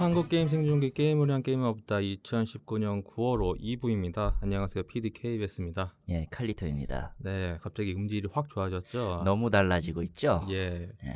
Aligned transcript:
한국 0.00 0.30
게임 0.30 0.48
생존기 0.48 0.94
게임을 0.94 1.28
위한 1.28 1.42
게임 1.42 1.60
없다 1.60 1.96
2019년 1.96 3.04
9월 3.04 3.60
2부입니다. 3.60 4.34
안녕하세요. 4.40 4.84
PD 4.84 5.10
KBS입니다. 5.10 5.94
예, 6.08 6.24
칼리토입니다. 6.30 7.16
네, 7.18 7.58
갑자기 7.60 7.92
음질이 7.92 8.28
확 8.32 8.48
좋아졌죠? 8.48 9.24
너무 9.26 9.50
달라지고 9.50 10.02
있죠? 10.04 10.46
예. 10.48 10.88
예. 11.04 11.12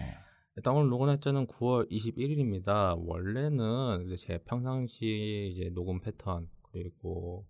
일단 0.57 0.75
오늘 0.75 0.91
녹음 0.91 1.07
날짜는 1.07 1.47
9월 1.47 1.91
21일입니다. 1.91 2.95
원래는 3.07 4.05
이제 4.05 4.17
제 4.17 4.39
평상시 4.45 5.51
이제 5.55 5.71
녹음 5.71 6.03
패턴 6.03 6.51
그리고 6.71 7.47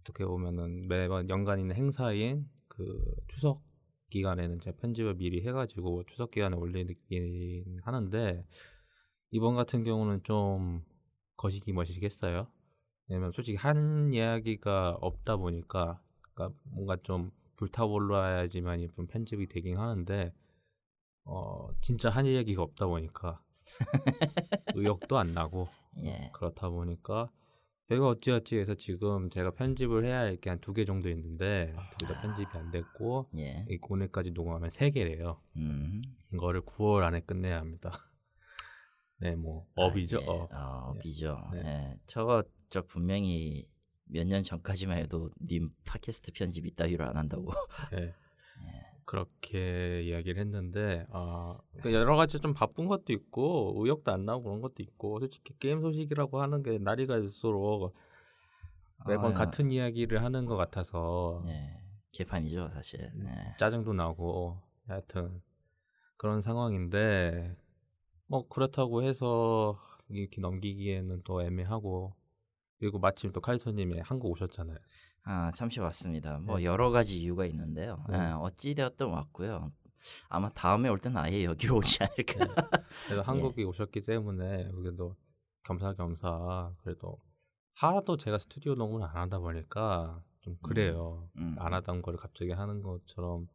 어떻게 0.00 0.24
보면은 0.24 0.88
매번 0.88 1.28
연간 1.28 1.60
있는 1.60 1.76
행사인 1.76 2.48
그 2.68 2.98
추석 3.28 3.62
기간에는 4.08 4.58
제가 4.60 4.78
편집을 4.78 5.16
미리 5.16 5.46
해가지고 5.46 6.04
추석 6.04 6.30
기간에 6.30 6.56
올리긴 6.56 7.80
하는데 7.82 8.46
이번 9.32 9.56
같은 9.56 9.82
경우는 9.82 10.22
좀 10.22 10.84
거시기 11.36 11.72
머시겠어요. 11.72 12.46
왜냐면 13.08 13.30
솔직히 13.32 13.56
한 13.56 14.12
이야기가 14.14 14.98
없다 15.00 15.36
보니까 15.36 16.00
그러니까 16.20 16.56
뭔가 16.64 16.96
좀 17.02 17.32
불타올라야지만 17.56 18.86
좀 18.94 19.06
편집이 19.06 19.48
되긴 19.48 19.78
하는데 19.78 20.32
어 21.24 21.68
진짜 21.80 22.08
한 22.10 22.26
이야기가 22.26 22.62
없다 22.62 22.86
보니까 22.86 23.42
의욕도 24.74 25.18
안 25.18 25.32
나고 25.32 25.68
예. 26.04 26.30
그렇다 26.34 26.68
보니까 26.70 27.30
저희가 27.88 28.08
어찌어찌 28.08 28.58
해서 28.58 28.74
지금 28.74 29.28
제가 29.30 29.50
편집을 29.52 30.04
해야 30.04 30.20
할 30.20 30.36
게 30.40 30.50
한 30.50 30.58
두 30.60 30.72
개 30.74 30.84
정도 30.84 31.08
있는데 31.10 31.74
둘다 31.98 32.20
편집이 32.22 32.48
안 32.52 32.70
됐고 32.70 33.28
예. 33.36 33.66
이 33.68 33.78
오늘까지 33.82 34.30
녹음하면 34.32 34.70
세 34.70 34.90
개래요. 34.90 35.40
음. 35.56 36.02
이거를 36.32 36.62
9월 36.62 37.02
안에 37.02 37.20
끝내야 37.20 37.58
합니다. 37.58 37.92
네, 39.22 39.36
뭐 39.36 39.66
업이죠. 39.76 40.18
아, 40.18 40.22
예. 40.22 40.26
업. 40.28 40.52
어, 40.52 40.90
업이죠. 40.90 41.38
네. 41.52 41.60
예. 41.64 41.98
저거 42.06 42.42
저 42.70 42.82
분명히 42.82 43.66
몇 44.06 44.26
년 44.26 44.42
전까지만 44.42 44.98
해도 44.98 45.30
님 45.40 45.70
팟캐스트 45.86 46.32
편집 46.32 46.66
이따위로 46.66 47.04
안 47.04 47.16
한다고. 47.16 47.52
네. 47.92 48.12
그렇게 49.04 50.02
이야기를 50.04 50.40
했는데 50.40 51.04
아 51.10 51.58
그러니까 51.72 51.92
여러 52.00 52.16
가지 52.16 52.38
좀 52.40 52.54
바쁜 52.54 52.86
것도 52.86 53.12
있고 53.12 53.74
의욕도 53.78 54.12
안 54.12 54.24
나고 54.24 54.44
그런 54.44 54.60
것도 54.60 54.74
있고 54.82 55.18
솔직히 55.18 55.58
게임 55.58 55.80
소식이라고 55.82 56.40
하는 56.40 56.62
게 56.62 56.78
날이 56.78 57.06
갈수록 57.06 57.94
매번 59.06 59.32
아, 59.32 59.34
같은 59.34 59.70
이야기를 59.72 60.22
하는 60.22 60.46
것 60.46 60.56
같아서 60.56 61.42
예. 61.48 61.80
개판이죠, 62.12 62.70
사실. 62.74 63.10
음. 63.14 63.26
예. 63.26 63.56
짜증도 63.58 63.92
나고 63.92 64.58
하여튼 64.86 65.42
그런 66.16 66.40
상황인데 66.40 67.56
뭐 68.32 68.48
그렇다고 68.48 69.02
해서 69.02 69.78
이렇게 70.08 70.40
넘기기에는 70.40 71.20
또 71.22 71.42
애매하고 71.42 72.14
그리고 72.78 72.98
마침 72.98 73.30
또 73.30 73.42
카이터님이 73.42 74.00
한국 74.00 74.30
오셨잖아요. 74.30 74.78
아, 75.24 75.52
잠시 75.54 75.80
왔습니다. 75.80 76.38
뭐 76.38 76.56
네. 76.56 76.64
여러 76.64 76.90
가지 76.90 77.20
이유가 77.20 77.44
있는데요. 77.44 78.02
네. 78.08 78.16
예, 78.16 78.22
어찌 78.32 78.74
되었든 78.74 79.06
왔고요. 79.06 79.70
아마 80.30 80.48
다음에 80.48 80.88
올 80.88 80.98
때는 80.98 81.18
아예 81.18 81.44
여기로 81.44 81.76
오지 81.76 81.98
않을까. 82.04 82.70
그래서 83.06 83.20
한국에 83.54 83.64
오셨기 83.64 84.00
때문에 84.00 84.70
그래도 84.76 85.14
겸사겸사 85.64 86.72
그래도 86.82 87.18
하도 87.74 88.16
제가 88.16 88.38
스튜디오 88.38 88.74
녹음을 88.74 89.06
안 89.06 89.14
하다 89.14 89.40
보니까 89.40 90.22
좀 90.40 90.56
그래요. 90.62 91.28
음. 91.36 91.54
안 91.58 91.74
하던 91.74 92.00
걸 92.00 92.16
갑자기 92.16 92.50
하는 92.52 92.80
것처럼 92.82 93.46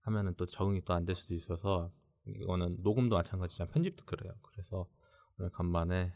하면은 0.00 0.34
또 0.36 0.44
적응이 0.44 0.80
또 0.82 0.92
안 0.92 1.04
될 1.04 1.14
수도 1.14 1.34
있어서 1.34 1.92
이거는 2.26 2.78
녹음도 2.82 3.16
마찬가지지만 3.16 3.68
편집도 3.70 4.04
그래요. 4.06 4.32
그래서 4.42 4.86
오늘 5.38 5.50
간만에 5.50 6.12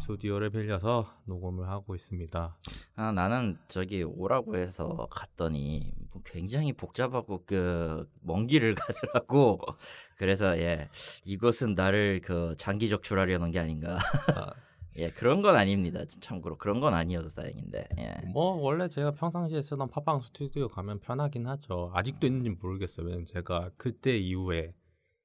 스튜디오를 0.00 0.50
빌려서 0.50 1.06
녹음을 1.26 1.68
하고 1.68 1.94
있습니다. 1.94 2.56
아, 2.94 3.12
나는 3.12 3.58
저기 3.68 4.02
오라고 4.02 4.56
해서 4.56 5.08
갔더니 5.10 5.92
뭐 6.12 6.22
굉장히 6.24 6.72
복잡하고 6.72 7.44
그 7.44 8.06
먼 8.22 8.46
길을 8.46 8.74
가더라고. 8.76 9.58
그래서 10.16 10.56
예, 10.58 10.88
이것은 11.24 11.74
나를 11.74 12.20
그 12.22 12.54
장기 12.56 12.88
적출하려는 12.88 13.50
게 13.50 13.58
아닌가. 13.58 13.98
아, 14.36 14.52
예, 14.96 15.10
그런 15.10 15.42
건 15.42 15.56
아닙니다. 15.56 16.04
참고로 16.20 16.56
그런 16.58 16.80
건 16.80 16.94
아니어서 16.94 17.28
다행인데. 17.30 17.88
예. 17.98 18.14
뭐 18.28 18.54
원래 18.54 18.88
제가 18.88 19.10
평상시에 19.12 19.60
쓰던 19.62 19.88
팟빵 19.90 20.20
스튜디오 20.20 20.68
가면 20.68 21.00
편하긴 21.00 21.46
하죠. 21.48 21.90
아직도 21.94 22.26
있는지 22.26 22.50
모르겠어요. 22.50 23.06
왜냐면 23.06 23.26
제가 23.26 23.70
그때 23.76 24.16
이후에 24.16 24.72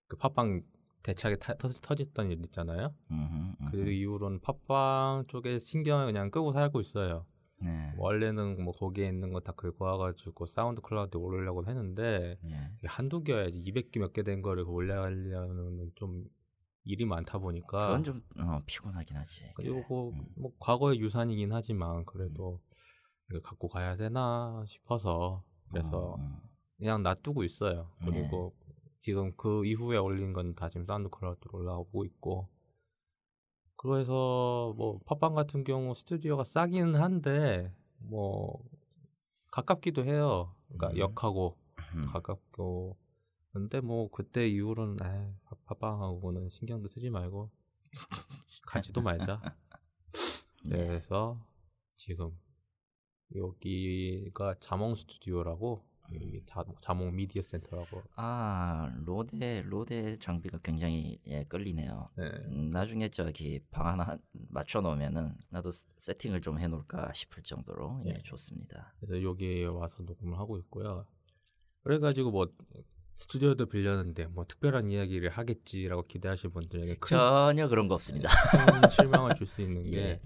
그 0.08 0.18
팟빵 0.18 0.62
대차게 1.04 1.38
타, 1.38 1.54
터, 1.56 1.68
터졌던 1.68 2.32
일 2.32 2.44
있잖아요. 2.46 2.94
음흠, 3.12 3.56
음흠. 3.62 3.72
그 3.72 3.92
이후로는 3.92 4.40
팟빵 4.42 5.26
쪽에 5.28 5.60
신경을 5.60 6.06
그냥 6.08 6.32
끄고 6.32 6.52
살고 6.54 6.80
있어요. 6.82 7.26
네. 7.60 7.92
원래는 7.98 8.64
뭐 8.64 8.72
거기에 8.74 9.08
있는 9.08 9.34
거 9.34 9.40
다 9.40 9.52
긁고 9.54 9.84
와가지고 9.84 10.46
사운드 10.46 10.80
클라우드에 10.82 11.20
올리려고 11.20 11.66
했는데 11.66 12.38
예. 12.46 12.72
이게 12.78 12.88
한두 12.88 13.24
개야지 13.24 13.60
200개 13.62 14.00
몇 14.00 14.14
개 14.14 14.22
된 14.24 14.42
거를 14.44 14.64
올려가려면 14.68 15.92
좀 15.96 16.26
일이 16.84 17.04
많다 17.06 17.40
보니까 17.40 17.80
그건 17.88 18.04
좀 18.04 18.22
어, 18.40 18.62
피곤하긴 18.66 19.18
하지. 19.18 19.52
그리고 19.56 19.82
뭐, 19.88 20.10
음. 20.12 20.26
뭐 20.38 20.52
과거의 20.60 21.00
유산이긴 21.00 21.52
하지만 21.52 22.06
그래도 22.06 22.62
이걸 23.30 23.42
갖고 23.42 23.68
가야 23.68 23.96
되나 23.98 24.64
싶어서 24.68 25.44
그래서 25.70 25.98
어, 25.98 26.16
어. 26.20 26.42
그냥 26.78 27.02
놔두고 27.02 27.44
있어요. 27.44 27.90
네. 28.02 28.12
그리고 28.12 28.54
지금 29.02 29.32
그 29.38 29.66
이후에 29.66 29.98
올린 29.98 30.34
건 30.34 30.54
다 30.56 30.70
지금 30.70 30.86
사운드 30.86 31.10
클라우드로 31.10 31.60
올라오고 31.60 32.06
있고 32.06 32.50
그래서 33.76 34.74
뭐 34.76 35.00
팟빵 35.06 35.36
같은 35.36 35.64
경우 35.64 35.94
스튜디오가 35.94 36.44
싸기는 36.44 36.96
한데 36.96 37.74
뭐 38.00 38.64
가깝기도 39.52 40.04
해요. 40.06 40.56
그러니까 40.68 40.90
음. 40.90 40.98
역하고 40.98 41.58
음. 41.96 42.02
가깝고 42.08 42.98
근데 43.54 43.80
뭐 43.82 44.10
그때 44.12 44.48
이후로는 44.48 44.98
아 45.02 45.56
팟빵하고는 45.66 46.50
신경도 46.50 46.90
쓰지 46.90 47.10
말고 47.10 47.50
가지도 48.68 49.02
말자. 49.02 49.42
예. 50.66 50.70
그래서 50.70 51.40
지금 51.96 52.38
여기가 53.36 54.56
자몽 54.60 54.96
스튜디오라고 54.96 55.86
여기 56.14 56.42
자, 56.46 56.64
자몽 56.82 57.16
미디어 57.16 57.42
센터라고 57.42 58.02
아 58.16 58.90
로데 59.06 59.62
로데 59.66 60.18
장비가 60.20 60.58
굉장히 60.64 61.20
예, 61.28 61.44
끌리네요. 61.46 62.10
네. 62.16 62.24
음, 62.48 62.70
나중에 62.72 63.10
저기 63.10 63.60
방 63.72 63.88
하나 63.88 64.18
맞춰 64.50 64.82
놓으면은 64.82 65.36
나도 65.50 65.72
스- 65.72 65.86
세팅을 65.98 66.42
좀 66.42 66.60
해놓을까 66.60 67.12
싶을 67.14 67.44
정도로 67.44 68.02
예, 68.06 68.14
네. 68.14 68.22
좋습니다. 68.24 68.94
그래서 69.00 69.22
여기에 69.22 69.66
와서 69.66 70.02
녹음을 70.04 70.38
하고 70.40 70.58
있고요. 70.60 71.06
그래가지고 71.84 72.32
뭐 72.32 72.48
스튜디오도 73.16 73.66
빌렸는데 73.66 74.28
뭐 74.28 74.46
특별한 74.46 74.92
이야기를 74.92 75.30
하겠지라고 75.30 76.04
기대하시는 76.04 76.54
분들에게 76.54 76.96
큰, 77.00 77.18
전혀 77.18 77.68
그런 77.68 77.88
거 77.88 77.96
없습니다. 77.96 78.30
큰 78.30 78.90
실망을 78.90 79.36
줄 79.36 79.48
수 79.48 79.62
있는 79.62 79.86
예. 79.94 80.20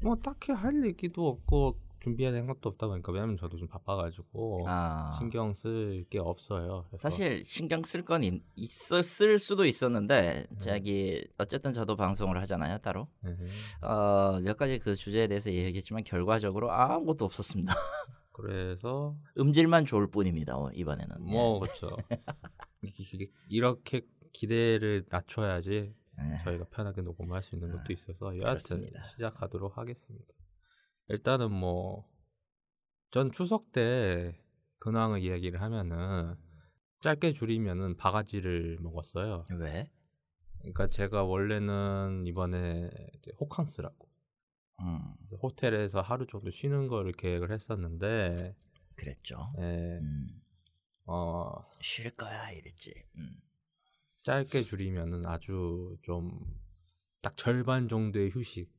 게뭐 0.00 0.16
딱히 0.16 0.52
할 0.52 0.84
얘기도 0.86 1.28
없고 1.28 1.78
준비해야 2.00 2.32
되는 2.32 2.46
것도 2.46 2.68
없다 2.68 2.86
보니까 2.86 3.10
왜냐면 3.12 3.36
저도 3.36 3.56
좀 3.56 3.66
바빠가지고 3.68 4.58
아 4.66 5.12
신경 5.18 5.52
쓸 5.54 6.04
게 6.08 6.18
없어요. 6.18 6.84
사실 6.96 7.44
신경 7.44 7.82
쓸 7.82 8.04
건 8.04 8.22
있었을 8.54 9.38
수도 9.38 9.64
있었는데 9.64 10.46
네. 10.48 10.58
저기 10.60 11.26
어쨌든 11.38 11.72
저도 11.72 11.96
방송을 11.96 12.40
하잖아요 12.42 12.78
따로. 12.78 13.08
네. 13.20 13.34
어, 13.82 14.38
몇 14.42 14.56
가지 14.56 14.78
그 14.78 14.94
주제에 14.94 15.26
대해서 15.26 15.52
얘기했지만 15.52 16.04
결과적으로 16.04 16.70
아무것도 16.70 17.24
없었습니다. 17.24 17.74
그래서 18.32 19.16
음질만 19.38 19.86
좋을 19.86 20.08
뿐입니다 20.08 20.56
어, 20.58 20.70
이번에는. 20.74 21.22
뭐 21.22 21.58
그렇죠. 21.60 21.88
이게- 22.82 23.30
이렇게 23.48 24.02
기대를 24.32 25.06
낮춰야지 25.08 25.94
예. 26.18 26.44
저희가 26.44 26.66
편하게 26.70 27.00
녹음할 27.02 27.42
수 27.42 27.54
있는 27.56 27.72
것도 27.72 27.92
있어서 27.92 28.26
여하튼 28.38 28.42
그렇습니다. 28.44 29.02
시작하도록 29.08 29.76
하겠습니다. 29.78 30.26
일단은 31.08 31.52
뭐 31.52 32.16
전 33.10 33.32
추석 33.32 33.72
때 33.72 34.38
근황을 34.78 35.22
이야기를 35.22 35.60
하면은 35.62 36.36
짧게 37.00 37.32
줄이면은 37.32 37.96
바가지를 37.96 38.78
먹었어요. 38.80 39.46
왜? 39.50 39.90
그러니까 40.58 40.88
제가 40.88 41.24
원래는 41.24 42.24
이번에 42.26 42.90
이제 43.14 43.30
호캉스라고 43.40 44.08
음, 44.80 45.14
그래서 45.18 45.36
호텔에서 45.42 46.00
하루 46.02 46.26
정도 46.26 46.50
쉬는 46.50 46.88
거를 46.88 47.12
계획을 47.12 47.52
했었는데 47.52 48.54
그랬죠. 48.96 49.52
예, 49.60 49.98
음, 50.02 50.42
어, 51.06 51.52
쉴 51.80 52.10
거야 52.16 52.50
이랬지. 52.50 52.92
음. 53.16 53.40
짧게 54.24 54.64
줄이면은 54.64 55.24
아주 55.26 55.96
좀 56.02 56.66
딱 57.22 57.36
절반 57.36 57.88
정도의 57.88 58.30
휴식. 58.30 58.70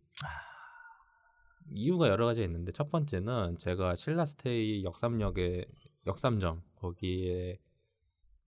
이유가 1.71 2.07
여러 2.07 2.25
가지가 2.25 2.45
있는데 2.45 2.71
첫 2.71 2.89
번째는 2.89 3.57
제가 3.57 3.95
신라스테이 3.95 4.83
역삼역에 4.83 5.65
역삼점 6.05 6.63
거기에 6.75 7.59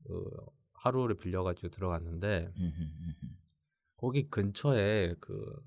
그 0.04 0.24
하루를 0.72 1.16
빌려가지고 1.16 1.68
들어갔는데. 1.68 2.52
거기 3.96 4.30
근처에 4.30 5.14
그 5.20 5.62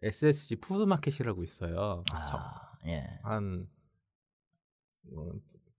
SSG 0.00 0.56
푸드마켓이라고 0.56 1.42
있어요. 1.42 2.02
저- 2.08 2.38
아, 2.38 2.72
예. 2.86 3.20
한, 3.22 3.68
어, 5.12 5.32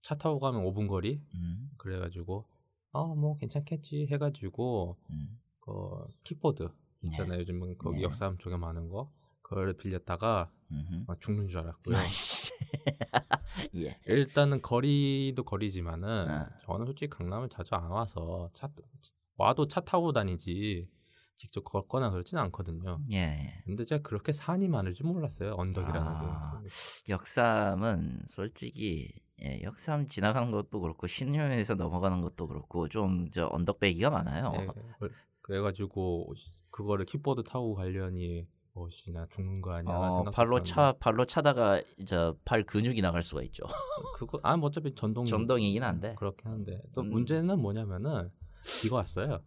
차 0.03 0.13
타고 0.15 0.39
가면 0.39 0.61
5분 0.65 0.88
거리? 0.88 1.19
음, 1.33 1.71
그래가지고, 1.77 2.47
어, 2.91 3.15
뭐 3.15 3.38
괜찮겠지 3.38 4.06
해가지고, 4.11 4.97
음. 5.09 5.39
그, 5.61 5.71
킥보드 6.23 6.69
있잖아요. 7.06 7.39
요즘은 7.39 7.77
거기 7.79 7.97
네. 7.97 8.03
역사함 8.03 8.38
쪽에 8.38 8.56
많은 8.56 8.89
거. 8.89 9.11
그걸 9.41 9.73
빌렸다가 9.75 10.51
막 11.07 11.19
죽는 11.19 11.48
줄 11.48 11.60
알았고요. 11.60 11.98
아이씨. 11.98 12.51
예. 13.75 14.00
일단은 14.06 14.62
거리도 14.62 15.44
거리지만은 15.44 16.30
아. 16.30 16.50
저는 16.63 16.86
솔직히 16.86 17.10
강남을 17.10 17.50
자주 17.50 17.75
안 17.75 17.86
와서 17.89 18.50
차 18.54 18.69
와도 19.38 19.68
차 19.68 19.81
타고 19.81 20.12
다니지 20.13 20.88
직접 21.38 21.63
걷거나 21.63 22.10
그러진 22.12 22.38
않거든요. 22.38 23.00
예, 23.12 23.18
예. 23.18 23.63
근데 23.66 23.86
제가 23.86 24.01
그렇게 24.04 24.31
산이 24.33 24.68
많을 24.68 24.94
줄 24.94 25.07
몰랐어요. 25.07 25.54
언덕이라는 25.56 26.01
아. 26.07 26.62
게. 26.62 26.68
역삼은 27.12 28.24
솔직히 28.27 29.10
예, 29.42 29.62
역삼 29.63 30.10
지나가는 30.10 30.51
것도 30.51 30.81
그렇고 30.81 31.07
신효에서 31.07 31.75
넘어가는 31.75 32.21
것도 32.21 32.48
그렇고 32.48 32.89
좀 32.89 33.30
저 33.31 33.48
언덕배기가 33.51 34.10
많아요. 34.10 34.51
네, 34.51 34.68
그- 35.00 35.12
그래가지고 35.42 36.33
그거를 36.71 37.06
킥보드 37.06 37.44
타고 37.44 37.74
가려 37.74 38.10
니 38.79 38.89
뭐시나 38.89 39.25
죽는 39.29 39.61
거 39.61 39.73
아니야? 39.73 39.93
어, 39.93 40.23
발로 40.31 40.63
차 40.63 40.93
발로 40.93 41.25
차다가 41.25 41.81
이제 41.97 42.31
팔 42.45 42.63
근육이 42.63 43.01
나갈 43.01 43.21
수가 43.21 43.43
있죠. 43.43 43.65
그거 44.15 44.39
아뭐 44.41 44.67
어차피 44.67 44.95
전동 44.95 45.25
전동이긴 45.25 45.83
한데. 45.83 46.15
그렇긴 46.15 46.49
한데 46.49 46.81
또 46.93 47.01
음. 47.01 47.09
문제는 47.09 47.59
뭐냐면은 47.59 48.31
비가 48.81 48.97
왔어요. 48.97 49.41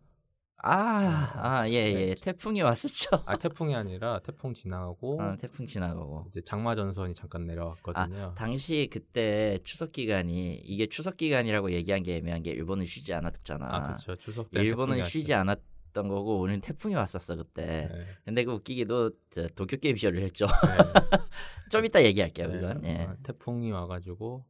아, 0.64 1.32
아, 1.34 1.68
예, 1.70 1.92
네. 1.92 2.08
예. 2.10 2.14
태풍이 2.14 2.62
왔었죠. 2.62 3.24
아 3.26 3.36
태풍이 3.36 3.74
아니라 3.74 4.20
태풍 4.20 4.54
지나가고 4.54 5.20
어, 5.20 5.36
태풍 5.36 5.66
지나가고. 5.66 6.26
이제 6.28 6.40
장마 6.44 6.76
전선이 6.76 7.14
잠깐 7.14 7.46
내려왔거든요. 7.46 8.34
당시 8.36 8.88
그때 8.92 9.58
추석 9.64 9.90
기간이 9.90 10.54
이게 10.54 10.86
추석 10.86 11.16
기간이라고 11.16 11.72
얘기한 11.72 12.04
게 12.04 12.18
애매한 12.18 12.44
게 12.44 12.52
일본은 12.52 12.86
쉬지 12.86 13.12
않았잖아. 13.12 13.66
아, 13.68 13.82
그렇죠. 13.82 14.14
추석 14.14 14.52
때 14.52 14.62
일본은 14.62 15.02
쉬지 15.02 15.34
않았 15.34 15.58
던 15.92 16.08
거고 16.08 16.40
우리는 16.40 16.60
태풍이 16.60 16.94
왔었어 16.94 17.36
그때. 17.36 17.88
네. 17.92 18.06
근데 18.24 18.44
그 18.44 18.52
웃기게도 18.52 19.10
저 19.30 19.48
도쿄 19.48 19.76
게임 19.76 19.96
쇼를 19.96 20.22
했죠. 20.22 20.46
네. 20.46 20.50
좀 21.70 21.84
이따 21.84 22.02
얘기할게요 22.02 22.48
네. 22.48 22.54
그건. 22.54 22.84
예. 22.84 22.98
아, 23.06 23.16
태풍이 23.22 23.70
와가지고 23.70 24.44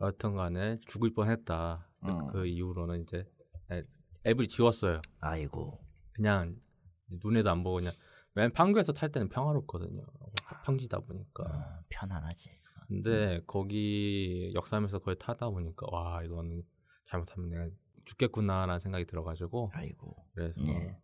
여튼간에 0.00 0.78
죽을 0.86 1.12
뻔했다. 1.14 1.86
그- 2.02 2.08
음. 2.10 2.26
그 2.28 2.46
이후로는 2.46 3.02
이제 3.02 3.24
애- 3.70 3.84
앱을 4.26 4.46
지웠어요. 4.48 5.00
아이고. 5.20 5.80
그냥 6.12 6.56
눈에도 7.24 7.50
안 7.50 7.62
보고 7.62 7.76
그냥 7.76 7.92
맨 8.34 8.52
판교에서 8.52 8.92
탈 8.92 9.10
때는 9.10 9.28
평화롭거든요. 9.28 10.02
평지다 10.64 11.00
보니까. 11.00 11.44
어, 11.44 11.84
편안하지. 11.88 12.50
근데 12.88 13.40
거기 13.46 14.50
역삼에서 14.54 14.98
그걸 14.98 15.16
타다 15.16 15.48
보니까 15.50 15.86
와 15.92 16.22
이거는 16.24 16.62
잘못하면 17.06 17.50
내가 17.50 17.68
죽겠구나라는 18.10 18.80
생각이 18.80 19.04
들어가지고 19.06 19.70
아이고. 19.72 20.16
그래서 20.34 20.60
예. 20.66 20.96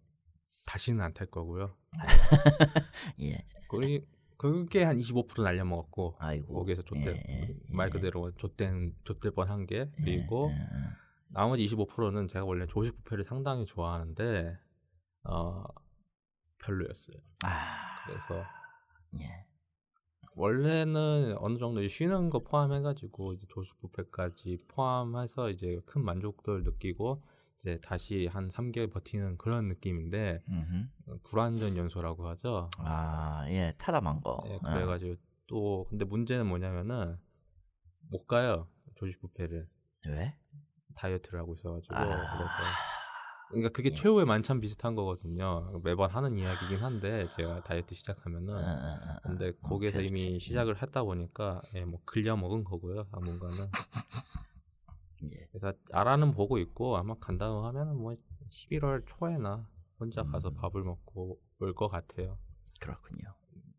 다시는 0.66 1.00
안 1.00 1.14
탈 1.14 1.26
거고요. 1.28 1.76
예. 3.22 3.46
거기 3.68 4.04
그게 4.36 4.82
한 4.82 4.98
25% 4.98 5.42
날려 5.42 5.64
먹었고 5.64 6.16
아이고. 6.18 6.54
거기에서 6.54 6.82
좆대 6.82 7.06
예, 7.06 7.24
예, 7.28 7.56
말 7.70 7.86
예. 7.88 7.90
그대로 7.90 8.32
좆된 8.36 8.94
좆될 9.04 9.32
뻔한 9.32 9.66
게 9.66 9.88
그리고 9.96 10.50
예, 10.50 10.56
예, 10.56 10.60
예. 10.60 10.88
나머지 11.28 11.64
25%는 11.64 12.26
제가 12.28 12.44
원래 12.44 12.66
조식 12.66 12.96
뷔페를 13.04 13.22
상당히 13.24 13.64
좋아하는데 13.66 14.58
어 15.24 15.64
별로였어요. 16.58 17.16
아. 17.44 18.04
그래서 18.06 18.44
예. 19.20 19.45
원래는 20.36 21.36
어느 21.38 21.56
정도 21.56 21.86
쉬는 21.88 22.28
거 22.28 22.40
포함해가지고 22.40 23.32
이제 23.32 23.46
조식 23.48 23.80
뷔페까지 23.80 24.58
포함해서 24.68 25.48
이제 25.50 25.80
큰 25.86 26.04
만족도를 26.04 26.62
느끼고 26.62 27.22
이제 27.58 27.80
다시 27.82 28.26
한 28.26 28.48
3개월 28.50 28.92
버티는 28.92 29.38
그런 29.38 29.68
느낌인데 29.68 30.42
음흠. 30.46 31.20
불완전 31.24 31.78
연소라고 31.78 32.28
하죠. 32.28 32.68
아, 32.78 33.46
예. 33.48 33.74
타다만 33.78 34.20
거. 34.20 34.44
예, 34.46 34.58
그래가지고 34.58 35.16
또 35.46 35.86
근데 35.88 36.04
문제는 36.04 36.46
뭐냐면은 36.46 37.16
못 38.10 38.26
가요 38.26 38.68
조식 38.94 39.20
뷔페를 39.22 39.66
예. 40.06 40.10
왜? 40.10 40.36
다이어트를 40.96 41.40
하고 41.40 41.54
있어가지고 41.54 41.96
아. 41.96 42.04
그래서 42.04 42.46
그러니까 43.48 43.68
그게 43.70 43.90
예. 43.90 43.94
최후의 43.94 44.26
만찬 44.26 44.60
비슷한 44.60 44.94
거거든요. 44.94 45.80
매번 45.84 46.10
하는 46.10 46.36
이야기긴 46.36 46.82
한데 46.82 47.28
제가 47.36 47.62
다이어트 47.62 47.94
시작하면은 47.94 48.54
어, 48.54 48.58
어, 48.58 48.62
어, 48.62 49.12
어. 49.14 49.18
근데 49.22 49.48
어, 49.50 49.52
거기에서 49.68 49.98
그렇지. 49.98 50.12
이미 50.12 50.40
시작을 50.40 50.82
했다 50.82 51.04
보니까 51.04 51.60
예, 51.74 51.84
뭐 51.84 52.00
글려 52.04 52.36
먹은 52.36 52.64
거고요. 52.64 53.04
당분간은 53.04 53.70
예. 55.32 55.46
그래서 55.50 55.72
알아는 55.92 56.32
보고 56.32 56.58
있고 56.58 56.96
아마 56.96 57.14
간다고 57.14 57.64
하면은 57.66 57.96
뭐 57.96 58.14
11월 58.50 59.04
초에나 59.06 59.68
혼자 59.98 60.22
가서 60.24 60.48
음. 60.50 60.54
밥을 60.54 60.82
먹고 60.82 61.40
올 61.60 61.74
것 61.74 61.88
같아요. 61.88 62.38
그렇군요. 62.80 63.32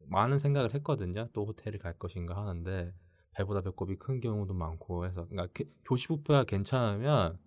많은 0.08 0.40
생각을 0.40 0.74
했거든요. 0.76 1.28
또 1.34 1.46
호텔을 1.46 1.78
갈 1.80 1.94
것인가 2.00 2.36
하는데 2.38 2.94
배보다 3.36 3.62
배꼽이 3.62 3.98
큰 3.98 4.20
경우도 4.20 4.54
많고 4.54 5.06
해서 5.06 5.28
그러니까 5.28 5.48
게- 5.54 5.70
조식 5.84 6.10
뷔페가 6.10 6.46
괜찮으면 6.46 7.38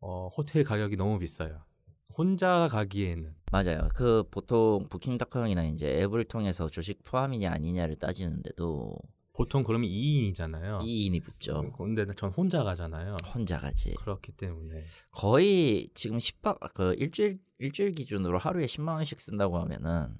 어, 0.00 0.28
호텔 0.28 0.64
가격이 0.64 0.96
너무 0.96 1.18
비싸요. 1.18 1.62
혼자 2.16 2.68
가기에는 2.70 3.34
맞아요. 3.52 3.88
그 3.94 4.24
보통 4.30 4.86
부킹닷컴이나 4.88 5.64
이제 5.64 6.00
앱을 6.00 6.24
통해서 6.24 6.68
조식 6.68 7.02
포함이냐 7.02 7.50
아니냐를 7.52 7.96
따지는데도 7.96 8.96
보통 9.34 9.62
그러면 9.62 9.90
2인이잖아요. 9.90 10.80
2인이 10.80 11.22
붙죠. 11.22 11.70
근데 11.72 12.06
전 12.16 12.30
혼자 12.30 12.64
가잖아요. 12.64 13.16
혼자 13.34 13.58
가지. 13.58 13.92
그렇기 13.96 14.32
때문에 14.32 14.82
거의 15.10 15.90
지금 15.94 16.16
10박 16.16 16.72
그 16.72 16.94
일주일 16.94 17.38
일주일 17.58 17.92
기준으로 17.92 18.38
하루에 18.38 18.64
10만 18.64 18.94
원씩 18.94 19.20
쓴다고 19.20 19.58
하면은 19.58 20.16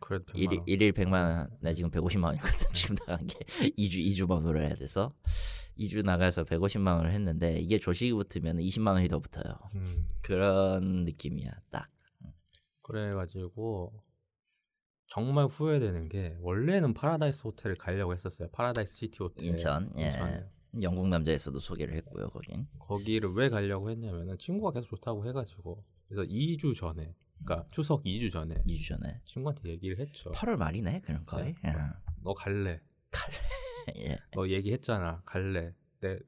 그래도 0.00 0.32
일, 0.34 0.46
100만 0.46 0.58
원. 0.58 0.68
일일 0.68 0.92
100만 0.92 1.12
원. 1.12 1.50
나 1.60 1.74
지금 1.74 1.90
150만 1.90 2.24
원이거든. 2.26 2.66
지금 2.72 2.96
나간 3.06 3.26
게 3.26 3.38
2주 3.76 4.06
2주만으로 4.06 4.60
해야 4.62 4.76
돼서 4.76 5.12
2주 5.80 6.04
나가서 6.04 6.44
150만 6.44 6.96
원을 6.96 7.12
했는데 7.12 7.58
이게 7.58 7.78
조식이 7.78 8.12
붙으면 8.12 8.58
20만 8.58 8.92
원이 8.92 9.08
더 9.08 9.18
붙어요. 9.18 9.44
음, 9.74 10.06
그런 10.22 11.04
느낌이야. 11.04 11.50
딱. 11.70 11.88
그래가지고 12.82 13.92
정말 15.08 15.46
후회되는 15.46 16.08
게 16.08 16.36
원래는 16.40 16.94
파라다이스 16.94 17.42
호텔을 17.46 17.76
가려고 17.76 18.12
했었어요. 18.14 18.48
파라다이스 18.52 18.94
시티 18.96 19.18
호텔 19.20 19.44
인천. 19.44 19.90
예. 19.98 20.06
인천에. 20.06 20.44
영국 20.82 21.08
남자에서도 21.08 21.58
소개를 21.58 21.94
했고요. 21.96 22.28
거긴. 22.30 22.68
거기를 22.78 23.32
왜 23.32 23.48
가려고 23.48 23.90
했냐면은 23.90 24.38
친구가 24.38 24.72
계속 24.72 24.90
좋다고 24.90 25.26
해가지고 25.28 25.84
그래서 26.06 26.22
2주 26.22 26.76
전에 26.76 27.14
그러니까 27.44 27.66
추석 27.70 28.04
2주 28.04 28.30
전에 28.30 28.54
2주 28.68 28.88
전에. 28.88 29.20
친구한테 29.24 29.68
얘기를 29.70 29.98
했죠. 29.98 30.30
8월 30.32 30.56
말이네. 30.56 31.00
그럼 31.00 31.24
거의. 31.26 31.54
네. 31.64 31.72
너 32.22 32.32
갈래? 32.34 32.80
예. 33.98 34.18
너 34.34 34.48
얘기했잖아. 34.48 35.22
갈래? 35.24 35.72
내 36.00 36.18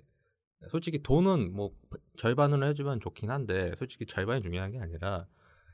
솔직히 0.71 1.03
돈은 1.03 1.55
뭐 1.55 1.73
절반으로 2.19 2.67
해주면 2.69 3.01
좋긴 3.01 3.31
한데 3.31 3.73
솔직히 3.79 4.07
절반이 4.07 4.43
중요한 4.43 4.71
게 4.71 4.79
아니라 4.81 5.27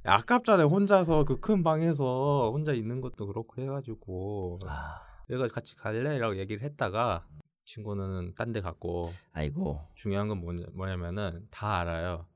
야, 0.06 0.14
아깝잖아요. 0.14 0.66
혼자서 0.68 1.24
그 1.24 1.40
큰 1.40 1.62
방에서 1.62 2.50
혼자 2.52 2.72
있는 2.72 3.00
것도 3.00 3.26
그렇고 3.26 3.60
해가지고 3.60 4.56
아, 4.66 5.00
내가 5.28 5.48
같이 5.48 5.76
갈래라고 5.76 6.38
얘기를 6.38 6.62
했다가 6.62 7.26
친구는 7.64 8.34
딴 8.34 8.52
데 8.52 8.60
갔고 8.62 9.10
아이고. 9.32 9.80
중요한 9.94 10.28
건 10.28 10.38
뭐냐, 10.38 10.66
뭐냐면은 10.72 11.46
다 11.50 11.80
알아요. 11.80 12.26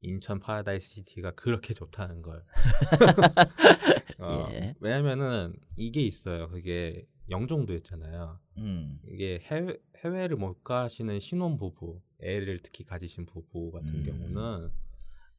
인천 0.00 0.38
파라다이스 0.38 0.94
시티가 0.94 1.32
그렇게 1.32 1.74
좋다는 1.74 2.22
걸. 2.22 2.42
어, 4.20 4.48
예. 4.52 4.74
왜냐면은 4.80 5.54
이게 5.76 6.00
있어요. 6.00 6.48
그게 6.48 7.04
영종도였잖아요. 7.30 8.38
음. 8.58 9.00
이게 9.06 9.40
해외, 9.44 9.76
해외를 10.04 10.36
못 10.36 10.62
가시는 10.64 11.20
신혼 11.20 11.56
부부, 11.56 12.00
애를 12.20 12.58
특히 12.62 12.84
가지신 12.84 13.26
부부 13.26 13.70
같은 13.70 13.94
음. 13.94 14.04
경우는 14.04 14.70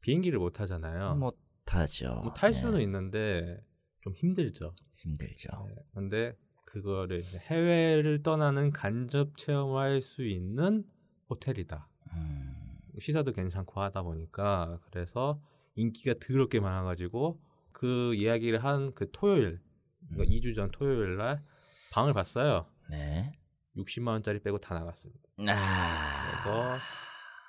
비행기를 0.00 0.38
못 0.38 0.50
타잖아요. 0.52 1.16
못 1.16 1.36
타죠. 1.64 2.20
뭐 2.24 2.39
탈 2.39 2.50
예, 2.50 2.54
수는 2.54 2.80
있는데 2.82 3.62
좀 4.00 4.14
힘들죠. 4.14 4.72
힘들죠. 4.96 5.48
네. 5.68 5.74
근데 5.94 6.36
그거를 6.64 7.22
해외를 7.22 8.22
떠나는 8.22 8.70
간접 8.70 9.36
체험할 9.36 10.02
수 10.02 10.24
있는 10.24 10.84
호텔이다. 11.28 11.88
음. 12.14 12.78
식사도 12.98 13.32
괜찮고 13.32 13.80
하다 13.80 14.02
보니까 14.02 14.78
그래서 14.90 15.40
인기가 15.74 16.14
더럽게 16.20 16.60
많아가지고 16.60 17.40
그 17.72 18.14
이야기를 18.14 18.64
한 18.64 18.92
그 18.94 19.10
토요일, 19.12 19.60
그러니까 20.08 20.24
음. 20.24 20.36
2주 20.36 20.54
전 20.54 20.70
토요일 20.70 21.16
날 21.16 21.42
방을 21.90 22.12
봤어요. 22.12 22.66
네. 22.88 23.32
60만 23.76 24.08
원짜리 24.08 24.40
빼고 24.40 24.58
다 24.58 24.74
나갔습니다. 24.74 25.20
아. 25.48 26.42
그래서 26.42 26.78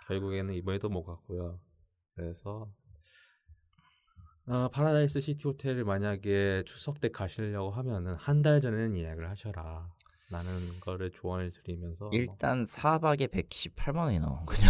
결국에는 0.08 0.54
이번에도 0.54 0.90
못 0.90 1.04
갔고요. 1.04 1.60
그래서 2.16 2.70
어, 4.48 4.68
파라다이스 4.70 5.20
시티 5.22 5.48
호텔을 5.48 5.84
만약에 5.86 6.64
추석 6.66 7.00
때 7.00 7.10
가시려고 7.10 7.72
하면은 7.72 8.16
한 8.16 8.42
달 8.42 8.60
전에는 8.62 8.98
예약을 8.98 9.30
하셔라. 9.30 9.90
라는 10.32 10.80
거를 10.80 11.12
조언을 11.12 11.52
드리면서 11.52 12.06
뭐 12.06 12.14
일단 12.14 12.64
4박에 12.64 13.28
118만 13.32 13.98
원이 13.98 14.20
나오거든요. 14.22 14.70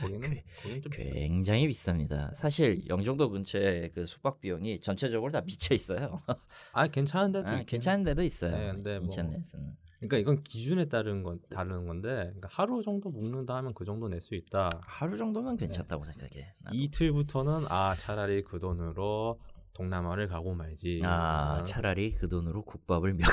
거기는 0.00 0.20
그- 0.62 0.80
거기는. 0.80 1.12
굉장히 1.12 1.68
비쌉니다. 1.68 2.34
사실 2.34 2.86
영종도 2.88 3.30
근처에 3.30 3.90
그 3.94 4.06
숙박 4.06 4.40
비용이 4.40 4.80
전체적으로 4.80 5.32
다 5.32 5.40
미쳐 5.40 5.74
있어요. 5.74 6.20
아 6.72 6.86
괜찮은 6.86 7.32
데도 7.32 7.48
아, 7.48 7.62
괜찮은 7.64 8.04
데도 8.04 8.22
있어요. 8.22 8.56
네, 8.56 8.72
근데 8.72 8.98
뭐- 8.98 9.04
인천에서는. 9.06 9.76
그러니까 9.98 10.16
이건 10.16 10.42
기준에 10.42 10.88
따른 10.88 11.22
건 11.22 11.40
다른 11.50 11.86
건데 11.86 12.08
그러니까 12.08 12.48
하루 12.50 12.82
정도 12.82 13.10
묵는다 13.10 13.54
하면 13.56 13.74
그 13.74 13.84
정도 13.84 14.08
낼 14.08 14.20
수 14.22 14.34
있다. 14.34 14.70
하루 14.80 15.18
정도면 15.18 15.58
괜찮다고 15.58 16.04
생각해. 16.04 16.54
나도. 16.60 16.74
이틀부터는 16.76 17.66
아 17.68 17.94
차라리 17.98 18.42
그 18.42 18.58
돈으로 18.58 19.38
동남아를 19.74 20.28
가고 20.28 20.54
말지. 20.54 21.02
아 21.04 21.58
어, 21.60 21.64
차라리 21.64 22.12
그 22.12 22.28
돈으로 22.30 22.64
국밥을 22.64 23.12
몇 23.12 23.26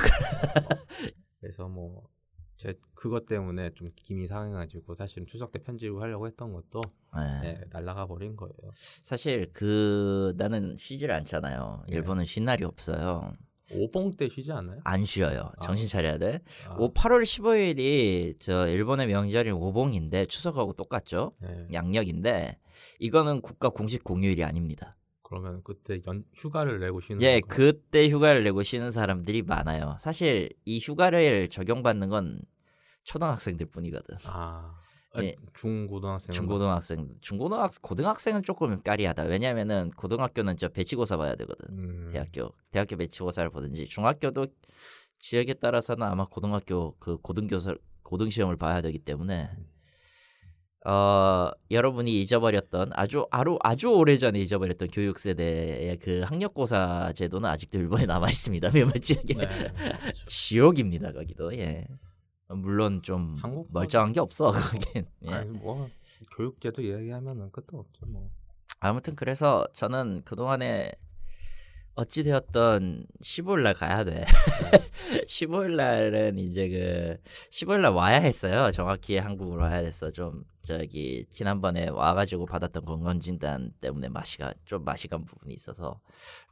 그래서 1.39 1.67
뭐 1.69 2.07
제 2.57 2.73
그것 2.95 3.27
때문에 3.27 3.71
좀 3.75 3.91
김이 3.95 4.27
상해가지고 4.27 4.95
사실은 4.95 5.27
추석 5.27 5.51
때 5.51 5.59
편집을 5.59 6.01
하려고 6.01 6.27
했던 6.27 6.51
것도 6.51 6.81
네. 7.15 7.41
네, 7.41 7.61
날라가 7.71 8.07
버린 8.07 8.35
거예요. 8.35 8.55
사실 9.03 9.49
그 9.53 10.33
나는 10.37 10.75
쉬지를 10.77 11.13
않잖아요. 11.15 11.83
네. 11.87 11.95
일본은 11.95 12.25
쉰 12.25 12.43
날이 12.43 12.65
없어요. 12.65 13.33
오봉 13.71 14.11
때 14.11 14.29
쉬지 14.29 14.51
않나요? 14.51 14.79
안 14.83 15.03
쉬어요. 15.03 15.51
아. 15.57 15.61
정신 15.61 15.87
차려야 15.87 16.17
돼. 16.17 16.39
아, 16.67 16.75
오 16.79 16.93
8월 16.93 17.23
15일이 17.23 18.39
저 18.39 18.67
일본의 18.67 19.07
명절인 19.07 19.53
오봉인데 19.53 20.25
추석하고 20.27 20.73
똑같죠. 20.73 21.33
네. 21.39 21.67
양력인데 21.73 22.59
이거는 22.99 23.41
국가 23.41 23.69
공식 23.69 24.03
공휴일이 24.03 24.43
아닙니다. 24.43 24.96
그러면 25.27 25.61
그때 25.61 25.99
연 26.07 26.23
휴가를 26.33 26.79
내고 26.79 27.01
쉬는 27.01 27.21
예, 27.21 27.41
건가요? 27.41 27.57
그때 27.57 28.07
휴가를 28.07 28.45
내고 28.45 28.63
쉬는 28.63 28.93
사람들이 28.93 29.41
많아요. 29.41 29.97
사실 29.99 30.49
이 30.63 30.79
휴가를 30.79 31.49
적용받는 31.49 32.07
건 32.07 32.41
초등학생들 33.03 33.65
뿐이거든. 33.65 34.15
아 34.25 34.73
예. 35.17 35.35
중고등학생 35.53 36.31
중고등학생, 36.31 37.09
중고등학생, 37.19 37.81
고등학생은 37.81 38.43
조금 38.43 38.81
까리하다. 38.81 39.23
왜냐면은 39.23 39.91
고등학교는 39.97 40.55
저 40.55 40.69
배치고사 40.69 41.17
봐야 41.17 41.35
되거든. 41.35 41.77
음, 41.77 42.09
대학교, 42.09 42.53
대학교 42.71 42.95
배치고사를 42.95 43.49
보든지 43.49 43.89
중학교도 43.89 44.47
지역에 45.19 45.55
따라서는 45.55 46.07
아마 46.07 46.25
고등학교 46.25 46.95
그 46.99 47.17
고등교사 47.17 47.75
고등 48.01 48.29
시험을 48.29 48.55
봐야 48.55 48.79
되기 48.79 48.97
때문에 48.99 49.49
어 50.89 51.51
여러분이 51.69 52.21
잊어버렸던 52.21 52.91
아주 52.93 53.27
아주 53.29 53.57
아주 53.61 53.89
오래전에 53.89 54.39
잊어버렸던 54.39 54.87
교육 54.87 55.19
세대의 55.19 55.97
그 55.99 56.21
학력고사 56.21 57.11
제도는 57.13 57.49
아직도 57.49 57.77
일본에 57.77 58.05
남아 58.07 58.29
있습니다. 58.29 58.71
몇몇 58.71 58.99
지역에 59.01 59.33
네, 59.33 59.47
그렇죠. 59.47 59.73
지옥입니다 60.27 61.11
거기도 61.11 61.53
예 61.57 61.85
물론 62.47 63.01
좀 63.01 63.37
멀쩡한 63.73 64.13
게 64.13 64.21
없어 64.21 64.51
거긴 64.51 65.05
예. 65.25 65.29
아니 65.31 65.49
뭐 65.49 65.89
교육제도 66.31 66.81
이야기하면은 66.81 67.51
끝도 67.51 67.79
없죠 67.79 68.05
뭐. 68.05 68.29
아무튼 68.79 69.15
그래서 69.17 69.67
저는 69.73 70.21
그 70.23 70.37
동안에 70.37 70.91
어찌 71.97 72.21
되었던 72.21 73.07
15일 73.23 73.63
날 73.63 73.73
가야 73.73 74.03
돼. 74.03 74.23
15일 75.27 75.75
날은 75.75 76.37
이제 76.37 76.69
그 76.69 77.17
15일 77.49 77.79
날 77.79 77.91
와야 77.91 78.19
했어요. 78.19 78.71
정확히 78.71 79.17
한국으로 79.17 79.63
와야 79.63 79.81
됐어. 79.81 80.11
좀 80.11 80.43
저기 80.61 81.25
지난번에 81.31 81.89
와가지고 81.89 82.45
받았던 82.45 82.85
건강 82.85 83.19
진단 83.19 83.71
때문에 83.81 84.09
맛이가 84.09 84.53
좀 84.65 84.85
맛이 84.85 85.07
간 85.07 85.25
부분이 85.25 85.55
있어서 85.55 85.99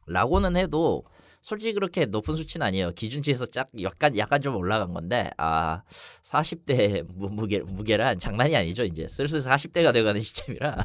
라고는 0.07 0.57
해도 0.57 1.05
솔직히 1.41 1.73
그렇게 1.73 2.07
높은 2.07 2.35
수치는 2.35 2.65
아니에요. 2.65 2.89
기준치에서 2.93 3.45
짝 3.45 3.67
약간 3.83 4.17
약간 4.17 4.41
좀 4.41 4.55
올라간 4.55 4.93
건데 4.93 5.29
아 5.37 5.83
40대 6.23 7.05
무게 7.13 7.59
무게란 7.59 8.17
장난이 8.17 8.55
아니죠. 8.55 8.83
이제 8.83 9.07
슬슬 9.07 9.41
40대가 9.41 9.93
돼가는 9.93 10.19
시점이라 10.21 10.75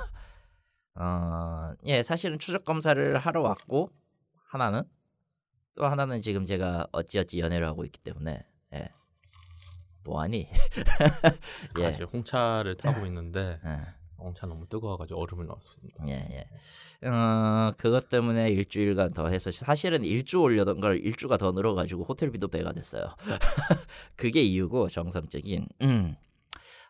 어, 0.97 1.73
예, 1.87 2.03
사실은 2.03 2.39
추적 2.39 2.67
검사를 2.67 3.17
하러 3.17 3.41
왔고 3.41 3.91
하나는 4.51 4.83
또 5.77 5.87
하나는 5.87 6.21
지금 6.21 6.45
제가 6.45 6.89
어찌어찌 6.91 7.39
연애를 7.39 7.69
하고 7.69 7.85
있기 7.85 8.01
때문에 8.01 8.45
예. 8.75 8.89
뭐하니? 10.03 10.49
예. 11.79 11.85
사실 11.85 12.05
홍차를 12.07 12.77
타고 12.77 13.07
있는데 13.07 13.61
예. 13.65 13.79
홍차 14.19 14.47
너무 14.47 14.67
뜨거워가지고 14.69 15.21
얼음을 15.21 15.47
넣었습니다. 15.47 16.05
예, 16.09 16.47
예. 17.03 17.09
어, 17.09 17.73
그것 17.79 18.09
때문에 18.11 18.51
일주일간 18.51 19.13
더 19.15 19.29
해서 19.29 19.51
사실은 19.53 20.05
일주 20.05 20.41
올려던 20.41 20.81
걸 20.81 20.99
일주가 20.99 21.37
더 21.39 21.53
늘어가지고 21.53 22.05
호텔비도 22.05 22.49
배가 22.49 22.73
됐어요. 22.73 23.15
그게 24.17 24.43
이유고 24.43 24.89
정상적인. 24.89 25.69
음. 25.83 26.17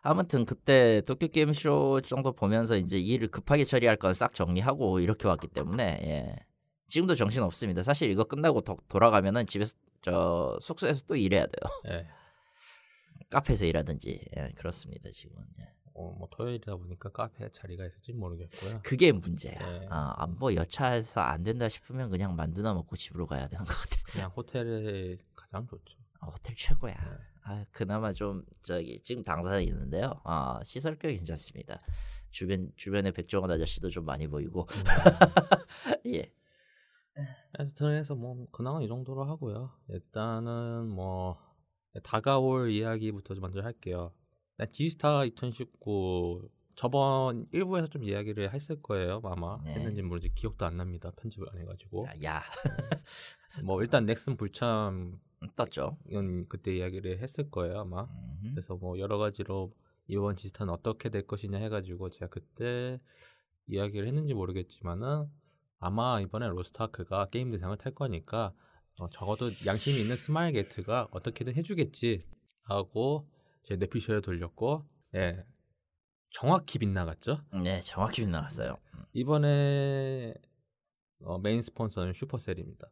아무튼 0.01 0.45
그때 0.45 1.01
도쿄 1.05 1.27
게임 1.27 1.53
쇼 1.53 2.01
정도 2.01 2.33
보면서 2.33 2.75
이제 2.75 2.99
일을 2.99 3.27
급하게 3.29 3.63
처리할 3.63 3.97
건 3.97 4.13
싹 4.13 4.33
정리하고 4.33 4.99
이렇게 4.99 5.27
왔기 5.27 5.47
때문에 5.47 5.83
예. 6.03 6.35
지금도 6.91 7.15
정신 7.15 7.41
없습니다. 7.43 7.81
사실 7.83 8.11
이거 8.11 8.25
끝나고 8.25 8.61
더, 8.61 8.75
돌아가면은 8.89 9.47
집에서 9.47 9.77
저 10.01 10.59
숙소에서 10.61 11.05
또 11.07 11.15
일해야 11.15 11.45
돼요. 11.45 11.71
예. 11.87 12.05
카페에서 13.29 13.65
일하든지 13.65 14.19
예, 14.35 14.49
그렇습니다 14.55 15.09
지금은. 15.09 15.41
예. 15.61 15.71
어, 15.93 16.11
뭐 16.17 16.27
토요일이다 16.29 16.75
보니까 16.75 17.09
카페에 17.09 17.47
자리가 17.53 17.85
있을지 17.85 18.11
모르겠고요. 18.11 18.81
그게 18.83 19.13
문제야. 19.13 19.53
네. 19.53 19.87
아, 19.89 20.15
아, 20.17 20.27
뭐 20.27 20.53
여차해서 20.53 21.21
안 21.21 21.43
된다 21.43 21.69
싶으면 21.69 22.09
그냥 22.09 22.35
만두나 22.35 22.73
먹고 22.73 22.97
집으로 22.97 23.25
가야 23.25 23.47
되는 23.47 23.63
것 23.63 23.73
같아. 23.73 24.03
그냥 24.11 24.29
호텔이 24.35 25.17
가장 25.33 25.65
좋죠. 25.67 25.97
아, 26.19 26.27
호텔 26.27 26.53
최고야. 26.57 26.93
네. 26.93 27.17
아, 27.43 27.65
그나마 27.71 28.11
좀 28.11 28.43
저기 28.63 28.99
지금 29.01 29.23
당사에 29.23 29.63
있는데요. 29.63 30.19
아, 30.25 30.59
시설 30.65 30.97
꽤 30.97 31.15
괜찮습니다. 31.15 31.79
주변 32.31 32.69
주변에 32.75 33.11
백종원 33.11 33.49
아저씨도 33.49 33.89
좀 33.89 34.03
많이 34.03 34.27
보이고. 34.27 34.67
예. 36.07 36.33
하여튼 37.57 37.91
해서 37.91 38.15
뭐 38.15 38.47
근황은 38.51 38.83
이 38.83 38.87
정도로 38.87 39.23
하고요. 39.23 39.71
일단은 39.89 40.87
뭐 40.89 41.37
다가올 42.03 42.71
이야기부터 42.71 43.33
좀 43.33 43.41
먼저 43.41 43.61
할게요. 43.61 44.13
지스타 44.71 45.25
2019 45.25 46.49
저번 46.75 47.47
1부에서 47.51 47.91
좀 47.91 48.03
이야기를 48.03 48.53
했을 48.53 48.81
거예요. 48.81 49.21
아마 49.23 49.59
네. 49.63 49.73
했는지 49.73 50.01
모르지 50.01 50.33
기억도 50.33 50.65
안 50.65 50.77
납니다. 50.77 51.11
편집을 51.15 51.47
안 51.51 51.59
해가지고 51.59 52.07
야, 52.07 52.13
야. 52.23 52.43
뭐 53.63 53.81
일단 53.81 54.05
넥슨 54.05 54.37
불참 54.37 55.19
떴죠. 55.55 55.97
이건 56.07 56.47
그때 56.47 56.75
이야기를 56.75 57.19
했을 57.19 57.49
거예요 57.49 57.81
아마. 57.81 58.03
음. 58.03 58.51
그래서 58.51 58.75
뭐 58.75 58.97
여러 58.99 59.17
가지로 59.17 59.73
이번 60.07 60.35
지스타는 60.35 60.73
어떻게 60.73 61.09
될 61.09 61.27
것이냐 61.27 61.57
해가지고 61.57 62.09
제가 62.09 62.27
그때 62.29 62.99
이야기를 63.67 64.07
했는지 64.07 64.33
모르겠지만은 64.33 65.27
아마 65.81 66.21
이번에 66.21 66.47
로스트아크가 66.47 67.25
게임 67.31 67.51
대상을 67.51 67.75
탈 67.77 67.93
거니까 67.93 68.53
어, 68.99 69.07
적어도 69.07 69.49
양심이 69.65 69.99
있는 69.99 70.15
스마일 70.15 70.53
게이트가 70.53 71.07
어떻게든 71.11 71.55
해주겠지 71.55 72.23
하고 72.61 73.27
제 73.63 73.75
내피셜에 73.75 74.21
돌렸고 74.21 74.85
예 75.15 75.43
정확히 76.29 76.77
빗나갔죠 76.77 77.41
네, 77.63 77.81
정확히 77.81 78.25
나왔어요. 78.27 78.77
이번에 79.13 80.35
어, 81.23 81.39
메인 81.39 81.63
스폰서는 81.63 82.13
슈퍼셀입니다. 82.13 82.87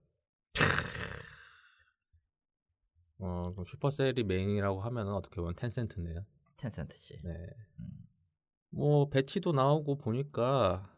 어, 3.20 3.52
그럼 3.52 3.66
슈퍼셀이 3.66 4.24
메인이라고 4.24 4.82
하면은 4.82 5.14
어떻게 5.14 5.36
보면 5.38 5.54
텐센트네요. 5.56 6.26
텐센트지. 6.58 7.22
네. 7.24 7.32
음. 7.80 8.08
뭐 8.72 9.10
배치도 9.10 9.52
나오고 9.52 9.98
보니까 9.98 10.92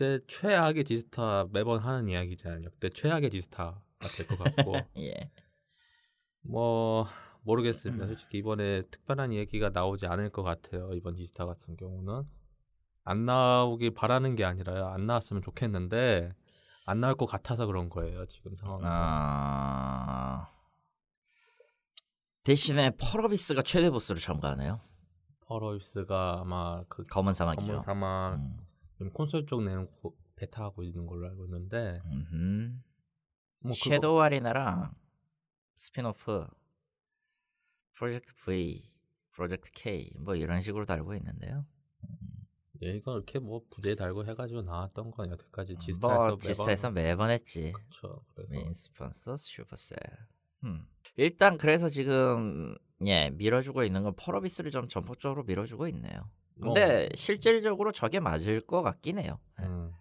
역대 0.00 0.18
최악의 0.28 0.84
지스타 0.84 1.48
매번 1.52 1.78
하는 1.80 2.08
이야기잖아요. 2.08 2.62
역대 2.64 2.88
최악의 2.88 3.28
지스타가 3.28 3.82
될 4.16 4.26
것 4.26 4.38
같고 4.38 4.74
예. 4.96 5.30
뭐 6.40 7.06
모르겠습니다. 7.42 8.06
솔직히 8.06 8.38
이번에 8.38 8.82
특별한 8.90 9.34
얘기가 9.34 9.68
나오지 9.68 10.06
않을 10.06 10.30
것 10.30 10.42
같아요. 10.42 10.90
이번 10.94 11.16
지스타 11.16 11.44
같은 11.44 11.76
경우는 11.76 12.22
안 13.04 13.26
나오길 13.26 13.92
바라는 13.92 14.36
게 14.36 14.44
아니라요. 14.44 14.86
안 14.86 15.06
나왔으면 15.06 15.42
좋겠는데 15.42 16.32
안 16.86 17.00
나올 17.00 17.14
것 17.14 17.26
같아서 17.26 17.66
그런 17.66 17.90
거예요. 17.90 18.24
지금 18.24 18.56
상황에서. 18.56 18.88
아... 18.90 20.48
대신에 22.42 22.90
펄어비스가 22.96 23.60
최대 23.62 23.90
부스를 23.90 24.18
참가하네요. 24.18 24.80
펄어비스가 25.42 26.38
아마 26.40 26.82
그 26.88 27.04
검은 27.04 27.34
사막이죠. 27.34 27.66
검은 27.66 27.80
사막 27.80 28.34
음. 28.36 28.69
콘솔 29.08 29.46
쪽 29.46 29.62
내는 29.64 29.86
고- 29.90 30.14
베타 30.36 30.64
하고 30.64 30.82
있는 30.82 31.06
걸로 31.06 31.26
알고 31.28 31.46
있는데 31.46 32.00
음흠. 32.04 32.72
뭐 33.60 33.72
섀도우 33.72 34.20
아레나랑 34.20 34.94
스피노프 35.76 36.46
프로젝트 37.94 38.32
V, 38.44 38.90
프로젝트 39.32 39.70
K 39.72 40.10
뭐 40.18 40.34
이런 40.34 40.60
식으로 40.60 40.84
달고 40.84 41.14
있는데요. 41.14 41.66
얘가 42.82 43.12
이렇게 43.12 43.38
뭐 43.38 43.62
부재 43.70 43.94
달고 43.94 44.24
해가지고 44.26 44.62
나왔던 44.62 45.10
건 45.10 45.30
여태까지 45.30 45.74
뭐 45.74 45.80
지스타에서 45.80 46.24
매번 46.24 46.38
지스타에서 46.40 46.90
매번 46.90 47.30
했지. 47.30 47.72
그렇죠. 47.72 48.24
그래서 48.34 48.50
메인 48.52 48.72
스폰서 48.72 49.36
슈퍼셀. 49.36 49.98
음. 50.64 50.86
일단 51.16 51.58
그래서 51.58 51.88
지금 51.90 52.74
예 53.04 53.28
밀어주고 53.30 53.84
있는 53.84 54.02
건 54.02 54.14
펄어비스를 54.16 54.70
좀 54.70 54.88
전폭적으로 54.88 55.42
밀어주고 55.44 55.88
있네요. 55.88 56.30
근데 56.60 57.08
실질적으로 57.14 57.92
저게 57.92 58.20
맞을 58.20 58.60
것 58.60 58.82
같긴 58.82 59.18
해요. 59.18 59.38
예. 59.60 59.64
음, 59.64 59.92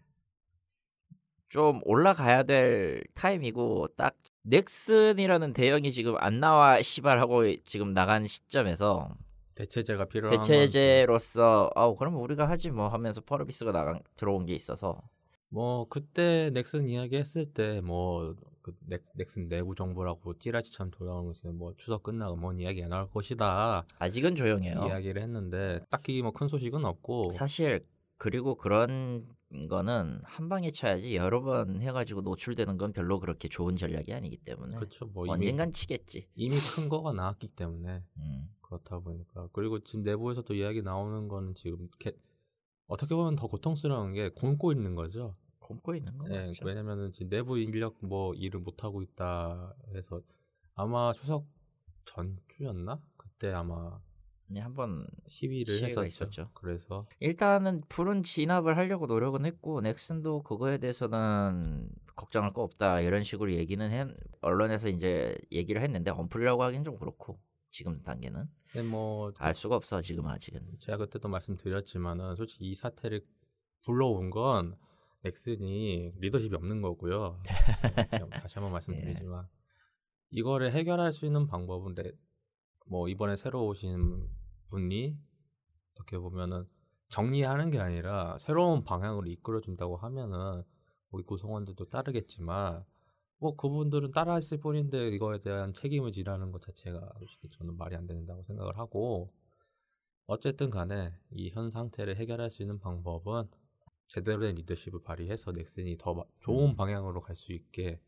좀 1.49 1.81
올라가야 1.83 2.43
될 2.43 3.03
타임이고 3.15 3.87
딱 3.97 4.15
넥슨이라는 4.43 5.53
대형이 5.53 5.91
지금 5.91 6.15
안 6.19 6.39
나와 6.39 6.81
시발하고 6.81 7.55
지금 7.65 7.93
나간 7.93 8.27
시점에서 8.27 9.15
대체제가 9.55 10.05
필요한 10.05 10.37
건 10.37 10.43
대체제로서 10.43 11.71
아우 11.75 11.95
그러면 11.95 12.19
우리가 12.21 12.47
하지 12.47 12.69
뭐 12.69 12.87
하면서 12.87 13.19
펄어비스가 13.21 13.71
나간 13.71 13.99
들어온 14.15 14.45
게 14.45 14.53
있어서 14.53 15.01
뭐 15.49 15.87
그때 15.89 16.51
넥슨 16.53 16.87
이야기 16.87 17.17
했을 17.17 17.45
때 17.51 17.81
뭐 17.81 18.35
그 18.71 18.75
넥, 18.87 19.03
넥슨 19.15 19.47
내부 19.47 19.75
정보라고 19.75 20.37
찌라시처럼 20.37 20.91
돌아오는 20.91 21.27
것이 21.27 21.47
뭐 21.47 21.73
추석 21.77 22.03
끝나고 22.03 22.35
뭔 22.35 22.59
이야기 22.59 22.83
안 22.83 22.89
나올 22.89 23.09
것이다 23.09 23.85
아직은 23.99 24.35
조용해요. 24.35 24.85
이야기를 24.87 25.21
했는데 25.21 25.81
딱히 25.89 26.21
뭐 26.21 26.31
큰 26.31 26.47
소식은 26.47 26.85
없고 26.85 27.31
사실 27.31 27.85
그리고 28.17 28.55
그런 28.55 29.25
거는 29.69 30.19
한 30.23 30.49
방에 30.49 30.71
쳐야지 30.71 31.15
여러 31.15 31.41
번 31.41 31.81
해가지고 31.81 32.21
노출되는 32.21 32.77
건 32.77 32.91
별로 32.93 33.19
그렇게 33.19 33.47
좋은 33.47 33.75
전략이 33.77 34.13
아니기 34.13 34.37
때문에 34.37 34.75
그렇죠. 34.75 35.05
뭐 35.07 35.25
언젠간 35.27 35.71
치겠지. 35.71 36.27
이미 36.35 36.57
큰 36.59 36.87
거가 36.89 37.13
나왔기 37.13 37.47
때문에 37.49 38.03
음. 38.17 38.49
그렇다 38.61 38.99
보니까 38.99 39.47
그리고 39.53 39.79
지금 39.79 40.03
내부에서도 40.03 40.53
이야기 40.53 40.81
나오는 40.83 41.27
거는 41.27 41.55
지금 41.55 41.87
개- 41.97 42.13
어떻게 42.87 43.15
보면 43.15 43.35
더 43.35 43.47
고통스러운 43.47 44.13
게 44.13 44.29
굶고 44.29 44.71
있는 44.71 44.93
거죠. 44.95 45.35
굶고 45.69 45.95
있는 45.95 46.17
거 46.17 46.27
예, 46.31 46.47
맞죠. 46.47 46.65
왜냐면은 46.65 47.11
지금 47.11 47.29
내부 47.29 47.59
인력 47.59 47.97
뭐 48.01 48.33
일을 48.33 48.59
못 48.59 48.83
하고 48.83 49.03
있다 49.03 49.75
해서 49.93 50.21
아마 50.73 51.13
추석 51.13 51.45
전주였나? 52.05 52.99
그때 53.17 53.51
아마 53.51 53.99
네, 54.47 54.61
한번 54.61 55.05
시위를 55.27 55.83
했었죠. 55.83 56.05
있었죠. 56.05 56.49
그래서 56.55 57.05
일단은 57.19 57.83
푸른 57.87 58.23
진압을 58.23 58.77
하려고 58.77 59.05
노력은 59.05 59.45
했고 59.45 59.81
넥슨도 59.81 60.41
그거에 60.41 60.79
대해서는 60.79 61.87
걱정할 62.15 62.51
거 62.51 62.63
없다 62.63 63.01
이런 63.01 63.21
식으로 63.21 63.53
얘기는 63.53 63.91
해, 63.91 64.07
언론에서 64.41 64.89
이제 64.89 65.37
얘기를 65.51 65.83
했는데 65.83 66.09
언플이라고 66.09 66.63
하긴 66.63 66.83
좀 66.83 66.97
그렇고 66.97 67.39
지금 67.69 68.01
단계는 68.01 68.49
근데 68.71 68.87
뭐알 68.87 69.53
수가 69.53 69.75
없어 69.75 70.01
지금 70.01 70.25
아직은 70.25 70.79
제가 70.79 70.97
그때도 70.97 71.29
말씀드렸지만은 71.29 72.35
솔직히 72.35 72.69
이 72.71 72.73
사태를 72.73 73.23
불러온 73.85 74.31
건 74.31 74.75
넥슨이 75.23 76.13
리더십이 76.17 76.55
없는 76.55 76.81
거고요. 76.81 77.39
그냥 78.09 78.29
다시 78.29 78.55
한번 78.55 78.71
말씀드리지만 78.73 79.47
이거를 80.31 80.71
해결할 80.71 81.11
수 81.13 81.25
있는 81.25 81.47
방법은 81.47 81.95
레- 81.95 82.13
뭐 82.87 83.07
이번에 83.09 83.35
새로 83.35 83.65
오신 83.67 84.27
분이 84.69 85.17
어떻게 85.93 86.17
보면은 86.17 86.65
정리하는 87.09 87.71
게 87.71 87.79
아니라 87.79 88.37
새로운 88.37 88.83
방향으로 88.83 89.27
이끌어 89.27 89.61
준다고 89.61 89.97
하면은 89.97 90.63
우리 91.11 91.23
구성원들도 91.23 91.89
따르겠지만 91.89 92.85
뭐 93.39 93.55
그분들은 93.55 94.11
따라했을 94.11 94.59
뿐인데 94.59 95.09
이거에 95.09 95.39
대한 95.41 95.73
책임을 95.73 96.11
지라는 96.11 96.51
것 96.51 96.61
자체가 96.61 97.09
저는 97.51 97.77
말이 97.77 97.95
안 97.95 98.05
된다고 98.05 98.43
생각을 98.43 98.77
하고 98.77 99.33
어쨌든 100.27 100.69
간에 100.69 101.13
이 101.31 101.49
현 101.49 101.71
상태를 101.71 102.15
해결할 102.17 102.49
수 102.51 102.61
있는 102.61 102.77
방법은 102.79 103.49
제대로 104.09 104.41
된 104.41 104.55
리더십을 104.55 105.01
발휘해서 105.03 105.51
넥슨이 105.53 105.97
더 105.97 106.13
마- 106.13 106.23
좋은 106.41 106.75
방향으로 106.75 107.21
갈 107.21 107.35
수 107.35 107.53
있게 107.53 108.01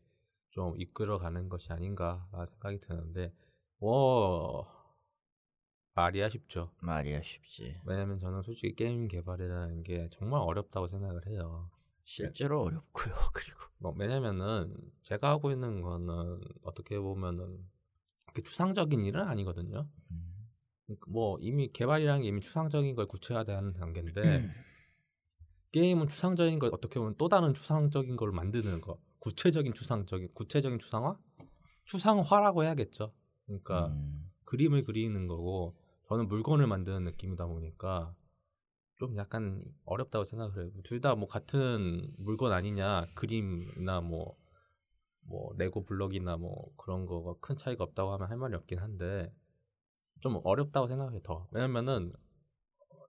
좀 0.50 0.78
이끌어가는 0.78 1.48
것이 1.48 1.72
아닌가라는 1.72 2.46
생각이 2.46 2.78
드는데 2.80 3.32
뭐 3.78 4.66
말이 5.94 6.22
아쉽죠. 6.22 6.70
말이 6.80 7.14
아쉽지 7.14 7.80
왜냐면 7.84 8.18
저는 8.18 8.42
솔직히 8.42 8.74
게임 8.74 9.08
개발이라는 9.08 9.82
게 9.82 10.08
정말 10.12 10.40
어렵다고 10.40 10.88
생각을 10.88 11.26
해요. 11.26 11.70
실제로 12.04 12.62
어렵고요 12.62 13.14
그리고 13.32 13.60
뭐 13.78 13.94
왜냐면은 13.96 14.74
제가 15.02 15.30
하고 15.30 15.50
있는 15.52 15.80
거는 15.82 16.40
어떻게 16.62 16.98
보면은 16.98 17.58
추상적인 18.44 19.04
일은 19.04 19.20
아니거든요. 19.22 19.86
음. 20.10 20.48
뭐 21.06 21.38
이미 21.40 21.70
개발이라는 21.72 22.22
게 22.22 22.28
이미 22.28 22.40
추상적인 22.40 22.94
걸 22.96 23.06
구체화되는 23.06 23.74
단계인데 23.74 24.20
게임은 25.72 26.08
추상적인 26.08 26.58
걸 26.58 26.70
어떻게 26.72 26.98
보면 27.00 27.14
또 27.18 27.28
다른 27.28 27.54
추상적인 27.54 28.16
걸 28.16 28.32
만드는 28.32 28.80
거. 28.80 28.98
구체적인 29.20 29.72
추상적인 29.74 30.28
구체적인 30.34 30.78
추상화? 30.78 31.16
추상화라고 31.84 32.64
해야겠죠. 32.64 33.12
그러니까 33.46 33.86
음. 33.88 34.30
그림을 34.44 34.84
그리는 34.84 35.26
거고 35.26 35.74
저는 36.08 36.28
물건을 36.28 36.66
만드는 36.66 37.04
느낌이다 37.04 37.46
보니까 37.46 38.14
좀 38.98 39.16
약간 39.16 39.64
어렵다고 39.84 40.24
생각을 40.24 40.56
해요. 40.64 40.70
둘 40.84 41.00
다 41.00 41.14
뭐 41.16 41.26
같은 41.28 42.12
물건 42.18 42.52
아니냐 42.52 43.06
그림이나 43.14 44.00
뭐뭐 44.02 45.54
레고 45.56 45.84
블럭이나 45.84 46.36
뭐 46.36 46.70
그런 46.76 47.06
거가 47.06 47.34
큰 47.40 47.56
차이가 47.56 47.84
없다고 47.84 48.12
하면 48.12 48.28
할 48.30 48.36
말이 48.36 48.54
없긴 48.54 48.78
한데 48.78 49.32
좀 50.20 50.40
어렵다고 50.44 50.86
생각해요 50.88 51.20
더. 51.22 51.48
왜냐면은 51.52 52.12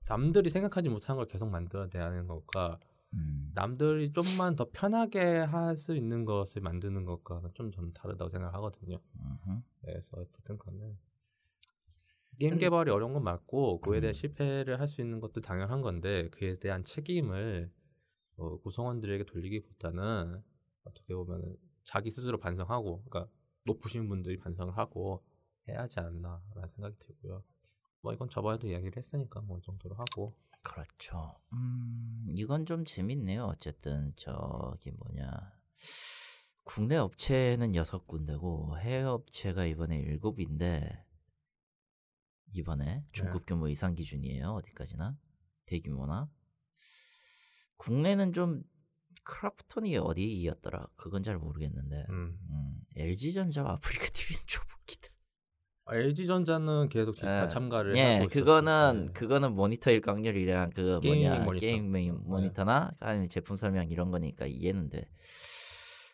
남들이 0.07 0.49
생각하지 0.49 0.89
못한 0.89 1.15
걸 1.15 1.27
계속 1.27 1.49
만들어야 1.49 1.87
되는 1.87 2.27
것과 2.27 2.79
음. 3.13 3.51
남들이 3.53 4.11
좀만 4.11 4.55
더 4.55 4.67
편하게 4.71 5.37
할 5.37 5.77
수 5.77 5.95
있는 5.95 6.25
것을 6.25 6.61
만드는 6.61 7.05
것과는 7.05 7.51
좀 7.53 7.71
저는 7.71 7.93
다르다고 7.93 8.29
생각하거든요. 8.29 8.99
음흠. 9.15 9.61
그래서 9.81 10.17
어쨌든 10.17 10.57
간에 10.57 10.97
게임 12.39 12.57
개발이 12.57 12.89
어려운 12.89 13.13
건 13.13 13.23
맞고 13.23 13.81
그에 13.81 13.99
대한 14.01 14.11
음. 14.11 14.13
실패를 14.13 14.79
할 14.79 14.87
수 14.87 15.01
있는 15.01 15.19
것도 15.19 15.41
당연한 15.41 15.81
건데 15.81 16.29
그에 16.31 16.57
대한 16.59 16.83
책임을 16.83 17.71
어, 18.37 18.57
구성원들에게 18.61 19.25
돌리기보다는 19.25 20.41
어떻게 20.85 21.13
보면 21.13 21.55
자기 21.85 22.09
스스로 22.09 22.39
반성하고 22.39 23.03
그러니까 23.03 23.31
높으신 23.65 24.09
분들이 24.09 24.37
반성을 24.37 24.75
하고 24.77 25.23
해야지 25.67 25.99
않나라는 25.99 26.69
생각이 26.75 26.97
들고요. 26.99 27.43
뭐 28.03 28.13
이건 28.13 28.29
저번에도 28.29 28.67
이야기를 28.67 28.97
했으니까 28.97 29.41
뭐 29.41 29.57
이 29.57 29.61
정도로 29.61 29.95
하고 29.95 30.35
그렇죠. 30.61 31.35
음, 31.53 32.25
이건 32.29 32.65
좀 32.65 32.85
재밌네요. 32.85 33.45
어쨌든 33.45 34.13
저기 34.15 34.91
뭐냐 34.91 35.29
국내 36.63 36.95
업체는 36.95 37.75
여섯 37.75 38.07
군데고 38.07 38.77
해외 38.79 39.03
업체가 39.03 39.65
이번에 39.65 39.97
일곱인데 39.99 41.03
이번에 42.53 43.03
중규모 43.11 43.67
이상 43.67 43.95
기준이에요. 43.95 44.51
어디까지나 44.53 45.17
대규모나 45.65 46.29
국내는 47.77 48.31
좀 48.33 48.63
크래프톤이 49.23 49.97
어디였더라? 49.97 50.87
그건 50.95 51.23
잘 51.23 51.37
모르겠는데 51.37 52.05
음. 52.09 52.37
음, 52.49 52.81
LG전자와 52.95 53.73
아프리카 53.73 54.05
TV는 54.13 54.41
좀. 54.47 54.63
LG 55.93 56.25
전자는 56.27 56.89
계속 56.89 57.13
지스타 57.13 57.43
예. 57.45 57.47
참가를 57.47 57.95
예, 57.97 58.15
하고 58.15 58.27
그거는 58.27 58.95
있었어요. 58.95 59.13
그거는 59.13 59.53
모니터일 59.55 60.01
확률이랑 60.05 60.71
그 60.75 60.99
게이밍 61.01 61.29
뭐냐 61.29 61.43
모니터. 61.45 61.59
게임 61.65 61.91
메인 61.91 62.13
네. 62.15 62.19
모니터나 62.25 62.91
아니면 62.99 63.29
제품 63.29 63.55
설명 63.55 63.89
이런 63.89 64.11
거니까 64.11 64.45
이해는 64.45 64.89
돼. 64.89 65.07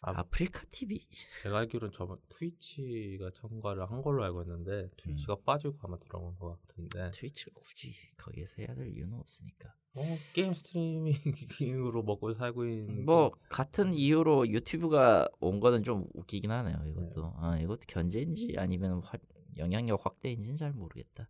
아, 0.02 0.12
아프리카 0.18 0.64
TV 0.72 1.06
제가 1.44 1.58
알기로는 1.60 1.92
저번 1.92 2.18
트위치가 2.30 3.32
참가를 3.36 3.90
한 3.92 4.02
걸로 4.02 4.24
알고 4.24 4.44
있는데 4.44 4.88
트위치가 4.96 5.36
빠지고 5.46 5.76
아마 5.84 5.98
들어간 5.98 6.38
것 6.40 6.58
같은데 6.68 7.12
트위치가 7.12 7.52
굳이 7.56 7.92
거기에서 8.16 8.56
해야 8.60 8.74
될 8.76 8.88
이유는 8.88 9.20
없으니까. 9.20 9.74
어, 9.96 10.02
게임 10.34 10.54
스트리밍으로 10.54 12.04
먹고 12.04 12.32
살고 12.32 12.66
있는 12.68 13.06
뭐 13.06 13.32
같은 13.50 13.94
이유로 13.94 14.48
유튜브가 14.48 15.28
온 15.42 15.60
거는 15.60 15.84
좀 15.84 16.06
웃기긴 16.14 16.52
하네요. 16.52 16.78
이것도 16.88 17.34
아, 17.38 17.58
이것도 17.60 17.82
견제인지 17.88 18.56
아니면 18.58 19.02
화- 19.04 19.18
영향력 19.58 20.06
확대인지는 20.06 20.56
잘 20.58 20.72
모르겠다. 20.74 21.28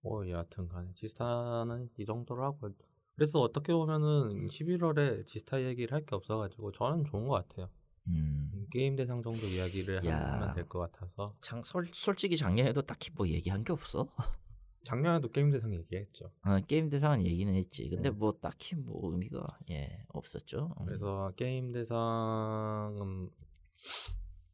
뭐 0.00 0.28
여하튼 0.28 0.68
간에 0.68 0.92
지스타는 0.94 1.90
이 1.98 2.04
정도로 2.04 2.44
하고 2.44 2.70
그래서 3.16 3.40
어떻게 3.40 3.72
보면은 3.74 4.46
11월에 4.46 5.26
지스타 5.26 5.62
얘기를 5.64 5.92
할 5.92 6.06
게 6.06 6.14
없어가지고 6.14 6.70
저는 6.70 7.04
좋은 7.04 7.26
것 7.26 7.34
같아요 7.48 7.68
음. 8.06 8.66
게임 8.70 8.94
대상 8.94 9.20
정도 9.22 9.38
이야기를 9.40 10.04
야. 10.06 10.34
하면 10.34 10.54
될 10.54 10.64
것 10.68 10.78
같아서 10.78 11.34
장, 11.40 11.62
솔, 11.64 11.88
솔직히 11.92 12.36
작년에도 12.36 12.80
딱히 12.82 13.10
뭐 13.12 13.26
얘기한 13.28 13.64
게 13.64 13.72
없어. 13.72 14.06
작년에도 14.84 15.28
게임 15.30 15.50
대상 15.50 15.74
얘기했죠 15.74 16.30
어, 16.44 16.58
게임 16.66 16.88
대상은 16.88 17.26
얘기는 17.26 17.52
했지. 17.52 17.88
근데 17.90 18.10
네. 18.10 18.16
뭐 18.16 18.32
딱히 18.40 18.76
뭐 18.76 19.10
의미가 19.12 19.58
예 19.70 20.04
없었죠. 20.08 20.74
음. 20.78 20.86
그래서 20.86 21.32
게임 21.36 21.72
대상은 21.72 23.28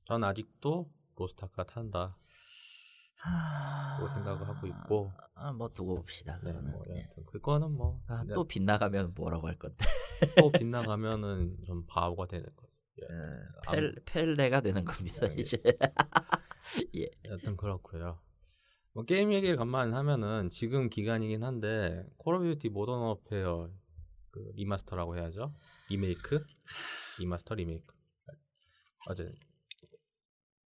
전 0.07 0.25
아직도 0.25 0.91
로스트아크가 1.17 1.65
탄다 1.65 2.17
고 3.99 4.07
생각을 4.07 4.47
하고 4.49 4.67
있고 4.67 5.13
아, 5.35 5.53
뭐 5.53 5.69
두고 5.69 5.97
봅시다. 5.97 6.39
네, 6.43 6.53
그거는. 6.53 6.71
뭐 6.71 6.85
예. 6.89 7.01
여하튼 7.01 7.25
그거는 7.27 7.73
뭐 7.73 8.01
아, 8.07 8.25
네, 8.25 8.35
또 8.35 8.45
빗나가면 8.45 9.13
뭐라고 9.15 9.49
할 9.49 9.59
건데. 9.59 9.85
또 10.39 10.51
빗나가면은 10.51 11.57
좀 11.67 11.85
바보가 11.87 12.27
되는 12.27 12.47
거죠. 12.55 12.73
예. 13.03 13.07
펠 13.73 13.95
펠레가 14.05 14.61
되는 14.61 14.85
겁니다 14.85 15.27
네. 15.27 15.35
이제. 15.39 15.59
예. 16.97 17.09
여튼 17.25 17.57
그렇고요. 17.57 18.21
뭐 18.93 19.05
게임 19.05 19.33
얘기를 19.33 19.57
간만에 19.57 19.93
하면은 19.93 20.51
지금 20.51 20.89
기간이긴 20.89 21.43
한데 21.43 22.05
콜 22.17 22.37
오브 22.37 22.45
듀티 22.55 22.69
모던 22.69 23.01
워페어 23.01 23.71
그 24.31 24.53
리마스터라고 24.55 25.17
해야죠. 25.17 25.53
리메이크? 25.91 26.45
리마스터 27.19 27.55
리메이크. 27.55 27.95
이제 29.09 29.33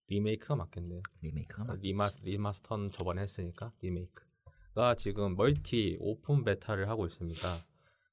리메이크가 0.08 0.56
맞겠네요. 0.56 1.02
리메이크가 1.22 1.64
맞. 1.66 1.80
리마스 1.80 2.22
리마스터는 2.22 2.92
저번에 2.92 3.22
했으니까 3.22 3.72
리메이크가 3.82 4.96
지금 4.98 5.36
멀티 5.36 5.98
오픈 6.00 6.44
베타를 6.44 6.90
하고 6.90 7.06
있습니다. 7.06 7.40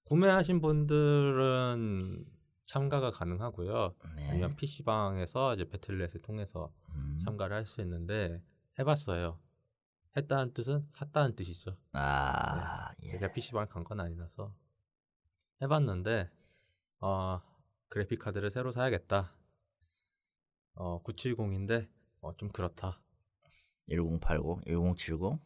구매하신 0.06 0.60
분들은 0.60 2.26
참가가 2.66 3.10
가능하고요. 3.10 3.94
네. 4.16 4.28
아니면 4.30 4.56
PC방에서 4.56 5.54
이제 5.54 5.64
배틀넷을 5.68 6.22
통해서 6.22 6.72
음. 6.94 7.20
참가를 7.24 7.56
할 7.56 7.66
수 7.66 7.80
있는데 7.82 8.42
해봤어요. 8.78 9.38
했다는 10.16 10.52
뜻은 10.52 10.86
샀다는 10.90 11.34
뜻이죠. 11.36 11.76
아, 11.92 12.92
예. 13.02 13.08
제가 13.08 13.32
PC방 13.32 13.66
간건 13.68 14.00
아니라서 14.00 14.54
해봤는데 15.62 16.30
어, 17.00 17.40
그래픽 17.88 18.18
카드를 18.20 18.50
새로 18.50 18.70
사야겠다. 18.72 19.30
어, 20.74 21.02
970인데 21.02 21.88
어, 22.20 22.34
좀 22.34 22.48
그렇다. 22.50 23.00
1080, 23.86 24.64
1070, 24.66 25.38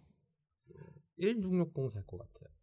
1660 1.18 1.90
살 1.90 2.06
것 2.06 2.18
같아요. 2.18 2.54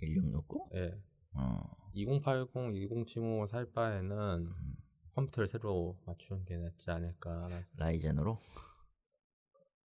1660? 0.00 0.60
예. 0.74 1.00
어. 1.34 1.60
2080, 1.94 2.52
2070을 2.54 3.46
살 3.46 3.70
바에는 3.72 4.46
음. 4.46 4.74
컴퓨터를 5.14 5.48
새로 5.48 5.98
맞추는 6.06 6.44
게 6.44 6.56
낫지 6.58 6.90
않을까. 6.90 7.48
라이젠으로? 7.76 8.38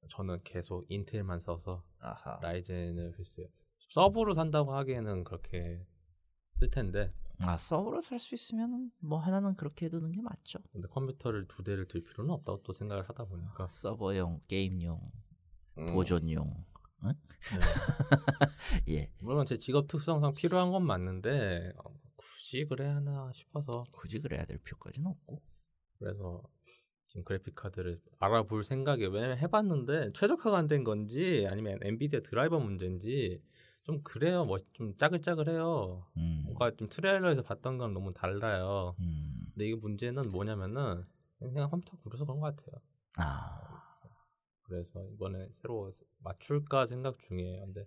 저는 0.08 0.40
계속 0.42 0.84
인텔만 0.90 1.40
써서 1.40 1.84
아하. 2.00 2.38
라이젠을 2.42 3.12
글쎄요. 3.12 3.46
서브로 3.90 4.34
산다고 4.34 4.74
하기에는 4.74 5.24
그렇게 5.24 5.86
쓸 6.54 6.68
텐데 6.70 7.12
아, 7.46 7.56
서브로 7.56 8.00
살 8.00 8.18
수 8.20 8.34
있으면 8.34 8.90
뭐 9.00 9.18
하나는 9.18 9.56
그렇게 9.56 9.86
해두는 9.86 10.12
게 10.12 10.22
맞죠. 10.22 10.58
근데 10.72 10.86
컴퓨터를 10.88 11.46
두 11.48 11.62
대를 11.64 11.86
들 11.88 12.02
필요는 12.02 12.30
없다고 12.32 12.62
또 12.62 12.72
생각을 12.72 13.08
하다 13.08 13.24
보니까 13.24 13.66
서버용, 13.66 14.40
게임용, 14.48 15.00
음, 15.78 15.92
보존용. 15.94 16.64
네. 17.02 17.12
예. 18.88 19.10
물론 19.20 19.44
제 19.46 19.58
직업 19.58 19.88
특성상 19.88 20.34
필요한 20.34 20.70
건 20.70 20.86
맞는데 20.86 21.72
어, 21.78 21.94
굳이 22.16 22.64
그래야 22.66 22.94
하나 22.96 23.30
싶어서 23.34 23.82
굳이 23.92 24.20
그래야 24.20 24.44
될 24.44 24.58
필요까지는 24.58 25.06
없고. 25.10 25.42
그래서 25.98 26.42
지금 27.08 27.24
그래픽 27.24 27.54
카드를 27.56 28.00
알아볼 28.20 28.64
생각에 28.64 29.04
왜냐면 29.06 29.38
해봤는데 29.38 30.12
최적화가 30.12 30.56
안 30.58 30.68
된 30.68 30.84
건지 30.84 31.46
아니면 31.50 31.78
엔비디아 31.82 32.20
드라이버 32.20 32.58
문제인지 32.60 33.42
좀 33.84 34.02
그래요 34.02 34.44
뭐 34.44 34.58
좀 34.72 34.96
짜글짜글해요 34.96 36.06
음. 36.16 36.42
뭔가 36.44 36.70
좀 36.76 36.88
트레일러에서 36.88 37.42
봤던 37.42 37.78
건 37.78 37.92
너무 37.92 38.12
달라요 38.12 38.94
음. 39.00 39.46
근데 39.52 39.66
이게 39.66 39.74
문제는 39.76 40.30
뭐냐면은 40.30 41.04
그냥 41.38 41.68
컴퓨터 41.68 41.96
구려서 41.98 42.24
그런 42.24 42.40
것 42.40 42.54
같아요 42.56 42.80
아. 43.16 43.82
그래서 44.62 45.04
이번에 45.08 45.48
새로 45.60 45.90
맞출까 46.20 46.86
생각 46.86 47.18
중이에요 47.18 47.64
근데 47.66 47.86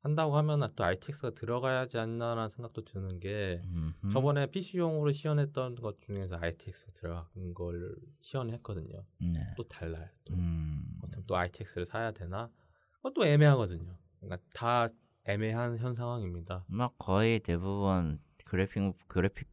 한다고 0.00 0.36
하면 0.36 0.72
또 0.74 0.84
RTX가 0.84 1.30
들어가야 1.30 1.80
하지 1.80 1.98
않나라는 1.98 2.48
생각도 2.50 2.82
드는 2.84 3.20
게 3.20 3.60
음흠. 3.66 4.10
저번에 4.10 4.46
PC용으로 4.46 5.12
시연했던 5.12 5.74
것 5.76 6.00
중에서 6.00 6.36
RTX가 6.36 6.92
들어간 6.94 7.54
걸 7.54 7.96
시연했거든요 8.20 9.04
네. 9.20 9.54
또 9.56 9.64
달라요 9.64 10.08
또 10.24 10.34
음. 10.34 10.98
어떻게 11.02 11.22
또 11.26 11.36
RTX를 11.36 11.84
사야 11.84 12.12
되나? 12.12 12.50
그것도 12.96 13.24
애매하거든요. 13.26 13.96
그러니까 14.20 14.42
다 14.52 14.88
애매한 15.28 15.76
현 15.78 15.94
상황입니다. 15.94 16.64
막 16.68 16.96
거의 16.98 17.40
대부분 17.40 18.18
그래픽 18.44 18.96
그래픽 19.08 19.48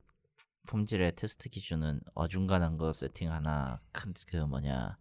품질의 0.67 1.15
테스트 1.15 1.49
기준은 1.49 1.99
어중간한 2.15 2.77
거 2.77 2.93
세팅 2.93 3.31
하나 3.31 3.81
큰 3.91 4.13
그 4.27 4.37
뭐냐 4.37 4.97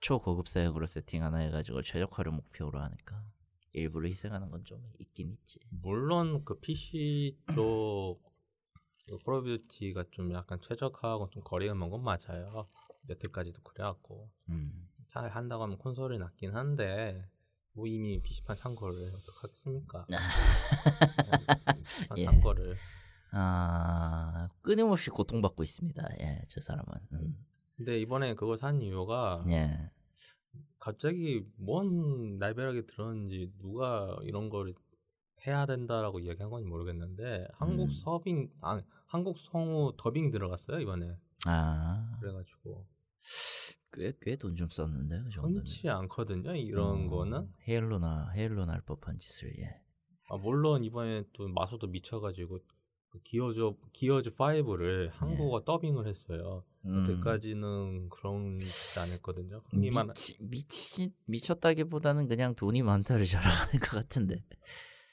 초고급 0.00 0.48
사양으로 0.48 0.86
세팅 0.86 1.22
하나 1.22 1.38
해가지고 1.38 1.82
최적화를 1.82 2.32
목표로 2.32 2.80
하니까 2.80 3.24
일부러 3.74 4.08
희생하는 4.08 4.50
건 4.50 4.64
좀 4.64 4.80
있긴 4.98 5.32
있지. 5.32 5.58
물론 5.70 6.44
그 6.44 6.58
PC 6.60 7.36
쪽 7.54 8.20
콜 9.24 9.34
오브 9.34 9.66
듀티가 9.68 10.04
좀 10.12 10.32
약간 10.32 10.60
최적화하고 10.60 11.28
좀 11.30 11.42
거리가 11.42 11.74
먼 11.74 11.90
건 11.90 12.02
맞아요. 12.04 12.68
여태까지도 13.08 13.60
그래갖고 13.62 14.30
음. 14.48 14.88
잘 15.12 15.28
한다고 15.30 15.64
하면 15.64 15.76
콘솔이 15.78 16.18
낫긴 16.18 16.54
한데 16.54 17.28
뭐 17.74 17.86
이미 17.86 18.20
PC판 18.20 18.56
산 18.56 18.74
거를 18.74 19.10
어떡하겠습니까? 19.14 20.06
PC판 20.06 22.16
예. 22.18 22.24
산 22.24 22.40
거를 22.40 22.76
아 23.32 24.48
끊임없이 24.60 25.10
고통받고 25.10 25.62
있습니다. 25.62 26.06
예, 26.20 26.42
저 26.48 26.60
사람은. 26.60 26.86
음. 27.12 27.46
근데 27.76 27.98
이번에 27.98 28.34
그걸 28.34 28.58
산 28.58 28.82
이유가 28.82 29.44
예. 29.48 29.90
갑자기 30.78 31.44
뭔 31.56 32.38
날벼락이 32.38 32.86
들었는지 32.86 33.52
누가 33.58 34.16
이런 34.24 34.48
걸 34.48 34.74
해야 35.46 35.66
된다라고 35.66 36.20
이야기한 36.20 36.50
건지 36.50 36.68
모르겠는데 36.68 37.48
한국 37.54 37.84
음. 37.84 37.90
서빙 37.90 38.50
아 38.60 38.80
한국 39.06 39.38
성우 39.38 39.94
더빙 39.96 40.30
들어갔어요 40.30 40.80
이번에 40.80 41.16
아, 41.46 42.16
그래가지고 42.20 42.86
꽤꽤 43.92 44.36
돈 44.36 44.54
좀 44.56 44.68
썼는데 44.70 45.22
그 45.24 45.30
정도면. 45.30 45.58
흔치 45.58 45.88
않거든요 45.88 46.54
이런 46.54 47.06
어, 47.06 47.10
거는 47.10 47.48
헤일로나 47.68 48.30
헤일로나 48.34 48.72
할 48.72 48.80
법한 48.82 49.18
짓을 49.18 49.52
예. 49.58 49.80
아, 50.30 50.36
물론 50.36 50.82
이번에 50.84 51.24
또 51.32 51.48
마소도 51.48 51.88
미쳐가지고 51.88 52.60
그 53.10 53.20
기어즈 53.22 53.60
기어즈 53.92 54.30
5를 54.30 55.10
한국어 55.12 55.62
더빙을 55.64 56.06
했어요 56.06 56.64
예. 56.86 56.88
음. 56.88 57.04
그때까지는 57.04 58.08
그런 58.08 58.58
짓 58.58 58.98
안 58.98 59.08
했거든요 59.10 59.62
미치, 60.14 60.36
미치 60.40 61.12
미쳤다기보다는 61.26 62.28
그냥 62.28 62.54
돈이 62.54 62.82
많다를 62.82 63.24
자랑하는 63.26 63.80
것 63.80 63.90
같은데. 63.90 64.42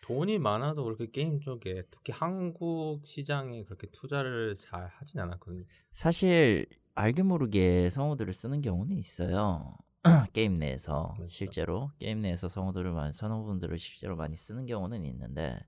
돈이 0.09 0.39
많아도 0.39 0.85
그렇게 0.85 1.05
게임 1.11 1.39
쪽에 1.39 1.83
특히 1.91 2.11
한국 2.11 3.05
시장에 3.05 3.63
그렇게 3.63 3.85
투자를 3.91 4.55
잘 4.55 4.87
하진 4.87 5.19
않았거든요. 5.19 5.61
사실 5.93 6.65
알게 6.95 7.21
모르게 7.21 7.91
성우들을 7.91 8.33
쓰는 8.33 8.61
경우는 8.61 8.97
있어요. 8.97 9.77
게임 10.33 10.55
내에서 10.55 11.13
그렇죠. 11.15 11.31
실제로 11.31 11.91
게임 11.99 12.21
내에서 12.21 12.47
성우들을 12.47 12.91
많이 12.91 13.13
성우분들을 13.13 13.77
실제로 13.77 14.15
많이 14.15 14.35
쓰는 14.35 14.65
경우는 14.65 15.05
있는데 15.05 15.59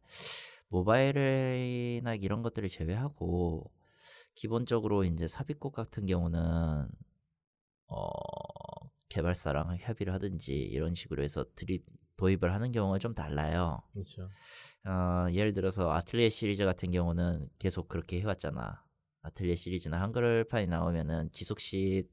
모바일이나 0.69 2.15
이런 2.15 2.41
것들을 2.41 2.67
제외하고 2.67 3.71
기본적으로 4.33 5.03
이제 5.03 5.27
삽입곡 5.27 5.71
같은 5.71 6.07
경우는 6.07 6.87
어 7.89 8.09
개발사랑 9.09 9.77
협의를 9.77 10.13
하든지 10.13 10.55
이런 10.55 10.95
식으로 10.95 11.21
해서 11.21 11.45
드립 11.55 11.85
도입을 12.21 12.53
하는 12.53 12.71
경우가 12.71 12.99
좀 12.99 13.15
달라요. 13.15 13.81
그렇죠. 13.93 14.29
어, 14.85 15.27
예를 15.31 15.53
들어서 15.53 15.91
아틀리에 15.91 16.29
시리즈 16.29 16.63
같은 16.65 16.91
경우는 16.91 17.49
계속 17.57 17.87
그렇게 17.87 18.21
해왔잖아. 18.21 18.83
아틀리에 19.23 19.55
시리즈나 19.55 19.99
한글판이 20.01 20.67
나오면은 20.67 21.31
지속시 21.31 22.07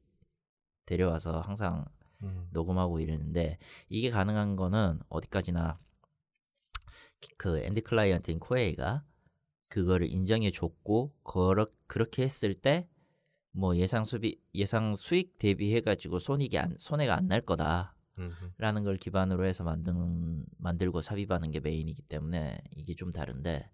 데려와서 0.86 1.40
항상 1.40 1.84
음. 2.22 2.48
녹음하고 2.52 3.00
이러는데 3.00 3.58
이게 3.88 4.10
가능한 4.10 4.56
거는 4.56 5.00
어디까지나 5.08 5.78
그 7.36 7.58
엔드 7.58 7.82
클라이언트인 7.82 8.38
코에이가 8.38 9.04
그거를 9.68 10.10
인정해 10.10 10.50
줬고 10.50 11.14
그러, 11.22 11.66
그렇게 11.86 12.22
했을 12.22 12.54
때 12.54 12.88
뭐 13.52 13.76
예상 13.76 14.04
수비 14.04 14.40
예상 14.54 14.94
수익 14.94 15.38
대비해 15.38 15.80
가지고 15.80 16.18
손익이 16.18 16.58
안 16.58 16.76
손해가 16.78 17.16
안 17.16 17.26
날 17.28 17.40
거다. 17.40 17.94
음. 18.18 18.32
라는 18.58 18.84
걸 18.84 18.96
기반으로 18.96 19.46
해서 19.46 19.64
만든 19.64 20.44
만들고 20.58 21.00
삽입하는 21.00 21.50
게 21.50 21.60
메인이기 21.60 22.02
때문에 22.02 22.58
이게 22.76 22.94
좀 22.94 23.12
다른데 23.12 23.70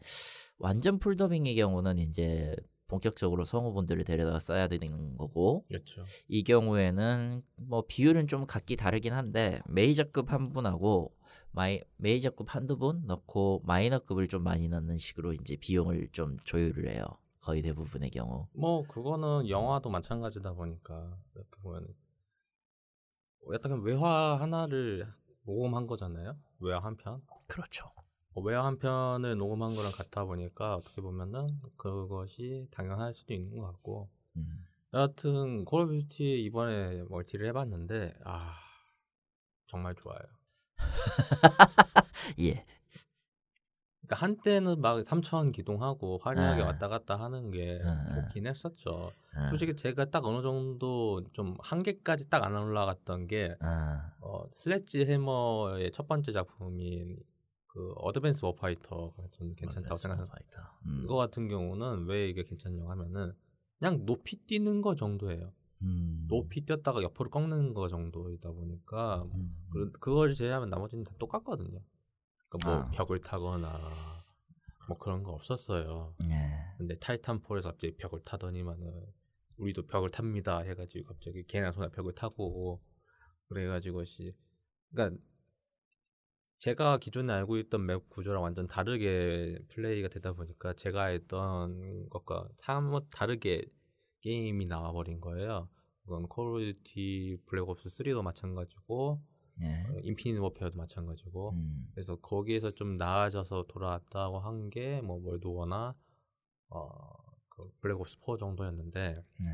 완전 0.59 0.99
풀더빙의 0.99 1.55
경우는 1.57 1.99
이제 1.99 2.55
본격적으로 2.87 3.45
성우분들을 3.45 4.05
데려다 4.05 4.39
써야 4.39 4.69
되는 4.69 5.17
거고 5.17 5.65
그렇죠. 5.69 6.05
이 6.29 6.43
경우에는 6.45 7.43
뭐 7.57 7.85
비율은 7.87 8.29
좀 8.29 8.47
각기 8.47 8.77
다르긴 8.77 9.13
한데 9.15 9.61
메이저급 9.67 10.33
한 10.33 10.53
분하고 10.53 11.15
마이, 11.53 11.81
메이저급 11.97 12.55
한두 12.55 12.77
분 12.77 13.07
넣고 13.07 13.63
마이너급을 13.65 14.29
좀 14.29 14.43
많이 14.43 14.69
넣는 14.69 14.97
식으로 14.97 15.33
이제 15.33 15.57
비용을 15.57 16.09
좀 16.13 16.37
조율을 16.45 16.93
해요. 16.93 17.05
거의 17.41 17.63
대부분의 17.63 18.11
경우. 18.11 18.49
뭐 18.55 18.83
그거는 18.87 19.49
영화도 19.49 19.91
마찬가지다 19.91 20.55
보니까 20.55 21.17
이렇게 21.35 21.51
보면 21.63 21.87
어떻게 23.47 23.83
외화 23.83 24.39
하나를 24.41 25.07
녹음한 25.45 25.87
거잖아요. 25.87 26.37
외화 26.61 26.79
한 26.79 26.97
편. 26.97 27.21
그렇죠. 27.47 27.91
어, 28.35 28.41
외화 28.40 28.62
한 28.63 28.79
편을 28.79 29.37
녹음한 29.37 29.77
거랑 29.77 29.93
같아 29.93 30.25
보니까 30.25 30.77
어떻게 30.77 31.01
보면은 31.01 31.61
그것이 31.77 32.67
당연할 32.71 33.15
수도 33.15 33.35
있는 33.35 33.57
것 33.59 33.67
같고 33.67 34.09
음. 34.37 34.67
여하튼 34.93 35.65
콜 35.65 35.83
오브 35.83 35.99
듀티 36.03 36.43
이번에 36.45 37.05
멀티를 37.09 37.47
해봤는데 37.49 38.15
아 38.25 38.55
정말 39.67 39.95
좋아요. 39.95 40.21
예. 42.41 42.65
그러니까 44.07 44.17
한때는 44.17 44.81
막 44.81 45.03
3차원 45.05 45.53
기동하고 45.53 46.19
화려하게 46.19 46.62
아. 46.62 46.67
왔다 46.67 46.88
갔다 46.88 47.17
하는 47.17 47.51
게 47.51 47.81
아. 47.83 48.14
좋긴 48.23 48.47
했었죠. 48.47 49.11
아, 49.35 49.49
솔직히 49.49 49.75
제가 49.75 50.07
딱 50.07 50.25
어느 50.25 50.43
정도 50.43 51.23
좀 51.33 51.57
한계까지 51.61 52.29
딱 52.29 52.45
안 52.45 52.55
올라갔던 52.55 53.27
게 53.27 53.57
아, 53.61 54.12
어, 54.21 54.45
슬레지해머의 54.53 55.90
첫 55.93 56.07
번째 56.07 56.33
작품인 56.33 57.19
그 57.67 57.93
Advance 57.97 58.45
Warfighter가 58.45 59.23
좀 59.33 59.55
괜찮다고. 59.55 59.97
파이터. 60.29 60.61
음. 60.87 61.01
이거 61.05 61.17
같은 61.17 61.49
경우는 61.49 62.07
왜 62.07 62.29
이게 62.29 62.45
괜찮냐고 62.45 62.90
하면은 62.90 63.33
그냥 63.79 64.05
높이 64.05 64.37
뛰는 64.37 64.83
거 64.83 64.95
정도예요. 64.95 65.53
음. 65.83 66.27
높이 66.29 66.61
뛰었다가 66.64 67.03
옆으로 67.03 67.31
꺾는 67.31 67.75
거 67.75 67.88
정도이다 67.88 68.51
보니까 68.53 69.25
음. 69.35 69.57
그, 69.73 69.90
그걸 69.93 70.35
제외하면 70.35 70.71
나머지는 70.71 71.03
다 71.05 71.12
똑같거든요. 71.19 71.81
그러니까 72.59 72.69
뭐 72.69 72.77
아. 72.77 72.90
벽을 72.90 73.21
타거나 73.21 74.25
뭐 74.88 74.99
그런 74.99 75.23
거 75.23 75.33
없었어요. 75.33 76.14
예. 76.29 76.75
근데 76.79 76.97
Titanfall에서 76.99 77.71
갑자기 77.71 77.97
벽을 77.97 78.21
타더니만은 78.23 79.07
우리도 79.57 79.87
벽을 79.87 80.11
탑니다 80.11 80.61
해가지고 80.61 81.07
갑자기 81.07 81.45
개나 81.47 81.73
소나 81.73 81.88
벽을 81.88 82.14
타고 82.14 82.83
그래가지고 83.49 84.05
씨 84.05 84.35
그러니까 84.90 85.21
제가 86.59 86.99
기존에 86.99 87.33
알고 87.33 87.59
있던 87.59 87.85
맵 87.87 88.09
구조랑 88.09 88.43
완전 88.43 88.67
다르게 88.67 89.59
플레이가 89.69 90.09
되다 90.09 90.33
보니까 90.33 90.73
제가 90.73 91.07
했던 91.07 92.09
것과 92.09 92.49
사뭇 92.57 93.09
다르게 93.11 93.64
게임이 94.23 94.67
나와버린 94.67 95.21
거예요. 95.21 95.69
그건 96.03 96.27
Call 96.29 96.49
of 96.49 96.61
Duty 96.64 97.38
Black 97.47 97.73
Ops 97.73 97.88
3도 97.90 98.23
마찬가지고 98.23 99.21
예. 99.62 99.85
어, 99.88 100.01
Infinite 100.03 100.40
Warfare도 100.40 100.77
마찬가지고 100.77 101.51
음. 101.53 101.88
그래서 101.93 102.17
거기에서 102.17 102.73
좀 102.73 102.97
나아져서 102.97 103.67
돌아왔다고 103.69 104.38
한 104.40 104.71
게 104.71 105.01
뭐 105.03 105.21
World 105.25 105.60
War나 105.60 105.95
어그 106.69 107.71
Black 107.81 108.03
Ops 108.03 108.17
4 108.27 108.37
정도였는데 108.38 109.23
예. 109.43 109.47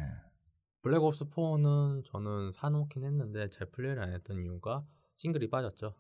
Black 0.83 1.10
Ops 1.10 1.27
4는 1.27 2.05
저는 2.07 2.53
사놓긴 2.53 3.05
했는데 3.05 3.49
잘 3.51 3.69
플레이를 3.71 4.03
안 4.03 4.13
했던 4.13 4.39
이유가 4.43 4.87
싱글이 5.17 5.51
빠졌죠. 5.51 5.95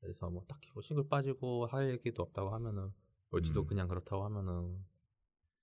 그래서 0.00 0.28
뭐 0.30 0.44
딱히 0.46 0.68
뭐 0.74 0.82
싱글 0.82 1.08
빠지고 1.08 1.66
할 1.66 1.90
얘기도 1.90 2.22
없다고 2.22 2.50
하면은 2.50 2.92
멀티도 3.30 3.62
음. 3.62 3.66
그냥 3.66 3.88
그렇다고 3.88 4.24
하면은 4.24 4.84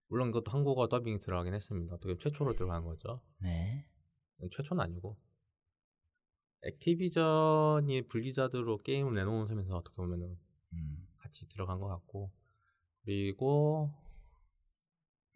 물론 0.08 0.32
그것도 0.32 0.52
한국어 0.52 0.88
더빙이 0.88 1.20
들어가긴 1.20 1.54
했습니다. 1.54 1.96
어떻게 1.96 2.18
최초로 2.18 2.54
들어간 2.56 2.84
거죠. 2.84 3.22
네. 3.40 3.86
최초는 4.52 4.84
아니고 4.84 5.18
Activision이 6.66 8.04
Blizzard로 8.08 8.78
게임을 8.78 9.14
내놓으면서 9.14 9.78
어떻게 9.78 9.96
보면은 9.96 10.38
음. 10.74 11.08
같이 11.18 11.48
들어간 11.48 11.80
것 11.80 11.88
같고 11.88 12.32
그리고 13.04 13.92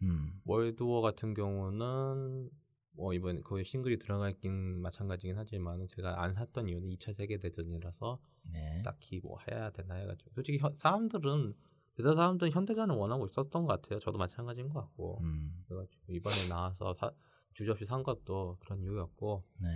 음. 0.02 0.40
World 0.44 0.79
War 0.79 1.00
같은 1.02 1.34
경우는 1.34 2.50
뭐 2.92 3.14
이번 3.14 3.42
거의 3.42 3.64
싱글이 3.64 3.98
들어가 3.98 4.28
있긴 4.30 4.80
마찬가지긴 4.82 5.36
하지만 5.38 5.86
제가 5.86 6.22
안 6.22 6.34
샀던 6.34 6.68
이유는 6.68 6.88
2차 6.90 7.14
세계 7.14 7.38
대전이라서 7.38 8.18
네. 8.52 8.82
딱히 8.84 9.20
뭐 9.22 9.38
해야 9.50 9.70
되나 9.70 9.94
해가지고 9.94 10.30
솔직히 10.34 10.58
현- 10.58 10.76
사람들은 10.76 11.54
대다 11.94 12.14
사람들은 12.14 12.50
현대전을 12.52 12.94
원하고 12.94 13.26
있었던 13.26 13.64
것 13.64 13.68
같아요. 13.80 13.98
저도 14.00 14.18
마찬가지인 14.18 14.68
것 14.68 14.80
같고 14.80 15.20
음. 15.22 15.64
그래가지고 15.68 16.12
이번에 16.12 16.48
나와서 16.48 16.94
사, 16.94 17.12
주저없이 17.52 17.84
산 17.84 18.02
것도 18.02 18.56
그런 18.60 18.80
이유였고 18.82 19.44
네. 19.60 19.68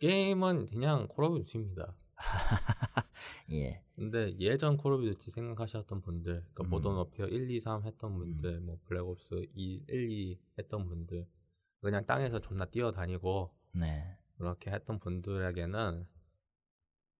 게임은 0.00 0.66
그냥 0.70 1.06
Call 1.08 1.26
of 1.26 1.38
Duty입니다. 1.42 1.94
예. 3.52 3.82
근데 3.94 4.34
예전 4.38 4.78
Call 4.78 4.94
of 4.94 5.04
Duty 5.04 5.30
생각하셨던 5.30 6.00
분들, 6.00 6.32
그러니까 6.32 6.64
음. 6.64 6.70
Modern 6.70 6.96
Warfare 6.96 7.26
1, 7.26 7.50
2, 7.50 7.60
3 7.60 7.84
했던 7.84 8.16
분들, 8.16 8.60
뭐 8.60 8.78
Black 8.86 9.24
Ops 9.24 9.46
2, 9.54 9.84
1, 9.88 10.10
2 10.10 10.40
했던 10.58 10.86
분들, 10.86 11.28
그냥 11.82 12.04
땅에서 12.06 12.40
존나 12.40 12.64
뛰어다니고 12.64 13.54
네. 13.74 14.16
그렇게 14.38 14.70
했던 14.70 14.98
분들에게는 14.98 16.06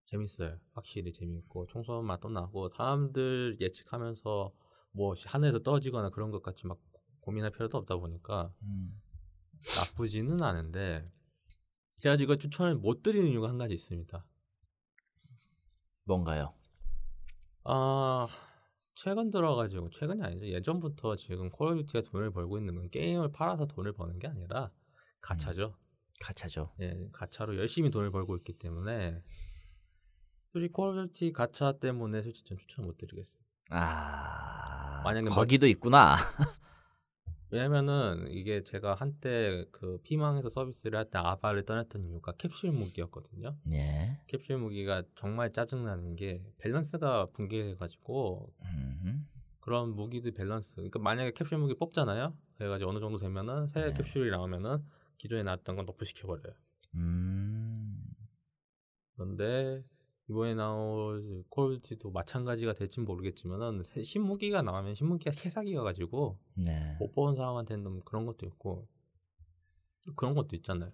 재밌어요. 0.06 0.58
확실히 0.72 1.12
재밌고 1.12 1.66
총 1.66 1.81
쏘는 1.81 2.06
맛도 2.06 2.30
나고 2.30 2.70
사람들 2.70 3.58
예측하면서 3.60 4.52
뭐 4.92 5.14
하늘에서 5.26 5.58
떨어지거나 5.60 6.10
그런 6.10 6.30
것 6.30 6.42
같이 6.42 6.66
막 6.66 6.78
고민할 7.20 7.52
필요도 7.52 7.76
없다 7.76 7.96
보니까 7.96 8.52
음. 8.62 9.00
나쁘지는 9.76 10.42
않은데 10.42 11.04
제가 12.00 12.16
이거 12.16 12.36
추천을 12.36 12.74
못 12.76 13.02
드리는 13.02 13.28
이유가 13.28 13.48
한 13.48 13.58
가지 13.58 13.74
있습니다. 13.74 14.24
뭔가요? 16.04 16.54
아 17.64 18.26
최근 18.94 19.30
들어가지고 19.30 19.90
최근이 19.90 20.22
아니죠 20.22 20.46
예전부터 20.46 21.14
지금 21.16 21.48
Call 21.50 21.68
of 21.68 21.82
Duty가 21.86 22.02
돈을 22.10 22.30
벌고 22.32 22.58
있는 22.58 22.74
건 22.74 22.90
게임을 22.90 23.32
팔아서 23.32 23.66
돈을 23.66 23.92
버는 23.92 24.18
게 24.18 24.26
아니라 24.28 24.70
가차죠 25.20 25.76
가차죠. 26.20 26.72
예 26.80 27.08
가차로 27.12 27.56
열심히 27.58 27.90
돈을 27.90 28.10
벌고 28.10 28.36
있기 28.38 28.54
때문에 28.54 29.22
솔직히 30.52 30.72
Call 30.72 30.88
of 30.88 31.06
Duty 31.08 31.32
가차 31.32 31.78
때문에 31.78 32.22
솔직히 32.22 32.48
전 32.48 32.58
추천 32.58 32.86
못 32.86 32.96
드리겠어요 32.96 33.42
아. 33.70 35.02
만약에 35.04 35.26
뭐- 35.28 35.34
거기도 35.36 35.66
있구나. 35.66 36.16
왜냐면은 37.52 38.26
이게 38.30 38.62
제가 38.62 38.94
한때 38.94 39.64
그 39.72 39.98
피망에서 40.02 40.48
서비스를 40.48 40.98
할 40.98 41.04
때 41.10 41.18
AVA를 41.18 41.64
떠났던 41.64 42.04
이유가 42.04 42.32
캡슐 42.32 42.72
무기였거든요 42.74 43.56
예. 43.72 44.18
캡슐 44.28 44.60
무기가 44.60 45.02
정말 45.16 45.52
짜증나는 45.52 46.14
게 46.16 46.44
밸런스가 46.58 47.26
붕괴해가지고 47.32 48.52
음. 48.62 49.26
그런 49.60 49.94
무기들 49.94 50.32
밸런스. 50.32 50.76
그러니까 50.76 50.98
만약에 51.00 51.32
캡슐 51.32 51.60
무기 51.60 51.74
뽑잖아요. 51.74 52.34
그래가지고 52.56 52.90
어느 52.90 52.98
정도 52.98 53.18
되면은 53.18 53.68
새 53.68 53.92
네. 53.92 53.92
캡슐이 53.92 54.30
나오면은 54.30 54.78
기존에 55.18 55.42
나왔던 55.42 55.76
건 55.76 55.86
너프 55.86 56.04
시켜버려요. 56.04 56.54
음. 56.94 57.74
그런데 59.14 59.84
이번에 60.30 60.54
나올 60.54 61.42
콜드티도 61.48 62.12
마찬가지가 62.12 62.74
될진 62.74 63.04
모르겠지만은 63.04 63.82
새 63.82 64.04
신무기가 64.04 64.62
나오면 64.62 64.94
신무기가 64.94 65.32
캐사기여가지고 65.32 66.38
네. 66.54 66.96
못 67.00 67.12
뽑은 67.12 67.34
사람한테는 67.34 68.02
그런 68.04 68.26
것도 68.26 68.46
있고 68.46 68.86
그런 70.14 70.34
것도 70.34 70.54
있잖아요. 70.54 70.92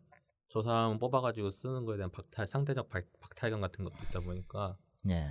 저 0.49 0.63
사람 0.63 0.99
뽑아가지고 0.99 1.51
쓰는 1.51 1.85
거에 1.85 1.99
대한 1.99 2.11
박탈 2.11 2.47
상대적 2.47 2.89
박, 2.89 3.05
박탈감 3.21 3.61
같은 3.61 3.85
것도 3.85 3.97
있다 4.09 4.21
보니까 4.21 4.79
예. 5.11 5.29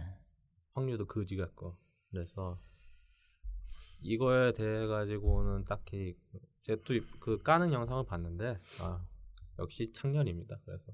확률도 0.74 1.08
그지 1.08 1.36
같고 1.36 1.76
그래서 2.12 2.60
이거에 4.02 4.52
대해 4.52 4.86
가지고는 4.86 5.64
딱히 5.64 6.16
제가 6.62 6.84
또그 6.84 7.42
까는 7.42 7.74
영상을 7.74 8.06
봤는데 8.06 8.56
아 8.82 9.04
역시 9.58 9.92
창렬입니다. 9.94 10.60
그래서 10.64 10.94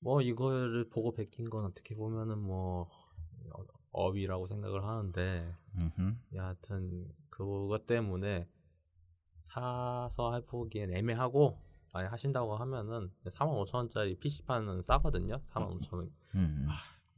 뭐 0.00 0.22
이거를 0.22 0.88
보고 0.88 1.12
베낀 1.12 1.50
건 1.50 1.64
어떻게 1.64 1.94
보면은 1.94 2.38
뭐 2.38 2.88
어- 3.52 3.64
업이라고 3.92 4.46
생각을 4.46 4.84
하는데 4.84 5.54
음흠. 5.80 6.14
여하튼 6.34 7.08
그것 7.30 7.86
때문에 7.86 8.48
사서 9.42 10.34
해보기엔 10.34 10.94
애매하고 10.94 11.58
만약 11.94 12.12
하신다고 12.12 12.56
하면은 12.56 13.10
45,000원짜리 13.24 14.18
PC판은 14.20 14.82
싸거든요. 14.82 15.40
45,000원 15.50 16.10
음. 16.34 16.66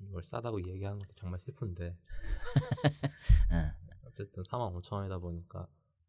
이걸 0.01 0.23
싸다고 0.23 0.63
얘기하는 0.67 0.99
것도 1.01 1.13
정말 1.17 1.41
슬픈데 1.41 1.85
예. 3.53 3.73
어쨌든 4.07 4.43
45,000원이다 4.45 5.21
보니까 5.21 5.67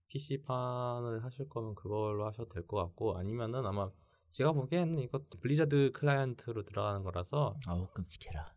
PC판을 0.08 1.24
하실 1.24 1.50
거면 1.50 1.74
그걸로 1.76 2.26
하셔도 2.28 2.50
될 2.50 2.68
것 2.68 2.78
같고 2.78 3.18
아니면은 3.18 3.66
아마 3.66 3.90
제가 4.32 4.54
보기에는 4.54 5.00
이것도 5.00 5.40
블리자드 5.40 5.92
클라이언트로 5.94 6.64
들어가는 6.64 7.04
거라서 7.04 7.58
어우 7.68 7.88
끔찍해라. 7.94 8.54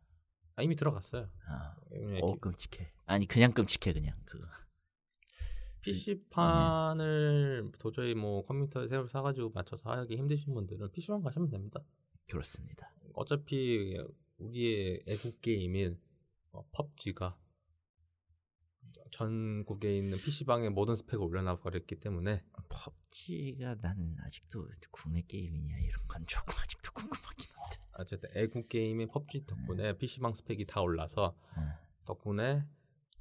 아, 0.56 0.62
이미 0.62 0.76
들어갔어요. 0.76 1.28
아. 1.48 1.76
어우 2.22 2.38
끔찍해. 2.38 2.92
아니 3.06 3.26
그냥 3.26 3.52
끔찍해 3.52 3.92
그냥 3.92 4.16
그거. 4.24 4.46
PC판을 5.82 7.72
도저히 7.78 8.14
뭐 8.14 8.42
컴퓨터에 8.44 8.88
새로 8.88 9.06
사가지고 9.06 9.50
맞춰서 9.50 9.90
하기 9.90 10.16
힘드신 10.16 10.54
분들은 10.54 10.92
PC판 10.92 11.22
가시면 11.22 11.50
됩니다. 11.50 11.80
그렇습니다. 12.30 12.90
어차피 13.12 13.98
우리의 14.38 15.02
애국 15.06 15.40
게임인 15.42 16.00
어, 16.52 16.64
펍지가 16.72 17.36
전국에 19.14 19.96
있는 19.96 20.18
PC방의 20.18 20.70
모든 20.70 20.96
스펙을 20.96 21.24
올려놔 21.24 21.60
버렸기 21.60 22.00
때문에 22.00 22.42
펍지가 22.68 23.76
난 23.80 24.16
아직도 24.24 24.66
국내 24.90 25.22
게임이냐 25.22 25.78
이런 25.78 26.08
건 26.08 26.26
조금 26.26 26.52
아직도 26.60 26.90
궁금하긴 26.92 27.46
한데. 27.54 27.76
어쨌든 27.92 28.28
애국 28.34 28.68
게임인 28.68 29.08
펍지 29.08 29.46
덕분에 29.46 29.96
PC방 29.98 30.34
스펙이 30.34 30.66
다 30.66 30.80
올라서 30.80 31.36
음. 31.56 31.70
덕분에 32.04 32.66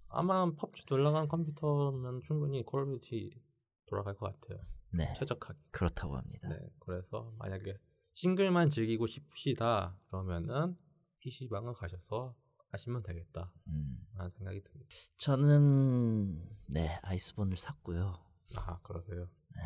아마 0.09 0.51
펍지 0.51 0.87
돌아가는 0.87 1.27
컴퓨터면 1.27 2.21
충분히 2.23 2.63
콜오브듀티 2.63 3.39
돌아갈 3.85 4.15
것 4.15 4.33
같아요. 4.41 4.63
네, 4.93 5.13
최적하게. 5.15 5.59
그렇다고 5.69 6.17
합니다. 6.17 6.49
네, 6.49 6.57
그래서 6.79 7.31
만약에 7.37 7.77
싱글만 8.15 8.71
즐기고 8.71 9.05
싶으시다 9.05 9.95
그러면은 10.07 10.75
PC방을 11.19 11.73
가셔서 11.73 12.35
하시면 12.73 13.03
되겠다 13.03 13.51
음. 13.67 13.97
라는 14.15 14.31
생각이 14.31 14.61
듭니다. 14.63 14.89
저는 15.17 16.43
네 16.67 16.99
아이스본을 17.03 17.55
샀고요. 17.55 18.19
아 18.57 18.79
그러세요? 18.81 19.29
네. 19.55 19.61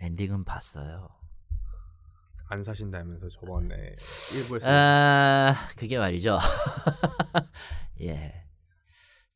엔딩은 0.00 0.44
봤어요. 0.44 1.08
안 2.48 2.64
사신다면서 2.64 3.28
저번에 3.28 3.94
일부에서 4.34 4.66
아 4.68 5.68
그게 5.76 5.98
말이죠. 5.98 6.38
예. 8.00 8.46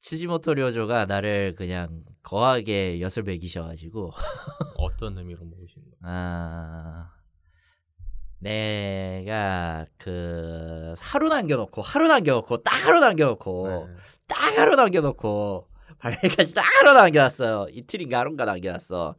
치지모토 0.00 0.54
료조가 0.54 1.06
나를 1.06 1.54
그냥 1.54 2.04
거하게 2.22 3.00
엿을 3.00 3.24
매기셔가지고 3.24 4.10
어떤 4.78 5.18
의미로 5.18 5.44
모으신 5.44 5.82
거예요? 5.82 5.96
아 6.02 7.12
내가 8.38 9.86
그 9.98 10.94
하루 10.98 11.28
남겨놓고 11.28 11.82
하루 11.82 12.08
남겨놓고 12.08 12.58
딱 12.58 12.86
하루 12.86 13.00
남겨놓고 13.00 13.86
네. 13.88 13.94
딱 14.28 14.58
하루 14.58 14.76
남겨놓고 14.76 15.68
발매까지 15.98 16.54
딱 16.54 16.64
하루 16.80 16.92
남겨놨어요. 16.94 17.68
이틀인가 17.70 18.18
하루인가 18.18 18.44
남겨놨어. 18.44 19.16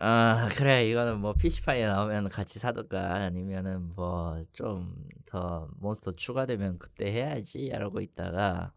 아 0.00 0.48
그래 0.54 0.88
이거는 0.88 1.18
뭐 1.20 1.32
PC판에 1.34 1.84
나오면 1.86 2.28
같이 2.28 2.58
사든가 2.60 3.14
아니면은 3.14 3.94
뭐 3.96 4.40
좀 4.52 4.94
더 5.28 5.68
몬스터 5.78 6.12
추가되면 6.16 6.78
그때 6.78 7.12
해야지 7.12 7.66
이러고 7.66 8.00
있다가 8.00 8.72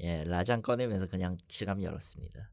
예 0.00 0.24
라장 0.24 0.60
꺼내면서 0.62 1.06
그냥 1.06 1.36
지갑 1.48 1.82
열었습니다. 1.82 2.50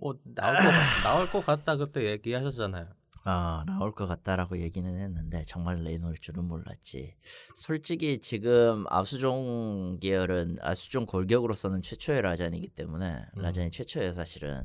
뭐 0.00 0.14
나올 0.24 0.56
것 0.56 0.62
같- 0.62 1.02
나올 1.04 1.30
것 1.30 1.44
같다 1.46 1.76
그때 1.76 2.04
얘기하셨잖아요. 2.10 2.88
아 3.24 3.64
나올 3.66 3.92
것 3.94 4.06
같다라고 4.06 4.58
얘기는 4.60 4.88
했는데 4.98 5.42
정말 5.44 5.82
내놓을 5.82 6.16
줄은 6.18 6.44
몰랐지. 6.44 7.16
솔직히 7.56 8.20
지금 8.20 8.84
아수종 8.88 9.98
계열은 10.00 10.58
아수종 10.62 11.04
골격으로서는 11.06 11.82
최초의 11.82 12.22
라잔이기 12.22 12.68
때문에 12.68 13.24
음. 13.36 13.42
라잔이 13.42 13.70
최초예요 13.70 14.12
사실은. 14.12 14.64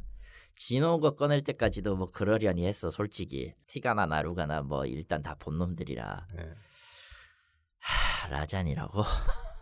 진오우가 0.55 1.15
꺼낼 1.15 1.43
때까지도 1.43 1.95
뭐 1.95 2.05
그러려니 2.11 2.65
했어 2.67 2.91
솔직히 2.91 3.55
티가나 3.65 4.05
나루가나 4.05 4.61
뭐 4.61 4.85
일단 4.85 5.23
다 5.23 5.33
본놈들이라 5.39 6.27
네. 6.35 6.53
하, 7.79 8.27
라잔이라고 8.29 9.01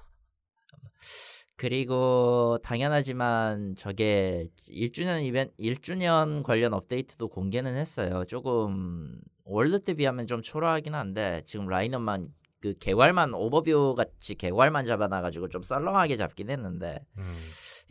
그리고 1.55 2.57
당연하지만 2.63 3.75
저게 3.75 4.47
1주년 4.67 5.23
이벤트 5.23 5.53
1주년 5.59 6.41
관련 6.41 6.73
업데이트도 6.73 7.27
공개는 7.27 7.75
했어요. 7.75 8.23
조금 8.25 9.19
월드 9.43 9.83
때 9.83 9.93
비하면 9.93 10.25
좀 10.25 10.41
초라하긴 10.41 10.95
한데 10.95 11.43
지금 11.45 11.67
라인업만 11.67 12.29
그 12.61 12.73
개괄만 12.79 13.33
오버뷰 13.33 13.95
같이 13.95 14.35
개괄만 14.35 14.85
잡아놔가지고 14.85 15.49
좀 15.49 15.61
썰렁하게 15.61 16.17
잡긴 16.17 16.49
했는데 16.49 16.99
음. 17.17 17.35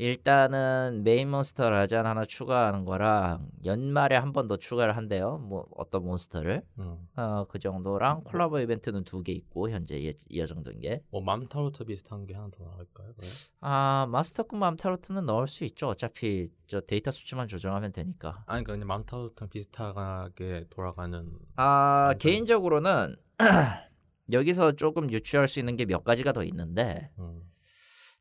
일단은 0.01 1.03
메인 1.05 1.29
몬스터 1.31 1.69
라잔 1.69 2.07
하나 2.07 2.25
추가하는 2.25 2.87
거랑 2.87 3.47
연말에 3.67 4.17
한 4.17 4.33
번 4.33 4.49
더 4.49 4.57
추가를 4.57 4.97
한대요. 4.97 5.37
뭐 5.39 5.67
어떤 5.77 6.05
몬스터를 6.05 6.63
음. 6.79 7.07
어, 7.17 7.45
그 7.49 7.59
정도랑 7.59 8.23
콜라보 8.25 8.61
이벤트는 8.61 9.05
두 9.05 9.23
개 9.23 9.33
있고 9.33 9.69
현재 9.69 9.99
이, 9.99 10.11
예정된 10.31 10.81
게. 10.81 11.03
뭐 11.11 11.21
맘타로트 11.21 11.85
비슷한 11.85 12.25
게 12.25 12.33
하나 12.35 12.49
더 12.51 12.65
나올까요? 12.65 13.13
그래? 13.15 13.29
아 13.61 14.07
마스터급 14.11 14.59
맘타로트는 14.59 15.27
넣을 15.27 15.47
수 15.47 15.65
있죠. 15.65 15.89
어차피 15.89 16.51
저 16.67 16.81
데이터 16.81 17.11
수치만 17.11 17.47
조정하면 17.47 17.93
되니까. 17.93 18.43
아니 18.47 18.65
그러니까 18.65 18.87
맘타로트랑 18.87 19.51
비슷하게 19.51 20.65
돌아가는 20.71 21.29
아 21.57 22.07
완전. 22.07 22.19
개인적으로는 22.19 23.17
여기서 24.33 24.73
조금 24.73 25.11
유추할 25.11 25.47
수 25.47 25.59
있는 25.59 25.77
게 25.77 25.85
몇 25.85 26.05
가지가 26.05 26.33
더 26.33 26.43
있는데 26.45 27.11
음. 27.19 27.43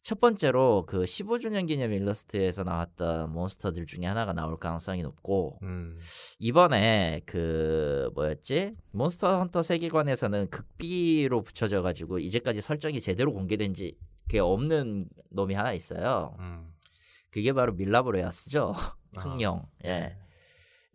첫 0.02 0.20
번째로 0.20 0.86
그 0.88 1.04
15주년 1.04 1.68
기념 1.68 1.94
일러스트에서 1.94 2.64
나왔던 2.64 3.32
몬스터들 3.32 3.86
중에 3.86 4.06
하나가 4.06 4.34
나올 4.34 4.58
가능성이 4.58 5.04
높고 5.04 5.60
음. 5.62 5.98
이번에 6.40 7.22
그 7.26 8.10
뭐였지 8.16 8.76
Monster 8.92 9.40
Hunter 9.40 9.62
세계관에서는 9.62 10.50
극비로 10.50 11.44
붙여져 11.44 11.82
가지고 11.82 12.20
이제까지 12.20 12.62
설정이 12.62 13.02
제대로 13.02 13.34
공개된 13.34 13.74
지 13.74 13.98
그게 14.24 14.40
없는 14.40 15.10
놈이 15.32 15.54
하나 15.54 15.74
있어요. 15.74 16.36
음. 16.40 16.72
그게 17.32 17.52
바로 17.52 17.74
밀라보레아스죠. 17.74 18.74
아, 19.18 19.22
흑룡. 19.22 19.66
예. 19.86 20.16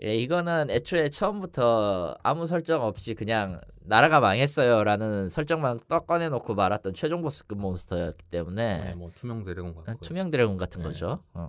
네. 0.01 0.09
예, 0.09 0.17
이거는 0.17 0.71
애초에 0.71 1.09
처음부터 1.09 2.17
아무 2.23 2.47
설정 2.47 2.83
없이 2.83 3.15
그냥 3.15 3.61
나라가 3.83 4.21
망했어요라는 4.21 5.29
설정만 5.29 5.81
떡 5.89 6.07
꺼내놓고 6.07 6.55
말았던 6.55 6.95
최종 6.95 7.23
보스급 7.23 7.59
몬스터였기 7.59 8.25
때문에 8.27 8.85
네, 8.85 8.95
뭐 8.95 9.11
투명 9.15 9.43
드래곤 9.43 9.75
같고. 9.75 10.01
투명 10.05 10.31
드래곤 10.31 10.57
같은 10.57 10.81
네. 10.83 10.89
거죠. 10.89 11.23
어. 11.35 11.49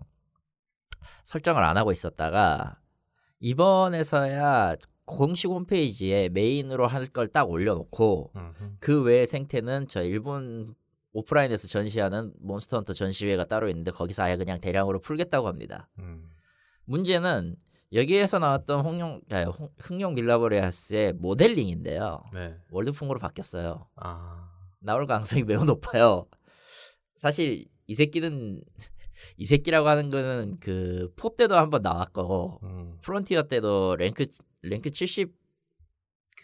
설정을 1.24 1.64
안 1.64 1.78
하고 1.78 1.92
있었다가 1.92 2.80
이번에서야 3.40 4.76
공식 5.06 5.48
홈페이지에 5.50 6.30
메인으로 6.30 6.88
할 6.88 7.08
걸 7.08 7.28
딱 7.32 7.50
올려놓고 7.50 8.32
음. 8.36 8.78
그 8.80 9.04
외의 9.04 9.28
생태는 9.28 9.88
저 9.88 10.02
일본 10.04 10.76
오프라인에서 11.14 11.68
전시하는 11.68 12.34
몬스터 12.40 12.78
헌터 12.78 12.94
전시회가 12.94 13.46
따로 13.46 13.70
있는데 13.70 13.92
거기서 13.92 14.24
아예 14.24 14.36
그냥 14.36 14.60
대량으로 14.60 15.00
풀겠다고 15.00 15.48
합니다. 15.48 15.88
음. 16.00 16.30
문제는 16.86 17.56
여기에서 17.94 18.40
나왔던 18.40 18.86
홍룡, 18.86 19.22
아, 19.32 19.44
홍- 19.44 19.70
흥룡 19.78 20.14
밀라보레아스의 20.16 21.14
모델링인데요. 21.14 22.24
네. 22.34 22.56
월드풍으로 22.72 23.20
바뀌었어요. 23.20 23.88
아. 23.96 24.50
나올 24.80 25.08
가능성이 25.08 25.44
매우 25.44 25.64
높아요. 25.66 26.26
사실 27.16 27.66
이 27.88 27.96
새끼는 27.96 28.62
이 29.38 29.46
새끼라고 29.46 29.88
하는 29.88 30.10
거는 30.10 30.60
그포 30.60 31.36
때도 31.36 31.56
한번 31.56 31.82
나왔고 31.82 32.60
음. 32.64 32.98
프론티어 33.02 33.44
때도 33.44 33.96
랭크 33.96 34.26
랭크 34.62 34.90
70 34.92 35.34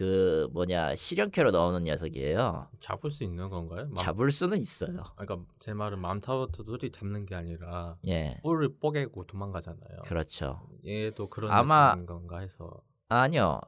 그 0.02 0.48
뭐냐 0.52 0.96
실현캐로 0.96 1.52
나오는 1.52 1.84
녀석이에요. 1.84 2.70
잡을 2.80 3.12
수 3.12 3.24
있는 3.24 3.50
건가요? 3.50 3.84
맘- 3.86 3.94
잡을 3.94 4.32
수는 4.32 4.58
있어요. 4.58 5.04
그러니까 5.16 5.46
제 5.60 5.76
말은 5.76 6.00
맘타로트들이 6.00 6.90
잡는 6.92 7.28
게 7.28 7.36
아니라 7.36 7.98
예, 8.08 8.40
뿔을 8.42 8.78
뽀개고 8.80 9.26
도망가잖아요. 9.28 10.02
그렇죠. 10.06 10.68
얘도 10.88 11.30
그런 11.30 11.52
아마- 11.52 11.96
건가 12.04 12.40
해서 12.40 12.82
아니요. 13.10 13.62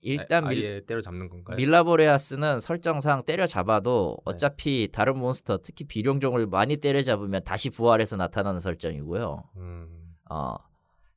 일단 0.00 0.44
아, 0.44 0.48
밀, 0.50 0.64
아예 0.64 0.80
때려 0.86 1.00
잡는 1.00 1.28
건가요? 1.28 1.56
밀라보레아스는 1.56 2.60
설정상 2.60 3.24
때려 3.24 3.48
잡아도 3.48 4.16
네. 4.18 4.22
어차피 4.32 4.88
다른 4.92 5.18
몬스터 5.18 5.58
특히 5.64 5.84
비룡종을 5.84 6.46
많이 6.46 6.76
때려 6.76 7.02
잡으면 7.02 7.42
다시 7.42 7.68
부활해서 7.68 8.14
나타나는 8.14 8.60
설정이고요. 8.60 9.42
음. 9.56 10.14
어 10.30 10.54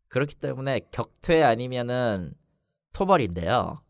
그렇기 0.07 0.33
때문에 0.33 0.81
격퇴 0.91 1.43
아니면은 1.43 2.33
토벌인데요. 2.91 3.82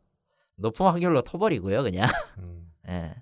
높은 0.55 0.85
확률로 0.85 1.21
토벌이고요, 1.23 1.83
그냥. 1.83 2.07
음. 2.39 2.71
예. 2.87 3.15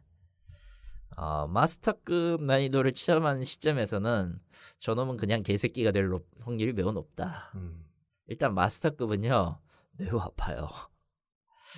어, 1.17 1.47
마스터급 1.47 2.41
난이도를 2.43 2.93
체험한 2.93 3.43
시점에서는 3.43 4.39
저놈은 4.79 5.17
그냥 5.17 5.43
개새끼가 5.43 5.91
될 5.91 6.07
높- 6.07 6.27
확률이 6.41 6.73
매우 6.73 6.91
높다. 6.91 7.51
음. 7.55 7.85
일단 8.27 8.53
마스터급은요 8.53 9.59
매우 9.97 10.19
아파요. 10.19 10.67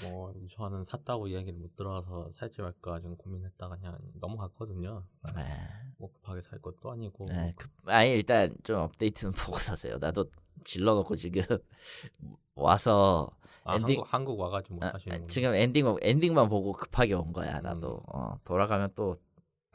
뭐 0.02 0.34
저는 0.50 0.84
샀다고 0.84 1.28
이야기를 1.28 1.60
못 1.60 1.76
들어서 1.76 2.30
살지 2.32 2.62
말까 2.62 3.00
지금 3.00 3.16
고민했다가 3.18 3.76
그냥 3.78 3.98
넘어갔거든요. 4.20 5.04
네. 5.36 5.44
뭐 5.98 6.12
급하게 6.12 6.42
살 6.42 6.60
것도 6.60 6.92
아니고. 6.92 7.26
네, 7.28 7.54
그, 7.56 7.68
아니 7.86 8.12
일단 8.12 8.56
좀 8.64 8.80
업데이트는 8.80 9.34
보고 9.38 9.58
사세요. 9.58 9.94
나도 10.00 10.26
질러놓고 10.64 11.16
지금 11.16 11.44
와서 12.56 13.30
아, 13.64 13.76
엔딩- 13.76 13.98
한국 14.00 14.14
한국 14.14 14.40
와가지고 14.40 14.76
못 14.76 14.84
아, 14.84 14.92
하시는 14.94 15.28
지금 15.28 15.54
엔딩 15.54 15.96
엔딩만 16.02 16.50
보고 16.50 16.74
급하게 16.74 17.14
온 17.14 17.32
거야. 17.34 17.60
음. 17.60 17.64
나도 17.64 18.02
어, 18.08 18.40
돌아가면 18.44 18.94
또 18.96 19.16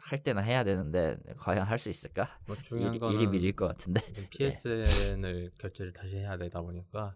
할 0.01 0.23
때나 0.23 0.41
해야 0.41 0.65
되는데 0.65 1.19
과연 1.37 1.67
할 1.67 1.77
수 1.77 1.91
있을까? 1.91 2.39
뭐 2.47 2.57
중요한 2.57 2.99
거는 2.99 3.15
일이 3.15 3.27
밀릴 3.27 3.55
것 3.55 3.67
같은데. 3.67 4.01
PSN을 4.31 5.49
결제를 5.59 5.93
다시 5.93 6.17
해야 6.17 6.39
되다 6.39 6.63
보니까 6.63 7.15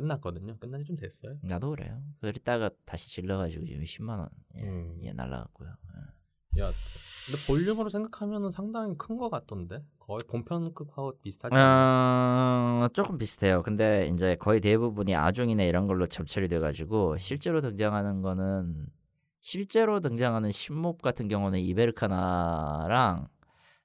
끝났거든요. 0.00 0.56
끝난 0.58 0.80
지 0.80 0.86
좀 0.86 0.96
됐어요. 0.96 1.36
나도 1.42 1.70
그래요. 1.70 2.00
그랬다가 2.20 2.70
다시 2.84 3.10
질러가지고 3.10 3.66
지금 3.66 3.82
10만 3.82 4.18
원 4.18 4.28
예, 4.56 4.62
음. 4.62 4.98
예 5.02 5.12
날라갔고요. 5.12 5.68
예. 5.68 6.60
여하튼 6.60 6.78
근데 7.26 7.46
볼륨으로 7.46 7.88
생각하면은 7.88 8.50
상당히 8.50 8.96
큰 8.96 9.16
것 9.18 9.28
같던데 9.30 9.84
거의 9.98 10.18
본편급하고 10.28 11.18
비슷하지? 11.20 11.54
어, 11.54 12.88
조금 12.94 13.18
비슷해요. 13.18 13.62
근데 13.62 14.08
이제 14.08 14.34
거의 14.36 14.60
대부분이 14.60 15.14
아중이나 15.14 15.62
이런 15.64 15.86
걸로 15.86 16.06
접처리 16.06 16.48
돼가지고 16.48 17.18
실제로 17.18 17.60
등장하는 17.60 18.22
거는 18.22 18.86
실제로 19.40 20.00
등장하는 20.00 20.50
신몹 20.50 21.00
같은 21.02 21.28
경우는 21.28 21.60
이베르카나랑 21.60 23.28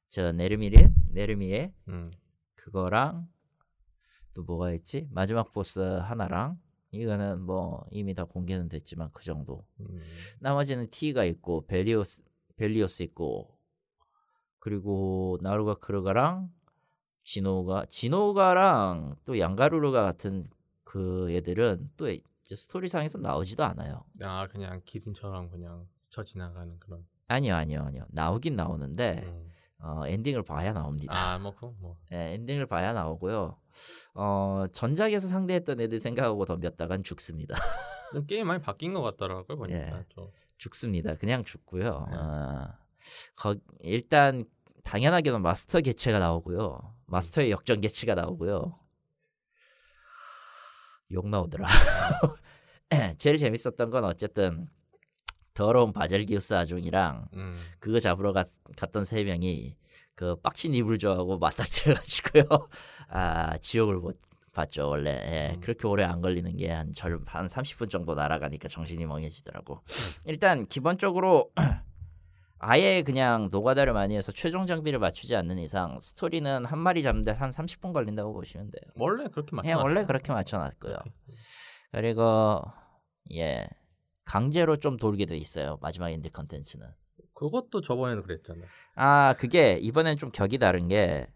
저 0.10 0.32
네르미레 0.32 0.94
네르미에 1.12 1.74
음. 1.90 2.12
그거랑 2.56 3.28
또 4.34 4.44
뭐가 4.44 4.72
있지? 4.74 5.08
마지막 5.12 5.54
보스 5.54 5.80
하나랑 5.80 6.60
이거는 6.92 7.42
뭐 7.42 7.86
이미 7.92 8.14
다 8.14 8.24
공개는 8.24 8.68
됐지만 8.68 9.10
그 9.14 9.24
정도. 9.24 9.66
음. 9.80 10.00
나머지는 10.40 10.90
T가 10.90 11.24
있고 11.26 11.66
벨리오스 11.66 12.22
벨리오스 12.56 13.04
있고 13.04 13.58
그리고 14.60 15.38
나루가 15.42 15.76
크르가랑 15.76 16.52
지노가 17.24 17.86
지노가랑 17.90 19.16
또 19.26 19.40
양가루르가 19.40 20.04
같은 20.04 20.48
그 20.84 21.32
애들은 21.32 21.92
또 21.98 22.08
스토리상에서 22.44 23.18
나오지도 23.18 23.64
않아요. 23.64 24.04
아 24.22 24.48
그냥 24.48 24.82
기린처럼 24.86 25.50
그냥 25.50 25.88
스쳐 25.98 26.24
지나가는 26.24 26.78
그런. 26.80 27.06
아니요, 27.28 27.56
아니요, 27.56 27.84
아니요. 27.84 28.06
나오긴 28.10 28.56
나오는데 28.56 29.24
음. 29.26 29.50
어, 29.80 30.06
엔딩을 30.06 30.44
봐야 30.44 30.74
나옵니다. 30.74 31.14
아뭐 31.34 31.56
그 31.56 31.66
뭐. 31.80 31.98
예, 32.12 32.34
엔딩을 32.34 32.68
봐야 32.68 32.94
나오고요. 32.94 33.58
어, 34.14 34.66
전작에서 34.72 35.28
상대했던 35.28 35.80
애들 35.82 36.00
생각하고 36.00 36.46
덤볐다간 36.46 37.04
죽습니다. 37.04 37.56
좀 38.14 38.26
게임 38.26 38.48
많이 38.48 38.62
바뀐 38.62 38.94
것 38.94 39.02
같더라고요 39.02 39.58
보니까 39.58 39.80
예. 39.80 40.06
좀. 40.10 40.30
죽습니다. 40.58 41.16
그냥 41.16 41.44
죽고요. 41.44 42.08
네. 42.10 42.18
어, 42.18 42.74
거, 43.36 43.56
일단 43.82 44.46
당연하게는 44.84 45.42
마스터 45.42 45.82
개체가 45.82 46.20
나오고요. 46.20 46.96
마스터의 47.08 47.52
역전 47.52 47.82
개체가 47.82 48.16
나오고요. 48.16 48.80
욕 51.12 51.28
나오더라. 51.28 51.68
제일 53.18 53.38
재밌었던 53.38 53.90
건 53.90 54.04
어쨌든 54.04 54.68
더러운 55.54 55.94
바젤기우스 55.94 56.54
아중이랑 56.54 57.28
음. 57.34 57.56
그거 57.80 58.00
잡으러 58.00 58.34
갔, 58.34 58.50
갔던 58.76 59.04
세 59.04 59.24
명이 59.24 59.76
그 60.16 60.36
빡친 60.42 60.74
이불 60.74 61.00
좋아하고 61.00 61.40
맞닥뜨려가지고요. 61.40 62.44
아 63.10 63.58
지옥을 63.58 63.98
못 63.98 64.20
봤죠 64.54 64.88
원래. 64.88 65.12
예, 65.12 65.56
음. 65.56 65.62
그렇게 65.62 65.88
오래 65.88 66.04
안 66.04 66.22
걸리는 66.22 66.56
게 66.58 66.70
한절한 66.72 67.48
30분 67.48 67.90
정도 67.90 68.14
날아가니까 68.14 68.68
정신이 68.68 69.06
멍해지더라고. 69.06 69.80
일단 70.26 70.68
기본적으로 70.68 71.52
아예 72.60 73.02
그냥 73.02 73.50
노가다를 73.52 73.92
많이 73.92 74.16
해서 74.16 74.32
최종 74.32 74.66
장비를 74.66 75.00
맞추지 75.00 75.36
않는 75.36 75.60
이상 75.60 76.00
스토리는 76.00 76.64
한 76.66 76.80
마리 76.80 77.04
잡는데 77.04 77.32
한 77.32 77.50
30분 77.50 77.92
걸린다고 77.92 78.32
보시면 78.34 78.72
돼요. 78.72 78.92
원래 78.96 79.28
그렇게 79.28 79.56
맞죠? 79.56 79.64
그냥 79.64 79.80
원래 79.80 80.06
그렇게 80.06 80.32
맞춰놨고요. 80.32 80.96
그리고 81.92 82.62
예 83.34 83.68
강제로 84.26 84.78
좀 84.78 84.98
돌게 84.98 85.26
돼 85.26 85.36
있어요 85.38 85.78
마지막 85.82 86.10
end 86.12 86.30
컨텐츠는. 86.30 86.88
그것도 87.34 87.82
저번에는 87.82 88.24
그랬잖아요. 88.24 88.66
아 88.96 89.34
그게 89.38 89.78
이번엔 89.82 90.18
좀 90.18 90.32
격이 90.32 90.58
다른 90.58 90.88
게 90.88 91.28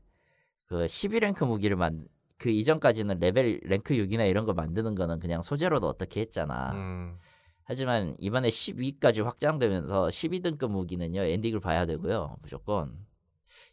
그 0.67 0.85
12랭크 0.85 1.45
무기를 1.45 1.75
만 1.77 2.07
그 2.37 2.49
이전까지는 2.49 3.19
레벨 3.19 3.59
랭크 3.63 3.95
6이나 3.95 4.29
이런 4.29 4.45
거 4.45 4.53
만드는 4.53 4.95
거는 4.95 5.19
그냥 5.19 5.41
소재로도 5.41 5.87
어떻게 5.87 6.21
했잖아. 6.21 6.71
음. 6.73 7.17
하지만 7.63 8.15
이번에 8.19 8.47
12까지 8.47 9.23
확장되면서 9.23 10.07
12등급 10.07 10.69
무기는요 10.69 11.21
엔딩을 11.21 11.59
봐야 11.59 11.85
되고요 11.85 12.37
무조건 12.41 13.05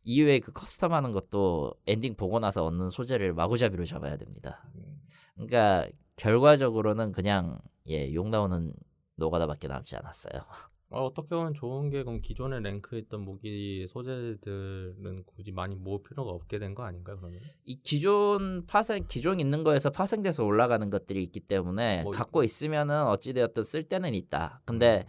이후에 0.03 0.41
그 0.41 0.53
custom하는 0.53 1.13
것도 1.13 1.75
엔딩 1.87 2.17
보고 2.17 2.41
나서 2.41 2.65
얻는 2.65 2.89
소재를 2.89 3.35
마구잡이로 3.35 3.85
잡아야 3.85 4.17
됩니다. 4.17 4.67
음. 4.75 5.01
그러니까 5.35 5.87
결과적으로는 6.17 7.13
그냥 7.13 7.59
예욕 7.87 8.31
나오는 8.31 8.73
노가다밖에 9.17 9.69
남지 9.69 9.95
않았어요. 9.97 10.43
어, 10.91 11.07
어떻게 11.07 11.29
보면 11.35 11.55
좋은 11.55 11.91
게 11.91 12.03
그럼 12.05 12.21
기존에 12.21 12.61
랭크했던 12.61 13.21
무기 13.21 13.87
소재들은 13.89 15.25
굳이 15.27 15.51
많이 15.53 15.75
모을 15.75 16.01
필요가 16.03 16.31
없게 16.31 16.59
된 16.59 16.75
거 16.75 16.85
아닌가요? 16.85 17.17
그러면? 17.19 17.41
이 17.65 17.77
기존 17.83 18.65
파생 18.67 19.05
기존 19.09 19.41
있는 19.41 19.65
거에서 19.65 19.91
파생돼서 19.91 20.45
올라가는 20.45 20.89
것들이 20.91 21.23
있기 21.25 21.41
때문에 21.41 22.03
뭐 22.03 22.13
갖고 22.13 22.43
있으면은 22.45 23.07
어찌 23.07 23.33
되었든 23.33 23.63
쓸 23.63 23.85
데는 23.85 24.15
있다. 24.15 24.61
근데 24.65 25.07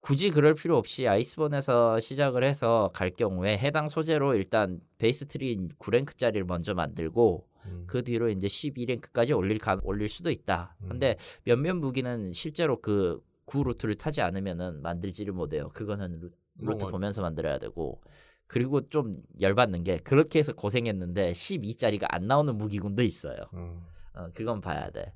굳이 0.00 0.30
그럴 0.30 0.54
필요 0.54 0.76
없이 0.78 1.06
아이스본에서 1.06 1.98
시작을 2.00 2.42
해서 2.44 2.90
갈 2.94 3.10
경우에 3.10 3.58
해당 3.58 3.88
소재로 3.90 4.34
일단 4.34 4.80
베이스 4.98 5.26
트리 5.26 5.68
9랭크짜리를 5.78 6.44
먼저 6.46 6.72
만들고 6.74 7.46
음. 7.66 7.84
그 7.86 8.02
뒤로 8.02 8.30
이제 8.30 8.46
12랭크까지 8.46 9.36
올릴 9.36 9.58
가, 9.58 9.78
올릴 9.82 10.08
수도 10.08 10.30
있다. 10.30 10.74
근데 10.88 11.16
몇몇 11.44 11.74
무기는 11.74 12.32
실제로 12.32 12.80
그 12.80 13.20
구 13.50 13.64
루트를 13.64 13.96
타지 13.96 14.20
않으면은 14.22 14.80
만들지를 14.80 15.32
못해요. 15.32 15.70
그거는 15.70 16.20
루, 16.20 16.30
루트 16.60 16.84
뭐, 16.84 16.92
보면서 16.92 17.20
만들어야 17.20 17.58
되고 17.58 18.00
그리고 18.46 18.88
좀 18.88 19.10
열받는 19.40 19.82
게 19.82 19.96
그렇게 19.96 20.38
해서 20.38 20.52
고생했는데 20.52 21.32
12짜리가 21.32 22.06
안 22.08 22.28
나오는 22.28 22.56
무기군도 22.56 23.02
있어요. 23.02 23.38
음. 23.54 23.80
어, 24.14 24.28
그건 24.34 24.60
봐야 24.60 24.88
돼. 24.90 25.12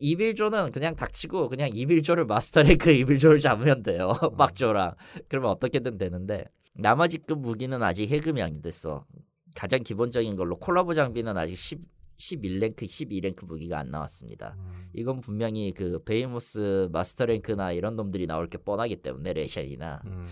이빌조는 0.00 0.72
그냥 0.72 0.96
닥치고 0.96 1.48
그냥 1.48 1.70
이빌조를 1.72 2.26
마스터랭크 2.26 2.90
이빌조를 2.90 3.40
잡으면 3.40 3.82
돼요. 3.82 4.12
막조랑 4.36 4.94
그러면 5.28 5.52
어떻게든 5.52 5.96
되는데 5.96 6.44
나머지 6.74 7.16
급 7.16 7.38
무기는 7.38 7.82
아직 7.82 8.10
해금이 8.10 8.42
안 8.42 8.60
됐어. 8.60 9.06
가장 9.54 9.82
기본적인 9.82 10.36
걸로 10.36 10.58
콜라보 10.58 10.92
장비는 10.92 11.38
아직 11.38 11.56
10, 11.56 11.80
11랭크, 12.16 12.82
12랭크 12.84 13.44
무기가 13.46 13.78
안 13.78 13.90
나왔습니다. 13.90 14.54
음. 14.58 14.90
이건 14.94 15.20
분명히 15.20 15.72
그 15.72 16.02
베이모스 16.04 16.88
마스터랭크나 16.92 17.72
이런 17.72 17.96
놈들이 17.96 18.26
나올 18.26 18.48
게 18.48 18.58
뻔하기 18.58 18.96
때문에 19.02 19.32
레셴이나 19.34 20.00
음. 20.06 20.28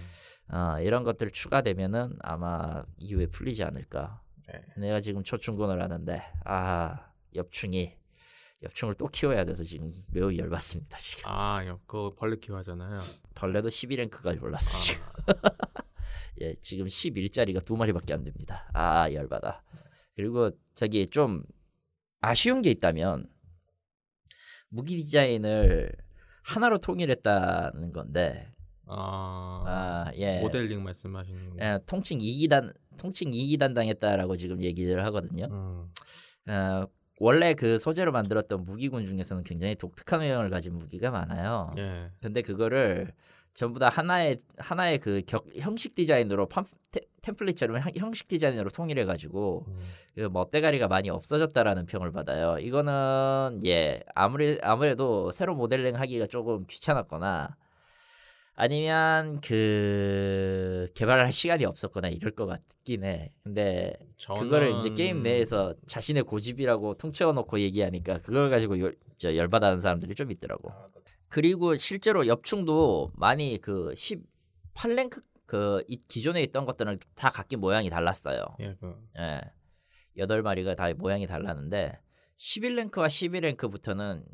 어, 0.53 0.81
이런 0.81 1.05
것들 1.05 1.31
추가되면은 1.31 2.17
아마 2.21 2.85
이후에 2.99 3.27
풀리지 3.27 3.63
않을까. 3.65 4.21
네. 4.49 4.61
내가 4.77 5.01
지금 5.01 5.23
조충곤을 5.23 5.81
하는데 5.83 6.23
아 6.45 7.11
엽충이 7.35 7.97
엽충을 8.63 8.95
또 8.95 9.09
키워야 9.09 9.45
돼서 9.47 9.63
지금 9.63 9.93
매우 10.13 10.35
열받습니다 10.37 10.97
지금 10.99 11.23
아, 11.27 11.65
여- 11.67 11.81
그거 11.87 12.15
벌레 12.15 12.37
키워하잖아요. 12.37 13.01
벌레도 13.35 13.69
12랭크까지 13.69 14.43
올랐어 14.43 14.71
지금 14.71 15.03
아, 15.27 15.33
예 16.43 16.55
지금 16.61 16.87
11짜리가 16.87 17.65
두 17.65 17.75
마리밖에 17.77 18.13
안 18.13 18.23
됩니다 18.25 18.69
아 18.75 19.11
열받아 19.13 19.63
그리고 20.15 20.51
저기 20.75 21.07
좀 21.07 21.43
아쉬운 22.29 22.63
게 22.63 22.71
있다면 22.71 23.27
무기 24.69 24.97
디자인을 24.97 25.93
하나로 26.43 26.79
통일했다는 26.79 27.93
건데 27.93 28.49
아, 28.87 29.63
아 29.67 30.13
예 30.17 30.41
모델링 30.41 30.83
말씀하시는 30.83 31.51
거. 31.51 31.65
예, 31.65 31.79
통칭 31.87 32.19
2기단 32.19 32.75
통칭 32.99 33.31
2기단 33.31 33.75
당했다라고 33.75 34.37
지금 34.37 34.61
얘기를 34.63 35.03
하거든요 35.07 35.47
음. 35.51 36.51
어, 36.53 36.87
원래 37.19 37.55
그 37.55 37.79
소재로 37.79 38.13
만들었던 38.13 38.65
무기군 38.65 39.07
중에서는 39.07 39.45
굉장히 39.45 39.75
독특한 39.77 40.21
외형을 40.21 40.51
가진 40.51 40.75
무기가 40.77 41.11
많아요. 41.13 41.71
예. 41.79 42.11
근데 42.21 42.43
그거를 42.43 43.13
전부 43.55 43.79
다 43.79 43.89
하나의 43.89 44.41
하나의 44.59 44.99
그 44.99 45.23
격, 45.27 45.47
형식 45.57 45.95
디자인으로 45.95 46.47
팜, 46.47 46.65
테, 46.91 47.01
템플릿처럼 47.23 47.79
형- 47.79 47.93
형식 47.97 48.27
디자인으로 48.29 48.71
통일해 48.71 49.05
가지고 49.05 49.65
음. 49.69 49.79
그 50.17 50.21
멋대가리가 50.33 50.89
많이 50.89 51.09
없어졌다라는 51.09 51.87
평을 51.87 52.11
받아요. 52.13 52.59
이거는 52.59 53.61
예 53.65 54.01
아무리 54.15 54.59
아무래도 54.63 55.31
새로 55.31 55.55
모델링 55.55 55.95
하기가 55.97 56.27
조금 56.27 56.67
귀찮았거나 56.67 57.57
아니면 58.57 59.41
그 59.41 60.89
개발할 60.95 61.33
시간이 61.33 61.65
없었거나 61.65 62.09
이럴 62.09 62.33
것 62.33 62.47
같긴 62.47 63.05
해. 63.05 63.33
근데 63.43 63.95
그거를 64.45 64.79
이제 64.81 64.91
저는- 64.91 64.97
게임 64.97 65.23
내에서 65.23 65.75
자신의 65.87 66.23
고집이라고 66.25 66.95
통째어 66.95 67.33
놓고 67.33 67.59
얘기하니까 67.61 68.19
그걸 68.19 68.51
가지고 68.51 68.79
열, 68.81 68.95
저 69.19 69.35
열받아하는 69.37 69.81
사람들이 69.81 70.15
좀 70.15 70.31
있더라고. 70.31 70.71
그리고 71.35 71.77
실제로 71.77 72.29
엽충도 72.29 73.11
많이 73.17 73.59
그 73.61 73.93
18랭크 73.95 75.21
그 75.47 75.83
이- 75.89 76.01
기존에 76.07 76.41
있던 76.45 76.65
것들은 76.65 76.97
다 77.17 77.29
각기 77.29 77.57
모양이 77.57 77.91
달랐어요. 77.91 78.45
예, 78.61 78.77
그 78.79 78.95
예. 79.19 79.41
여덟 80.17 80.43
마리가 80.43 80.77
다 80.77 80.95
모양이 80.95 81.27
달랐는데 81.27 81.99
11랭크와 82.39 83.09
12랭크부터는 83.57 84.25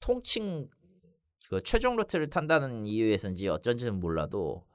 통칭 0.00 0.68
그 1.48 1.62
최종 1.62 1.96
루트를 1.96 2.28
탄다는 2.28 2.84
이유에서인지 2.84 3.48
어쩐지는 3.48 3.98
몰라도 3.98 4.66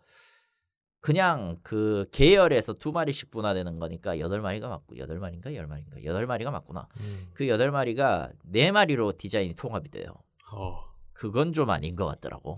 그냥 1.00 1.60
그 1.62 2.08
계열에서 2.12 2.74
두 2.74 2.92
마리씩 2.92 3.30
분화되는 3.30 3.78
거니까 3.78 4.18
여덟 4.18 4.42
마리가 4.42 4.68
맞고 4.68 4.98
여덟 4.98 5.20
마리인가 5.20 5.54
열 5.54 5.68
마리인가 5.68 6.04
여덟 6.06 6.26
마리가 6.26 6.50
맞구나. 6.50 6.88
음. 7.02 7.30
그 7.36 7.48
여덟 7.48 7.70
마리가 7.70 8.32
네 8.46 8.72
마리로 8.72 9.12
디자인이 9.12 9.54
통합이 9.54 9.92
돼요. 9.92 10.08
어. 10.54 10.91
그건 11.22 11.54
좀 11.54 11.70
아닌 11.70 11.96
것 11.96 12.08
같더라고. 12.08 12.58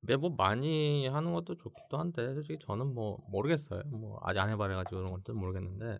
근데 0.00 0.16
뭐 0.16 0.28
많이 0.36 1.06
하는 1.06 1.32
것도 1.32 1.56
좋기도 1.56 1.96
한데 1.96 2.34
솔직히 2.34 2.58
저는 2.60 2.92
뭐 2.92 3.24
모르겠어요. 3.30 3.84
뭐 3.86 4.20
아직 4.22 4.40
안 4.40 4.50
해봐가지고 4.50 4.96
그런 4.98 5.12
것도 5.12 5.32
모르겠는데 5.32 5.98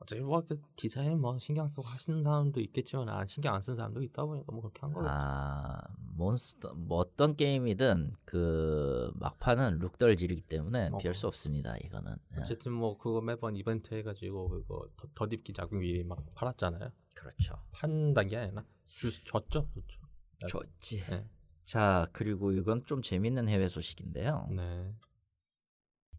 어차피 0.00 0.20
뭐 0.20 0.42
디자인 0.74 1.20
뭐 1.20 1.38
신경 1.38 1.68
쓰고 1.68 1.82
하시는 1.82 2.24
사람도 2.24 2.60
있겠지만 2.60 3.08
안 3.08 3.28
신경 3.28 3.54
안 3.54 3.62
쓰는 3.62 3.76
사람도 3.76 4.02
있다 4.02 4.24
보니까 4.24 4.50
뭐 4.50 4.62
그렇게 4.62 4.80
한 4.80 4.92
거죠. 4.92 5.06
아 5.08 5.80
몬스터 6.16 6.74
뭐 6.74 6.98
어떤 6.98 7.36
게임이든 7.36 8.14
그 8.24 9.12
막판은 9.14 9.78
룩덜 9.78 10.16
지르기 10.16 10.40
때문에 10.40 10.88
어. 10.90 10.98
피할 10.98 11.14
수 11.14 11.28
없습니다. 11.28 11.76
이거는 11.84 12.16
예. 12.36 12.40
어쨌든 12.40 12.72
뭐 12.72 12.98
그거 12.98 13.20
매번 13.20 13.54
이벤트 13.54 13.94
해가지고 13.94 14.48
그거 14.48 14.88
더, 14.96 15.06
덧입기 15.14 15.52
작품이 15.52 16.02
막 16.02 16.18
팔았잖아요. 16.34 16.90
그렇죠. 17.14 17.54
판단 17.70 18.26
게 18.26 18.38
아니라 18.38 18.64
주 18.82 19.08
줬죠, 19.24 19.68
줬죠. 19.72 20.01
좋지. 20.46 21.04
네. 21.08 21.24
자 21.64 22.08
그리고 22.12 22.52
이건 22.52 22.84
좀 22.86 23.02
재밌는 23.02 23.48
해외 23.48 23.68
소식인데요. 23.68 24.48
네, 24.50 24.92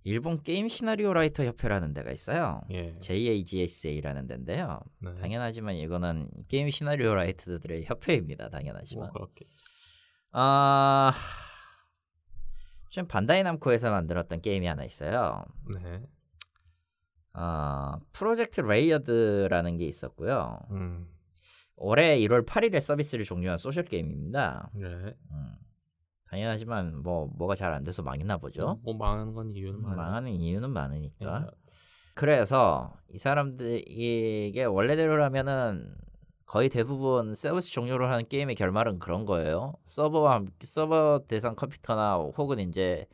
일본 0.04 0.42
게임 0.42 0.68
시나리오 0.68 1.14
writer 1.14 1.44
협회라는 1.44 1.94
데가 1.94 2.12
있어요. 2.12 2.62
예, 2.72 2.94
JAGSA라는 2.94 4.28
데인데요. 4.28 4.80
네. 5.00 5.14
당연하지만 5.16 5.76
이거는 5.76 6.30
게임 6.48 6.70
시나리오 6.70 7.14
writer들의 7.14 7.86
협회입니다. 7.86 8.46
뭐 8.46 8.50
당연하지만. 8.52 9.12
그렇게. 9.12 9.46
아 10.32 11.14
지금 12.90 13.08
반다이 13.08 13.44
남코에서 13.44 13.92
만들었던 13.92 14.42
게임이 14.42 14.66
하나 14.66 14.84
있어요. 14.84 15.46
네, 15.74 16.02
아 17.34 18.00
프로젝트 18.12 18.62
레이어드라는 18.62 19.78
게 19.78 19.86
있었고요. 19.86 20.60
음, 20.72 21.08
올해 21.84 22.18
1월 22.20 22.46
8일에 22.46 22.80
서비스를 22.80 23.26
종료한 23.26 23.58
소셜 23.58 23.84
게임입니다. 23.84 24.70
네. 24.76 24.86
음, 25.32 25.54
당연하지만 26.30 27.04
뭐 27.04 27.30
뭐가 27.36 27.56
잘 27.56 27.74
안 27.74 27.84
돼서 27.84 28.02
망했나 28.02 28.38
보죠. 28.38 28.80
뭐 28.84 28.94
망하는 28.96 29.34
건 29.34 29.54
이유는 29.54 29.82
많아요. 29.82 29.98
망하는 29.98 30.32
이유는 30.32 30.70
많으니까. 30.70 31.46
예. 31.46 31.52
그래서 32.16 32.94
이 33.12 33.18
사람들 33.18 33.84
이게 33.88 34.64
원래대로라면은 34.64 35.94
거의 36.46 36.70
대부분 36.70 37.34
서비스 37.36 37.72
종료를 37.72 38.10
하는 38.12 38.28
게임의 38.28 38.56
결말은 38.56 39.00
그런 39.00 39.26
거예요. 39.26 39.74
서버와 39.86 40.36
함- 40.36 40.48
서버 40.64 41.22
대상 41.28 41.56
컴퓨터나 41.56 42.16
혹은 42.38 42.60
이제 42.60 43.06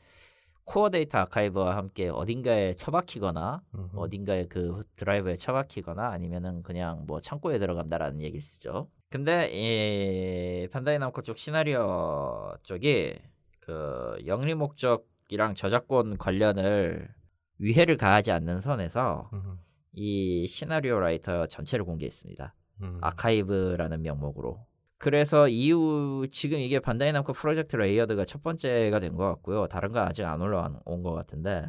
코어 0.70 0.92
데이터 0.92 1.18
아카이브와 1.18 1.76
함께 1.76 2.10
어딘가에 2.10 2.76
처박히거나 2.76 3.64
음흠. 3.74 3.98
어딘가에 3.98 4.46
그 4.46 4.84
드라이브에 4.98 5.36
처박히거나 5.38 6.10
아니면은 6.10 6.62
그냥 6.62 7.06
뭐 7.08 7.20
창고에 7.20 7.58
들어간다라는 7.58 8.22
얘기를 8.22 8.42
쓰죠. 8.42 8.88
근데 9.10 9.50
이 9.52 10.68
반다이 10.68 11.00
남코 11.00 11.24
쪽 11.24 11.40
시나리오 11.40 12.56
쪽이 12.62 13.16
그 13.62 14.18
영리 14.28 14.54
목적이랑 14.54 15.56
저작권 15.56 16.18
관련을 16.18 17.10
위해를 17.58 17.98
가하지 17.98 18.32
않는 18.32 18.60
선에서 18.60 19.32
음흠. 19.34 19.58
이 19.94 20.46
시나리오 20.48 21.00
writer 21.00 21.48
전체를 21.48 21.84
공개했습니다. 21.84 22.54
음. 22.84 23.00
아카이브라는 23.02 24.04
명목으로. 24.04 24.69
그래서 25.00 25.48
이후 25.48 26.28
지금 26.32 26.60
이게 26.60 26.80
반다이 26.80 27.12
남코 27.14 27.34
프로젝트 27.34 27.76
레이어드가 27.78 28.26
첫 28.26 28.44
번째가 28.44 29.00
된 29.00 29.16
것 29.16 29.26
같고요. 29.28 29.68
다른 29.68 29.92
건 29.92 30.08
아직 30.08 30.26
안 30.26 30.42
올라온 30.42 31.04
것 31.04 31.14
같은데 31.14 31.66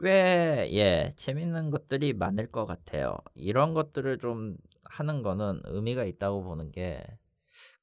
꽤 0.00 0.68
예 0.72 1.12
재밌는 1.16 1.70
것들이 1.70 2.12
많을 2.14 2.50
것 2.50 2.66
같아요. 2.66 3.16
이런 3.34 3.74
것들을 3.74 4.18
좀 4.18 4.56
하는 4.84 5.22
거는 5.22 5.60
의미가 5.64 6.04
있다고 6.04 6.42
보는 6.44 6.70
게 6.72 7.02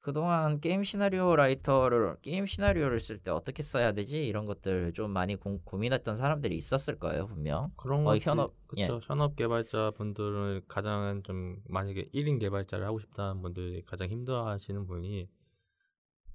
그동안 0.04 0.60
게임 0.60 0.84
시나리오 0.84 1.34
라이터를 1.38 2.18
게임 2.22 2.46
시나리오를 2.46 3.00
쓸 3.00 3.18
때 3.18 3.32
어떻게 3.32 3.64
써야 3.64 3.94
되지 3.94 4.28
이런 4.28 4.44
것들 4.44 4.92
좀 4.92 5.12
많이 5.12 5.38
고, 5.38 5.62
고민했던 5.64 6.18
사람들이 6.18 6.58
있었을 6.58 7.00
거예요 7.00 7.26
분명. 7.26 7.72
그런 7.78 8.02
어, 8.02 8.12
것 8.12 8.20
현업, 8.20 8.54
그렇죠. 8.68 9.00
현업 9.02 9.38
개발자 9.38 9.92
분들은 9.96 10.64
가장 10.68 11.24
좀 11.24 11.56
만약에 11.70 12.10
1인 12.14 12.38
개발자를 12.38 12.86
하고 12.86 13.00
싶다는 13.00 13.42
분들이 13.42 13.82
가장 13.86 14.10
힘들어하시는 14.10 14.86
분이 14.86 15.30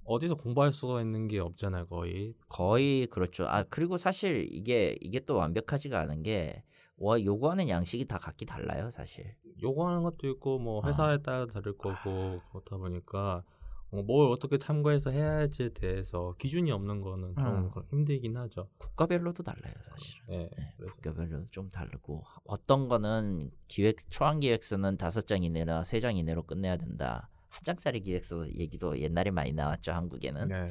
어디서 0.03 0.33
공부할 0.33 0.73
수가 0.73 1.01
있는 1.01 1.27
게 1.27 1.37
없잖아요, 1.37 1.85
거의. 1.85 2.33
거의 2.47 3.05
그렇죠. 3.05 3.45
아 3.47 3.61
그리고 3.69 3.97
사실 3.97 4.47
이게 4.51 4.97
이게 4.99 5.19
또 5.19 5.35
완벽하지가 5.35 5.99
않은 5.99 6.23
게 6.23 6.63
와, 6.97 7.23
요구하는 7.23 7.69
양식이 7.69 8.05
다 8.05 8.17
각기 8.17 8.45
달라요, 8.45 8.89
사실. 8.89 9.35
요구하는 9.61 10.01
것도 10.01 10.27
있고 10.27 10.57
뭐 10.57 10.81
아. 10.83 10.87
회사에 10.87 11.19
따라 11.19 11.45
다를 11.45 11.77
거고 11.77 12.41
그렇다 12.51 12.77
보니까 12.77 13.43
어, 13.45 13.58
뭘 13.91 14.31
어떻게 14.31 14.57
참고해서 14.57 15.09
해야 15.11 15.31
할지에 15.31 15.69
대해서 15.69 16.35
기준이 16.37 16.71
없는 16.71 17.01
거는 17.01 17.35
좀 17.35 17.45
음. 17.45 17.69
그런- 17.71 17.85
힘들긴 17.89 18.37
하죠. 18.37 18.69
국가별로도 18.77 19.41
달라요, 19.43 19.73
사실은. 19.89 20.25
네. 20.27 20.49
네, 20.57 20.73
그래서 20.77 20.93
국가별로 20.93 21.45
좀 21.51 21.69
다르고 21.69 22.23
어떤 22.45 22.87
거는 22.87 23.49
기획 23.67 24.09
초안 24.11 24.39
기획서는 24.39 24.97
다섯 24.97 25.25
장 25.25 25.43
이내나 25.43 25.83
세 25.83 25.99
장 25.99 26.15
이내로 26.15 26.43
끝내야 26.43 26.77
된다. 26.77 27.29
한 27.49 27.61
장짜리 27.63 27.99
기획서 28.01 28.47
얘기도 28.53 28.99
옛날에 28.99 29.31
많이 29.31 29.53
나왔죠, 29.53 29.91
한국에는. 29.91 30.47
네. 30.49 30.67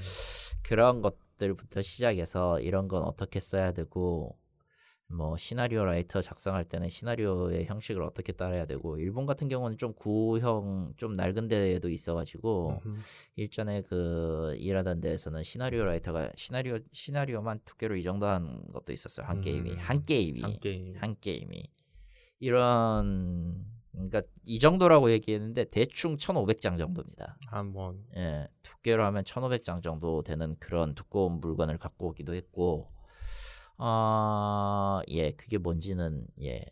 그런 0.63 1.03
것들부터 1.03 1.83
시작해서 1.83 2.61
이런 2.61 2.87
건 2.87 3.03
어떻게 3.03 3.41
써야 3.41 3.73
되고 3.73 4.39
뭐 5.11 5.37
시나리오 5.37 5.85
라이터 5.85 6.21
작성할 6.21 6.65
때는 6.65 6.89
시나리오의 6.89 7.65
형식을 7.67 8.03
어떻게 8.03 8.33
따라야 8.33 8.67
되고 8.67 8.99
일본 8.99 9.25
같은 9.25 9.49
경우는 9.49 9.79
좀 9.79 9.95
구형 9.95 10.93
좀 10.97 11.17
낡은 11.17 11.49
데에도 11.49 11.89
있어가지고 11.89 12.81
음흠. 12.85 12.99
일전에 13.37 13.83
그 13.83 14.55
일하던 14.59 15.01
데에서는 15.01 15.43
시나리오 15.43 15.85
라이터가 15.85 16.33
시나리오 16.37 16.79
시나리오만 16.93 17.61
두 17.65 17.77
개로 17.77 17.97
이 17.97 18.03
정도 18.03 18.27
한 18.27 18.63
것도 18.73 18.93
있었어요 18.93 19.27
한 19.27 19.39
음. 19.39 19.41
게임이 19.41 19.77
한 19.77 20.03
게임이 20.03 20.41
한 20.43 20.61
게임. 20.61 20.95
한 20.97 21.17
게임이 21.21 21.71
이런 22.41 23.67
그러니까 23.93 24.23
이 24.45 24.59
정도라고 24.59 25.11
얘기했는데 25.11 25.65
대충 25.71 26.17
1,500장 26.17 26.79
정도입니다. 26.79 27.37
한번 27.47 28.05
예, 28.17 28.49
두께로 28.63 29.05
하면 29.05 29.25
1,500장 29.25 29.83
정도 29.83 30.23
되는 30.23 30.57
그런 30.61 30.95
두꺼운 30.95 31.41
물건을 31.41 31.79
갖고 31.79 32.09
오기도 32.09 32.35
했고, 32.35 32.93
아, 33.79 35.03
예, 35.09 35.33
그게 35.33 35.59
뭔지는 35.59 36.27
예, 36.43 36.65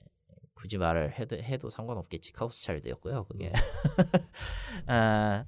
굳이 0.54 0.78
말을 0.78 1.18
해도, 1.18 1.36
해도 1.36 1.70
상관없겠지. 1.70 2.32
카우스 2.32 2.62
차일드였고요, 2.64 3.24
그게. 3.24 3.52
아, 4.86 5.46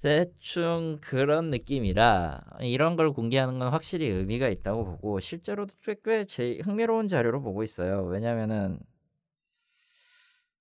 대충 0.00 0.98
그런 1.02 1.50
느낌이라 1.50 2.40
이런 2.60 2.96
걸 2.96 3.12
공개하는 3.12 3.58
건 3.58 3.72
확실히 3.72 4.08
의미가 4.08 4.48
있다고 4.48 4.84
보고 4.84 5.20
실제로도 5.20 5.74
꽤제 6.04 6.60
흥미로운 6.64 7.08
자료로 7.08 7.40
보고 7.42 7.62
있어요. 7.62 8.04
왜냐면은 8.04 8.78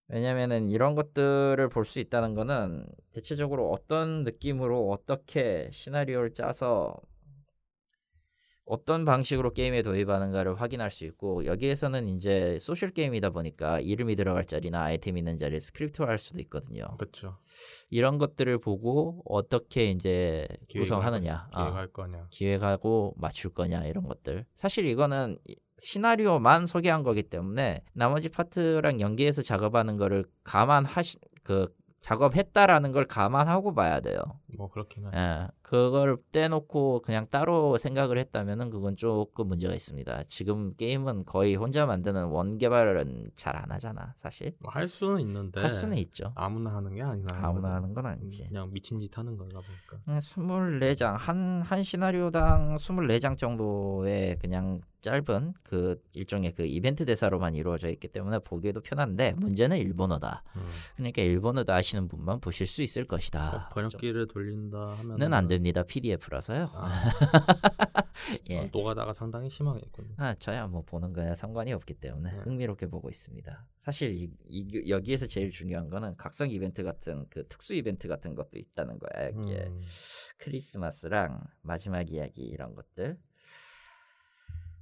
왜냐면은 0.07 0.69
이런 0.69 0.95
것들을 0.95 1.67
볼 1.69 1.85
수 1.85 1.99
있다는 1.99 2.35
거는 2.35 2.85
대체적으로 3.13 3.71
어떤 3.71 4.23
느낌으로 4.23 4.89
어떻게 4.91 5.69
시나리오를 5.71 6.33
짜서 6.33 6.95
어떤 8.65 9.05
방식으로 9.05 9.51
게임에 9.53 9.83
도입하는가를 9.83 10.59
확인할 10.59 10.89
수 10.89 11.05
있고 11.05 11.45
여기에서는 11.45 12.07
이제 12.09 12.57
소셜 12.59 12.89
게임이다 12.89 13.29
보니까 13.29 13.79
이름이 13.79 14.15
들어갈 14.15 14.45
자리나 14.45 14.83
아이템 14.85 15.17
있는 15.17 15.37
자리에 15.37 15.59
스크립트화할 15.59 16.17
수도 16.17 16.39
있거든요. 16.41 16.85
그렇죠. 16.97 17.37
이런 17.91 18.17
것들을 18.17 18.57
보고 18.59 19.21
어떻게 19.25 19.91
이제 19.91 20.47
구성하느냐, 20.71 21.47
아, 21.53 21.63
기획할 21.63 21.87
거냐. 21.89 22.27
기획하고 22.31 23.13
맞출 23.17 23.53
거냐 23.53 23.85
이런 23.85 24.03
것들. 24.07 24.45
사실 24.55 24.85
이거는 24.87 25.37
이- 25.47 25.55
시나리오만 25.77 26.65
소개한 26.65 27.03
거기 27.03 27.21
때문에 27.21 27.83
나머지 27.93 28.29
파트랑 28.29 28.99
연계해서 29.01 29.41
작업하는 29.41 29.97
거를 29.97 30.25
감안하시 30.43 31.17
그 31.43 31.67
작업했다라는 31.99 32.91
걸 32.91 33.05
감안하고 33.05 33.73
봐야 33.73 33.99
돼요. 33.99 34.17
뭐 34.57 34.69
그렇긴 34.69 35.05
해. 35.07 35.09
예, 35.13 35.47
그걸 35.65 36.17
떼놓고 36.31 37.01
그냥 37.03 37.25
따로 37.31 37.79
생각을 37.79 38.19
했다면은 38.19 38.69
그건 38.69 38.95
조금 38.95 39.47
문제가 39.47 39.73
있습니다. 39.73 40.23
지금 40.27 40.75
게임은 40.75 41.25
거의 41.25 41.55
혼자 41.55 41.87
만드는 41.87 42.25
원 42.25 42.59
개발은 42.59 43.31
잘 43.33 43.55
안 43.55 43.71
하잖아, 43.71 44.13
사실. 44.15 44.53
뭐 44.59 44.71
할 44.71 44.87
수는 44.87 45.21
있는데 45.21 45.61
할 45.61 45.69
수는 45.71 45.97
있죠. 45.97 46.31
아무나 46.35 46.75
하는 46.75 46.93
게 46.93 47.01
아니라 47.01 47.39
아무나 47.41 47.73
하는 47.75 47.93
건 47.95 48.05
아니지. 48.05 48.47
그냥 48.47 48.71
미친 48.71 48.99
짓 48.99 49.17
하는 49.17 49.37
거다 49.37 49.59
보니까. 49.59 49.97
음, 50.07 50.19
24장 50.19 51.15
한, 51.17 51.61
한 51.61 51.81
시나리오당 51.81 52.75
24장 52.75 53.35
정도의 53.37 54.37
그냥 54.39 54.81
짧은 55.01 55.53
그 55.61 56.01
일종의 56.13 56.53
그 56.55 56.65
이벤트 56.65 57.05
대사로만 57.05 57.53
이루어져 57.53 57.89
있기 57.89 58.07
때문에 58.07 58.39
보기에도 58.39 58.81
편한데 58.81 59.33
문제는 59.37 59.77
일본어다. 59.77 60.43
음. 60.55 60.65
그러니까 60.95 61.21
일본어도 61.21 61.73
아시는 61.73 62.07
분만 62.07 62.39
보실 62.39 62.65
수 62.65 62.81
있을 62.81 63.03
뭐 63.03 63.15
것이다. 63.15 63.69
번역기를 63.71 64.27
돌린다 64.27 64.95
하면 64.97 65.17
는안 65.17 65.47
됩니다. 65.55 65.83
PDF라서요. 65.83 66.69
아, 66.73 67.03
예. 68.49 68.65
노가다가 68.73 69.13
상당히 69.13 69.49
심하겠군요. 69.49 70.15
아, 70.17 70.33
저야 70.35 70.67
뭐 70.67 70.81
보는 70.83 71.13
거야 71.13 71.33
상관이 71.35 71.71
없기 71.73 71.93
때문에 71.95 72.31
네. 72.31 72.37
흥미롭게 72.39 72.87
보고 72.87 73.09
있습니다. 73.09 73.65
사실 73.77 74.13
이, 74.13 74.29
이- 74.47 74.89
여기에서 74.89 75.27
제일 75.27 75.51
중요한 75.51 75.89
거는 75.89 76.15
각성 76.17 76.49
이벤트 76.49 76.83
같은 76.83 77.25
그 77.29 77.47
특수 77.47 77.73
이벤트 77.73 78.07
같은 78.07 78.35
것도 78.35 78.57
있다는 78.59 78.99
거야. 78.99 79.27
여기에 79.27 79.67
음, 79.67 79.81
크리스마스랑 80.37 81.41
마지막 81.61 82.11
이야기 82.11 82.41
이런 82.41 82.75
것들. 82.75 83.17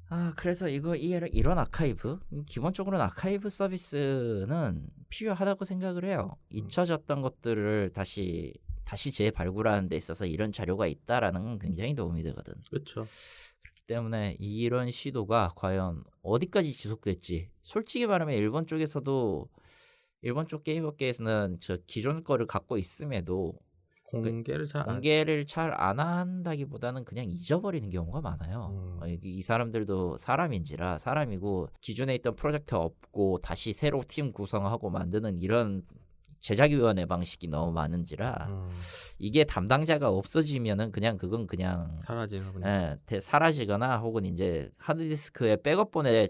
아 0.09 0.33
그래서 0.35 0.67
이거 0.67 0.95
이 0.95 1.07
이런 1.31 1.57
아카이브 1.57 2.19
음, 2.33 2.43
기본적으로는 2.45 3.03
아카이브 3.05 3.49
서비스는 3.49 4.87
필요하다고 5.09 5.65
생각을 5.65 6.05
해요. 6.05 6.37
잊혀졌던 6.49 7.21
것들을 7.21 7.91
다시 7.93 8.53
다시 8.85 9.11
재발굴하는 9.11 9.89
데 9.89 9.95
있어서 9.97 10.25
이런 10.25 10.51
자료가 10.51 10.87
있다라는 10.87 11.43
건 11.43 11.59
굉장히 11.59 11.93
도움이 11.95 12.23
되거든. 12.23 12.53
그렇죠. 12.69 13.07
그렇기 13.61 13.81
때문에 13.87 14.37
이런 14.39 14.91
시도가 14.91 15.53
과연 15.55 16.03
어디까지 16.21 16.71
지속될지 16.71 17.49
솔직히 17.61 18.05
말하면 18.07 18.35
일본 18.35 18.67
쪽에서도 18.67 19.49
일본 20.21 20.47
쪽 20.47 20.63
게임 20.63 20.85
업계에서는 20.85 21.57
저 21.59 21.77
기존 21.87 22.23
거를 22.23 22.45
갖고 22.47 22.77
있음에도 22.77 23.53
공개를 24.05 24.67
잘 24.67 24.81
안. 24.81 24.87
공개를 24.87 25.45
잘 25.47 25.73
안 25.73 25.99
한다기보다는 25.99 27.03
그냥 27.03 27.25
잊어버리는 27.29 27.89
경우가 27.89 28.21
많아요. 28.21 28.67
음. 28.71 28.99
어, 29.01 29.07
이- 29.07 29.19
이 29.23 29.41
사람들도 29.41 30.17
사람인지라 30.17 30.99
사람이고 30.99 31.67
기존에 31.81 32.13
있던 32.15 32.35
프로젝트 32.35 32.75
없고 32.75 33.39
다시 33.39 33.73
새로 33.73 34.01
팀 34.07 34.31
구성하고 34.31 34.89
만드는 34.91 35.39
이런 35.39 35.81
제작위원회 36.43 37.05
방식이 37.05 37.47
너무 37.47 37.71
많은지라 37.71 38.47
음, 38.49 38.69
이게 39.17 39.45
담당자가 39.45 40.09
없어지면은 40.09 40.91
그냥 40.91 41.17
그건 41.17 41.47
그냥 41.47 41.97
사라지는군요. 42.01 42.67
예, 42.67 42.97
대- 43.05 43.21
사라지거나 43.21 43.99
혹은 43.99 44.25
이제 44.25 44.69
하드디스크에 44.77 45.61
백업본에 45.63 46.27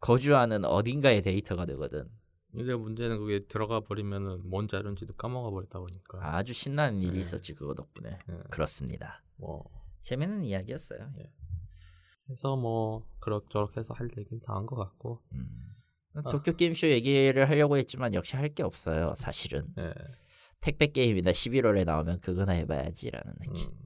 거주하는 0.00 0.64
어딘가의 0.64 1.20
데이터가 1.22 1.66
되거든. 1.66 2.08
근데 2.50 2.74
문제는 2.74 3.18
그게 3.18 3.40
들어가 3.46 3.80
버리면은 3.80 4.48
뭔 4.48 4.68
자료인지도 4.68 5.14
까먹어 5.14 5.50
버렸다 5.50 5.80
보니까. 5.80 6.36
아주 6.36 6.54
신나는 6.54 7.02
일이 7.02 7.12
네. 7.14 7.18
있었지 7.20 7.52
그거 7.52 7.74
덕분에. 7.74 8.18
예, 8.30 8.38
그렇습니다. 8.50 9.22
뭐 9.36 9.64
재밌는 10.02 10.44
이야기였어요. 10.44 11.12
해서 12.30 12.56
뭐 12.56 13.06
그럭저럭 13.20 13.76
해서 13.76 13.92
할 13.92 14.08
얘기는 14.16 14.40
다 14.40 14.54
한 14.54 14.64
것 14.66 14.76
같고. 14.76 15.20
음. 15.34 15.73
아. 16.14 16.30
도쿄 16.30 16.52
게임쇼 16.52 16.88
얘기를 16.90 17.48
하려고 17.48 17.76
했지만 17.76 18.14
역시 18.14 18.36
할 18.36 18.48
게 18.54 18.62
없어요. 18.62 19.14
사실은 19.16 19.66
예. 19.78 19.92
택배 20.60 20.86
게임이나 20.86 21.30
11월에 21.32 21.84
나오면 21.84 22.20
그거나 22.20 22.52
해봐야지라는 22.52 23.34
느낌. 23.40 23.66
음. 23.70 23.78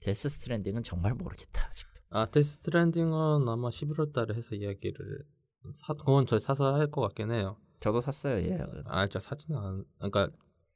데스 0.00 0.28
스트랜딩은 0.28 0.82
정말 0.82 1.14
모르겠다 1.14 1.66
아직도. 1.70 2.00
아 2.10 2.26
데스 2.26 2.56
스트랜딩은 2.56 3.12
아마 3.48 3.68
11월 3.68 4.12
달에 4.12 4.34
해서 4.34 4.54
이야기를 4.54 5.24
사 5.72 5.94
그건 5.94 6.26
저 6.26 6.38
사서 6.38 6.74
할 6.74 6.90
것 6.90 7.00
같긴 7.00 7.32
해요. 7.32 7.56
저도 7.80 8.00
샀어요 8.00 8.42
예약은. 8.44 8.84
아 8.86 9.06
진짜 9.06 9.18
사진은 9.20 9.58
안 9.58 9.84
그러니까 9.98 10.28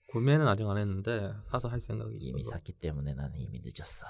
구매는 0.09 0.49
아직 0.49 0.67
안 0.67 0.79
했는데 0.79 1.31
사서 1.51 1.69
할 1.69 1.81
생각이 1.81 2.17
있어. 2.17 2.29
이미 2.31 2.43
샀기 2.45 2.73
때문에 2.73 3.13
나는 3.15 3.39
이미 3.39 3.61
늦었어. 3.63 4.07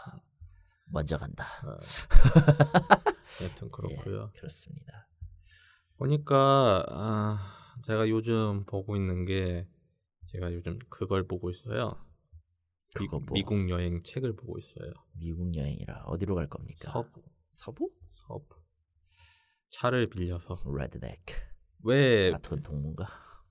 먼저 0.91 1.19
간다. 1.19 1.45
여튼 3.43 3.71
그렇고요. 3.71 4.31
예, 4.35 4.39
그렇습니다. 4.39 5.08
보니까 5.99 6.85
아, 6.89 7.77
제가 7.83 8.09
요즘 8.09 8.65
보고 8.65 8.97
있는 8.97 9.25
게 9.25 9.67
제가 10.29 10.53
요즘 10.55 10.79
그걸 10.89 11.27
보고 11.27 11.51
있어요. 11.51 11.97
그거 12.95 13.19
미, 13.19 13.25
뭐? 13.27 13.35
미국 13.35 13.69
여행 13.69 14.03
책을 14.03 14.37
보고 14.37 14.59
있어요. 14.59 14.93
미국 15.15 15.55
여행이라 15.57 16.05
어디로 16.07 16.35
갈 16.37 16.49
겁니까? 16.49 16.91
서부 16.91 17.23
서부? 17.51 17.91
서부 18.09 18.47
차를 19.71 20.09
빌려서 20.09 20.55
레드넥. 20.73 21.21
왜왜 21.85 22.33
아, 22.35 22.39
돈 22.39 22.61
동문가? 22.61 23.07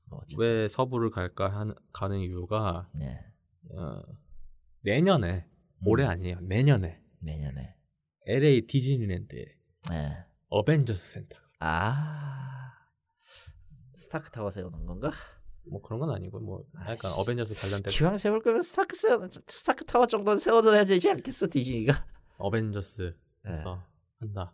뭐 0.06 0.20
어쨌든. 0.24 0.70
서부를 0.70 1.12
갈까 1.12 1.50
하는 1.50 1.76
가는 1.92 2.18
이유가 2.20 2.88
네. 2.98 3.20
어, 3.76 4.02
내년에 4.82 5.46
음, 5.80 5.88
올해 5.88 6.06
아니에요. 6.06 6.40
내년에 6.42 7.04
내년에. 7.20 7.76
LA 8.26 8.68
디즈니랜드에 8.68 9.46
네. 9.90 10.26
어벤져스 10.50 11.14
센터 11.14 11.38
아. 11.60 12.74
스타크 13.94 14.30
타워 14.30 14.52
세우는 14.52 14.86
건가? 14.86 15.12
뭐 15.70 15.82
그런 15.82 16.00
건 16.00 16.12
아니고 16.12 16.40
뭐 16.40 16.64
약간 16.82 17.12
아이씨. 17.12 17.20
어벤져스 17.20 17.56
관련된 17.56 17.92
기왕 17.92 18.18
세울 18.18 18.42
거면 18.42 18.62
스타크 18.62 18.96
세 18.96 19.10
스타크 19.48 19.86
타워 19.86 20.08
정도는 20.08 20.40
세워둬야 20.40 20.86
되지 20.86 21.10
않겠어 21.10 21.48
디즈니가? 21.50 22.06
어벤져스에서 22.38 23.14
네. 23.44 23.62
한다. 24.20 24.54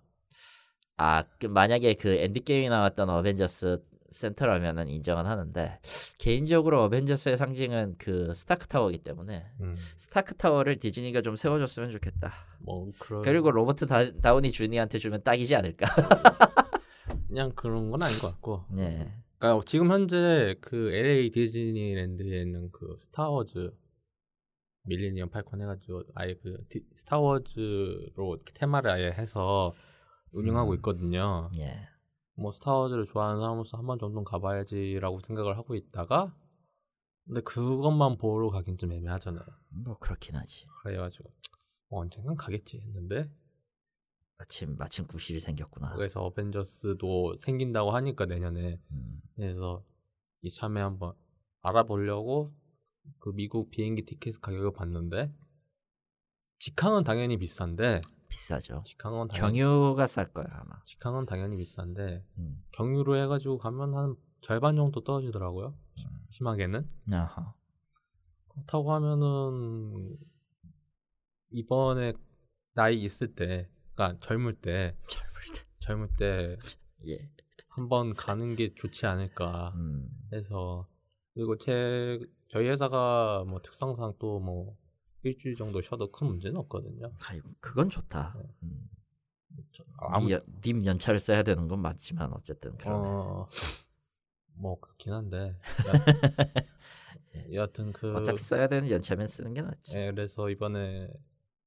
아, 0.97 1.23
그 1.39 1.47
만약에 1.47 1.95
그 1.95 2.09
엔드 2.09 2.41
게임이 2.43 2.69
나왔던 2.69 3.09
어벤져스 3.09 3.83
센터라면은 4.11 4.89
인정은 4.89 5.25
하는데 5.25 5.79
개인적으로 6.19 6.83
어벤져스의 6.83 7.35
상징은 7.35 7.95
그 7.97 8.33
스타크 8.35 8.67
타워이기 8.67 9.03
때문에 9.03 9.45
음, 9.59 9.75
스타크 9.97 10.35
타워를 10.35 10.79
디즈니가 10.79 11.21
좀 11.21 11.35
세워줬으면 11.35 11.89
좋겠다. 11.91 12.31
뭐 12.59 12.91
그런 12.99 13.23
그리고 13.23 13.51
로버트 13.51 13.87
다, 13.87 14.11
다우니 14.21 14.51
주니어한테 14.51 14.99
주면 14.99 15.23
딱이지 15.23 15.55
않을까? 15.55 15.87
그냥 17.33 17.51
그런 17.55 17.89
건 17.89 18.03
아닌 18.03 18.19
것 18.19 18.27
같고. 18.27 18.63
네. 18.69 19.11
그러니까 19.39 19.63
지금 19.65 19.91
현재 19.91 20.55
그 20.61 20.91
LA 20.93 21.31
디즈니랜드에 21.31 22.41
있는 22.43 22.69
그 22.71 22.93
스타워즈 22.95 23.75
밀레니엄 24.83 25.29
팔콘 25.29 25.59
해가지고 25.61 26.03
아예 26.13 26.35
그 26.35 26.63
디- 26.69 26.85
스타워즈로 26.93 28.37
테마를 28.53 28.91
아예 28.91 29.11
해서 29.11 29.73
운영하고 30.31 30.71
음. 30.71 30.75
있거든요. 30.75 31.49
예. 31.59 31.87
뭐 32.35 32.51
스타워즈를 32.51 33.05
좋아하는 33.05 33.41
사람으로서 33.41 33.77
한 33.79 33.87
번 33.87 33.97
정도는 33.97 34.23
가봐야지라고 34.25 35.19
생각을 35.21 35.57
하고 35.57 35.73
있다가 35.75 36.35
근데 37.25 37.41
그것만 37.41 38.17
보러 38.17 38.49
가긴 38.49 38.77
좀 38.77 38.91
애매하잖아요. 38.91 39.43
뭐 39.69 39.97
그렇긴 39.97 40.35
하지. 40.35 40.67
그래가지고 40.83 41.29
어, 41.89 41.99
언젠간 42.01 42.35
가겠지 42.35 42.79
했는데 42.79 43.27
마침 44.37 44.75
마침 44.77 45.07
구실이 45.07 45.39
생겼구나. 45.39 45.93
그래서 45.95 46.21
어벤져스도 46.21 47.35
생긴다고 47.37 47.91
하니까 47.91 48.25
내년에 48.25 48.79
음. 48.91 49.21
그래서 49.35 49.83
이참에 50.41 50.81
한번 50.81 51.13
알아보려고 51.61 52.53
그 53.19 53.29
미국 53.33 53.69
비행기 53.69 54.03
티켓 54.03 54.39
가격을 54.41 54.73
봤는데 54.73 55.33
직항은 56.59 57.03
당연히 57.03 57.37
비싼데 57.37 58.01
비싸죠. 58.27 58.81
직항은 58.85 59.27
당연히, 59.27 59.59
경유가 59.59 60.07
쌀 60.07 60.33
거야 60.33 60.45
아마. 60.51 60.81
직항은 60.85 61.25
당연히 61.25 61.55
비싼데 61.57 62.25
음. 62.37 62.63
경유로 62.71 63.15
해가지고 63.17 63.57
가면 63.59 63.93
한 63.93 64.15
절반 64.41 64.75
정도 64.75 65.03
떨어지더라고요. 65.03 65.77
시- 65.95 66.07
심하게는 66.31 66.89
아하. 67.11 67.53
그렇다고 68.49 68.91
하면은 68.93 70.17
이번에 71.51 72.13
나이 72.73 73.03
있을 73.03 73.35
때, 73.35 73.69
그러니까 73.95 74.19
젊을 74.25 74.53
때, 74.53 74.95
젊을 75.07 75.33
때. 75.53 75.61
젊을 75.79 76.07
때 76.17 76.57
예. 77.07 77.29
한번 77.69 78.13
가는 78.13 78.55
게 78.55 78.73
좋지 78.75 79.05
않을까 79.05 79.73
음. 79.75 80.07
해서 80.31 80.87
그리고 81.33 81.57
제 81.57 82.19
저희 82.49 82.67
회사가 82.69 83.43
뭐 83.47 83.61
특성상 83.61 84.13
또 84.19 84.39
뭐 84.39 84.75
일주일 85.25 85.55
정도 85.55 85.79
쉬어도 85.81 86.11
큰 86.11 86.27
문제는 86.27 86.57
없거든요. 86.61 87.11
아이고 87.27 87.49
그건 87.61 87.89
좋다. 87.89 88.35
네. 88.37 88.43
음. 88.63 88.89
저- 89.71 89.83
아무 89.99 90.29
님 90.65 90.85
연차를 90.85 91.19
써야 91.19 91.43
되는 91.43 91.67
건 91.69 91.79
맞지만 91.79 92.33
어쨌든 92.33 92.75
그러네. 92.77 93.07
어, 93.07 93.47
뭐 94.55 94.79
그렇긴 94.79 95.13
한데 95.13 95.55
예. 97.35 97.53
여하튼 97.55 97.91
그 97.93 98.13
어차피 98.15 98.41
써야 98.41 98.67
되는 98.67 98.89
연차면 98.89 99.27
쓰는 99.27 99.53
게 99.53 99.61
낫지. 99.61 99.95
예, 99.97 100.11
그래서 100.11 100.49
이번에 100.49 101.09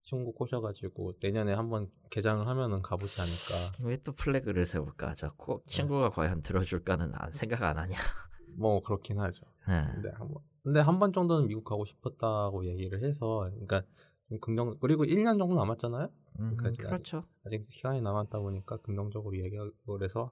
친구 0.07 0.33
꼬셔가지고 0.33 1.15
내년에 1.21 1.53
한번 1.53 1.91
개장을 2.11 2.47
하면은 2.47 2.81
가보지 2.81 3.21
않을까. 3.21 3.85
왜 3.85 3.97
또 3.97 4.13
플래그를 4.13 4.65
세울까? 4.65 5.17
저꼭 5.17 5.67
친구가 5.67 6.11
과연 6.11 6.43
들어줄까는 6.43 7.11
안, 7.15 7.33
생각 7.33 7.63
안 7.65 7.77
하냐. 7.77 7.97
뭐 8.57 8.81
그렇긴 8.83 9.19
하죠. 9.19 9.45
예. 9.69 9.85
근데 9.95 10.11
한번 10.11 10.43
근데 10.63 10.81
한 10.81 10.99
번 11.01 11.13
정도는 11.13 11.49
미국 11.49 11.65
가고 11.65 11.85
싶었다고 11.85 12.67
얘기를 12.67 13.03
해서 13.03 13.51
그러니까 13.51 13.83
좀 14.29 14.39
긍정 14.39 14.77
그리고 14.81 15.05
1년 15.05 15.39
정도 15.39 15.57
남았잖아요. 15.57 16.09
음, 16.39 16.57
그러니까 16.57 16.89
그렇죠. 16.89 17.25
아직 17.45 17.67
시간이 17.67 18.01
남았다 18.01 18.39
보니까 18.39 18.77
긍정적으로 18.79 19.37
얘기하고 19.37 19.73
그래서 19.87 20.31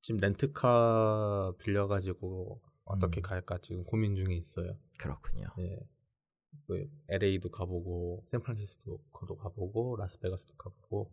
지금 0.00 0.18
렌트카 0.20 1.52
빌려가지고 1.58 2.62
어떻게 2.84 3.20
음. 3.20 3.22
갈까 3.22 3.58
지금 3.60 3.82
고민 3.84 4.14
중에 4.16 4.34
있어요. 4.34 4.78
그렇군요. 4.98 5.46
예. 5.58 5.78
그 6.66 6.88
LA도 7.08 7.50
가보고 7.50 8.24
샌프란시스코도 8.26 9.36
가보고 9.36 9.96
라스베가스도 9.96 10.54
가보고 10.56 11.12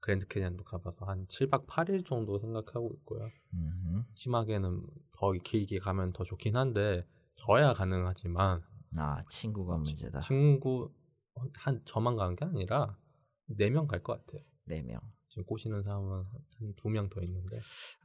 그랜드 0.00 0.26
캐년도 0.28 0.64
가봐서 0.64 1.04
한 1.06 1.26
7박 1.26 1.66
8일 1.66 2.04
정도 2.06 2.38
생각하고 2.38 2.92
있고요. 2.94 3.28
음. 3.54 4.04
심하게는 4.14 4.86
더 5.12 5.32
길게 5.32 5.78
가면 5.80 6.12
더 6.12 6.24
좋긴 6.24 6.56
한데 6.56 7.06
저야 7.36 7.72
가능하지만 7.72 8.62
아 8.96 9.24
친구가 9.28 9.76
문제다. 9.78 10.20
친구 10.20 10.92
한 11.54 11.82
저만 11.84 12.16
가는 12.16 12.34
게 12.36 12.44
아니라 12.44 12.96
네 13.46 13.68
명 13.70 13.86
갈 13.88 14.02
것 14.02 14.24
같아요. 14.24 14.42
네 14.64 14.82
명. 14.82 15.00
지금 15.28 15.44
꼬시는 15.44 15.82
사람은 15.82 16.24
한 16.58 16.74
두 16.76 16.88
명 16.88 17.08
더 17.08 17.20
있는데 17.28 17.58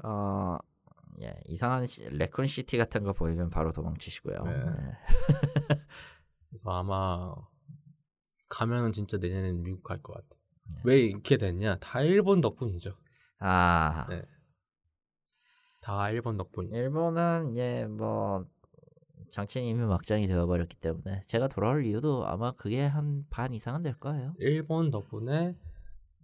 어, 0.03 0.57
예, 1.21 1.33
이상한 1.45 1.85
시, 1.87 2.03
레콘 2.09 2.45
시티 2.45 2.77
같은 2.77 3.03
거 3.03 3.13
보이면 3.13 3.49
바로 3.49 3.71
도망치시고요. 3.71 4.43
네. 4.43 4.63
네. 4.65 4.91
그래서 6.51 6.69
아마 6.71 7.33
가면은 8.49 8.91
진짜 8.91 9.17
내년에는 9.17 9.63
미국 9.63 9.83
갈 9.83 10.01
것 10.01 10.13
같아. 10.13 10.27
네. 10.65 10.81
왜 10.83 10.99
이렇게 10.99 11.37
됐냐? 11.37 11.77
다 11.79 12.01
일본 12.01 12.41
덕분이죠. 12.41 12.93
아, 13.39 14.05
네. 14.09 14.21
다 15.81 16.09
일본 16.11 16.37
덕분이죠. 16.37 16.75
일본은 16.75 17.53
예, 17.55 17.85
뭐 17.85 18.45
장첸님이 19.31 19.85
막장이 19.85 20.27
되어버렸기 20.27 20.75
때문에 20.77 21.23
제가 21.27 21.47
돌아올 21.47 21.85
이유도 21.85 22.27
아마 22.27 22.51
그게 22.51 22.81
한 22.85 23.25
반 23.29 23.53
이상은 23.53 23.81
될 23.81 23.93
거예요. 23.97 24.35
일본 24.39 24.91
덕분에 24.91 25.55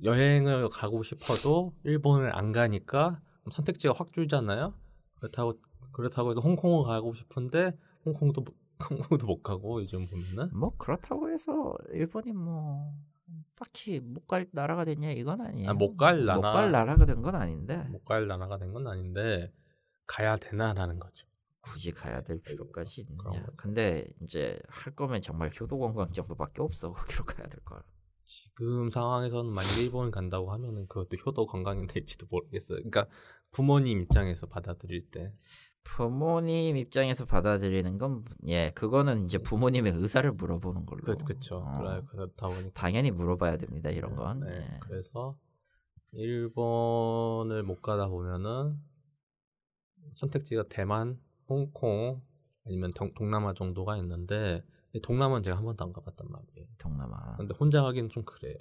여행을 0.04 0.68
가고 0.70 1.02
싶어도 1.04 1.74
일본을 1.86 2.36
안 2.36 2.52
가니까 2.52 3.22
선택지가 3.50 3.94
확 3.98 4.12
줄잖아요. 4.12 4.74
그렇다고 5.16 5.54
그렇다고 5.94 6.32
해서 6.32 6.42
홍콩을 6.42 6.84
가고 6.86 7.14
싶은데 7.14 7.72
홍콩도 8.06 8.44
못- 8.80 8.92
홍콩도 8.92 9.28
못 9.28 9.42
가고 9.44 9.82
요즘 9.82 10.06
보면은 10.08 10.50
뭐 10.58 10.76
그렇다고 10.78 11.30
해서 11.32 11.76
일본이 11.92 12.32
뭐 12.34 12.94
딱히 13.56 14.00
못 14.00 14.26
갈 14.28 14.48
나라가 14.52 14.86
됐냐 14.86 15.12
이건 15.12 15.42
아니에요. 15.42 15.70
아, 15.70 15.74
못갈 15.74 16.26
나라. 16.26 16.36
못갈 16.36 16.72
나라가 16.72 17.06
된 17.06 17.22
건 17.22 17.36
아닌데 17.36 17.78
못 17.90 18.04
갈 18.06 18.28
나라가 18.28 18.58
된 18.58 18.72
건 18.74 18.88
아닌데 18.88 19.52
가야 20.06 20.38
되나라는 20.38 21.00
거죠. 21.00 21.28
굳이 21.62 21.92
가야 21.92 22.22
될 22.22 22.40
필요까지. 22.42 23.06
거죠. 23.18 23.44
근데 23.58 24.08
이제 24.22 24.58
할 24.70 24.96
거면 24.96 25.22
정말 25.22 25.52
효도 25.60 25.78
관광 25.80 26.14
정도밖에 26.14 26.62
없어 26.62 26.94
거기로 26.94 27.26
가야 27.26 27.48
될 27.48 27.60
거. 27.66 27.82
지금 28.24 28.90
상황에서는 28.90 29.52
만약 29.52 29.78
일본을 29.78 30.12
간다고 30.12 30.52
하면은 30.54 30.88
그것도 30.88 31.18
효도 31.26 31.46
관광이 31.46 31.88
될지도 31.88 32.28
모르겠어요. 32.30 32.78
그러니까 32.78 33.08
부모님 33.52 34.02
입장에서 34.02 34.48
받아들일 34.48 35.10
때 35.10 35.34
부모님 35.88 36.76
입장에서 36.76 37.26
받아들이는 37.26 37.98
건 37.98 38.26
예, 38.48 38.72
그거는 38.76 39.26
이제 39.26 39.38
부모님의 39.38 39.94
의사를 39.94 40.30
물어보는 40.34 40.86
걸로. 40.86 41.02
그, 41.02 41.16
그쵸. 41.16 41.64
어, 41.66 41.78
그래, 41.80 42.02
그렇다 42.10 42.50
보니까 42.50 42.70
당연히 42.74 43.10
물어봐야 43.10 43.58
됩니다. 43.58 43.90
이런 43.90 44.12
네, 44.12 44.18
건. 44.18 44.40
네. 44.42 44.58
예. 44.58 44.80
그래서 44.82 45.38
일본을 46.12 47.64
못 47.64 47.82
가다 47.82 48.10
보면은 48.10 48.78
선택지가 50.14 50.66
대만, 50.70 51.20
홍콩 51.48 52.22
아니면 52.66 52.92
동, 52.94 53.14
동남아 53.14 53.54
정도가 53.54 53.98
있는데 53.98 54.64
동남아는 55.02 55.42
제가 55.44 55.58
한 55.58 55.64
번도 55.64 55.86
안 55.86 55.94
가봤단 55.94 56.28
말이에요. 56.30 56.68
동남아. 56.78 57.38
근데 57.38 57.54
혼자 57.58 57.82
가기는 57.82 58.10
좀 58.10 58.26
그래요. 58.26 58.58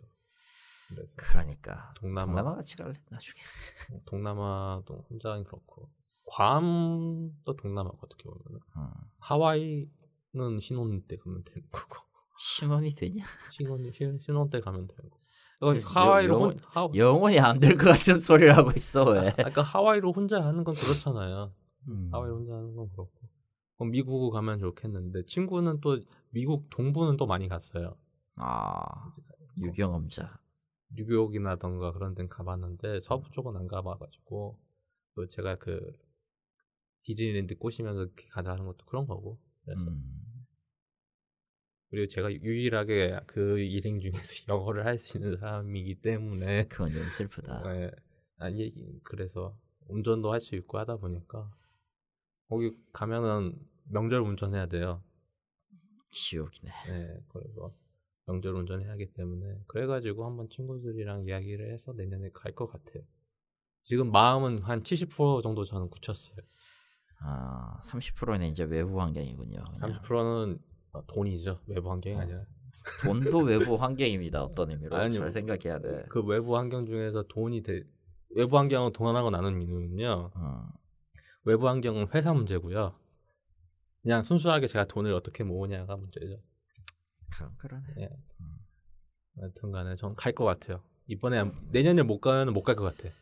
그래서 0.88 1.12
그러니까 1.16 1.92
동남아, 1.96 2.26
동남아 2.26 2.54
같이 2.54 2.76
갈래 2.76 2.94
나중에. 3.10 3.42
동남아도 4.06 5.06
혼자 5.10 5.30
가긴 5.30 5.44
그렇고 5.44 5.90
괌도 6.26 7.56
동남아가 7.56 7.96
어떻게 8.02 8.24
보면은 8.24 8.60
어. 8.76 8.90
하와이는 9.18 10.60
신혼 10.60 11.02
때 11.06 11.16
가면 11.16 11.44
되는 11.44 11.62
거고 11.70 12.04
신혼이 12.38 12.90
되냐? 12.94 13.24
신혼 13.50 13.90
신- 13.92 14.18
신혼 14.18 14.50
때 14.50 14.60
가면 14.60 14.86
되는 14.88 15.10
거고 15.10 15.22
어, 15.60 15.72
하와이로 15.84 16.34
영- 16.34 16.42
혼, 16.42 16.58
하, 16.64 16.88
영혼이 16.94 17.38
안 17.40 17.58
될 17.60 17.76
것 17.78 17.90
같은 17.90 18.18
소리를 18.18 18.54
하고 18.56 18.70
있어 18.76 19.04
왜? 19.04 19.34
아까 19.38 19.62
하와이로 19.62 20.12
혼자 20.12 20.44
하는 20.44 20.64
건 20.64 20.74
그렇잖아요. 20.74 21.54
음. 21.88 22.08
하와이로 22.12 22.36
혼자 22.40 22.52
하는 22.54 22.74
건 22.74 22.88
그렇고. 22.90 23.12
그럼 23.78 23.90
미국 23.90 24.30
가면 24.32 24.58
좋겠는데 24.58 25.24
친구는 25.26 25.80
또 25.80 25.98
미국 26.30 26.68
동부는 26.70 27.16
또 27.16 27.26
많이 27.26 27.48
갔어요. 27.48 27.96
아 28.38 29.08
유경험자. 29.58 30.38
뉴욕이나던가 30.92 31.92
그런 31.92 32.14
데는 32.14 32.28
가봤는데 32.28 33.00
서부 33.00 33.30
쪽은 33.30 33.56
안 33.56 33.66
가봐가지고 33.66 34.58
그 35.14 35.26
제가 35.26 35.54
그 35.56 35.80
디즈니랜드 37.06 37.56
꼬시면서 37.56 38.08
가자 38.30 38.50
하는 38.50 38.66
것도 38.66 38.84
그런 38.86 39.06
거고. 39.06 39.38
그래서 39.64 39.88
음. 39.88 40.46
그리고 41.88 42.08
제가 42.08 42.32
유일하게 42.32 43.20
그 43.28 43.60
일행 43.60 44.00
중에서 44.00 44.10
영어를 44.48 44.84
할 44.86 44.98
수 44.98 45.18
있는 45.18 45.36
사람이기 45.38 46.00
때문에 46.00 46.66
그건 46.66 46.92
좀 46.92 47.04
슬프다. 47.10 47.62
네. 47.72 47.90
아니 48.38 48.72
그래서 49.04 49.56
운전도 49.88 50.32
할 50.32 50.40
수 50.40 50.56
있고 50.56 50.78
하다 50.78 50.96
보니까 50.96 51.48
거기 52.48 52.76
가면은 52.92 53.54
명절 53.84 54.20
운전해야 54.20 54.66
돼요. 54.66 55.04
지옥이네. 56.10 56.70
네, 56.88 57.20
그래서 57.28 57.72
명절 58.26 58.52
운전해야 58.54 58.90
하기 58.92 59.12
때문에 59.12 59.60
그래가지고 59.68 60.26
한번 60.26 60.48
친구들이랑 60.48 61.26
이야기를 61.28 61.72
해서 61.72 61.92
내년에 61.92 62.30
갈 62.34 62.52
것 62.52 62.66
같아요. 62.66 63.04
지금 63.84 64.10
마음은 64.10 64.62
한 64.62 64.82
70% 64.82 65.40
정도 65.44 65.62
저는 65.64 65.88
굳혔어요. 65.88 66.36
아 67.20 67.80
30%는 67.82 68.48
이제 68.48 68.64
외부 68.64 69.00
환경이군요. 69.00 69.56
그냥. 69.78 70.00
30%는 70.00 70.58
돈이죠. 71.06 71.60
외부 71.66 71.90
환경이 71.90 72.16
어. 72.16 72.20
아니라. 72.20 72.44
돈도 73.02 73.38
외부 73.40 73.74
환경입니다. 73.76 74.42
어떤 74.44 74.70
의미로 74.70 74.96
아니요. 74.96 75.10
잘 75.20 75.30
생각해야 75.30 75.80
돼. 75.80 76.04
그 76.08 76.22
외부 76.22 76.56
환경 76.56 76.84
중에서 76.86 77.24
돈이 77.28 77.62
돼 77.62 77.82
외부 78.30 78.56
환경은 78.58 78.92
돈하고 78.92 79.30
나눈 79.30 79.60
이유는요. 79.62 80.30
어. 80.34 80.68
외부 81.44 81.68
환경은 81.68 82.08
회사 82.14 82.32
문제고요. 82.32 82.94
그냥 84.02 84.22
순수하게 84.22 84.66
제가 84.68 84.84
돈을 84.86 85.12
어떻게 85.12 85.42
모으냐가 85.42 85.96
문제죠. 85.96 86.40
그- 87.32 87.56
그러네. 87.56 87.84
예. 87.98 88.10
여튼간에 89.42 89.96
전 89.96 90.14
갈 90.16 90.32
것 90.32 90.44
같아요. 90.44 90.82
이번에 91.08 91.38
안- 91.38 91.68
내년에 91.72 92.02
못 92.02 92.20
가면 92.20 92.52
못 92.54 92.62
갈 92.62 92.76
것 92.76 92.84
같아. 92.96 93.12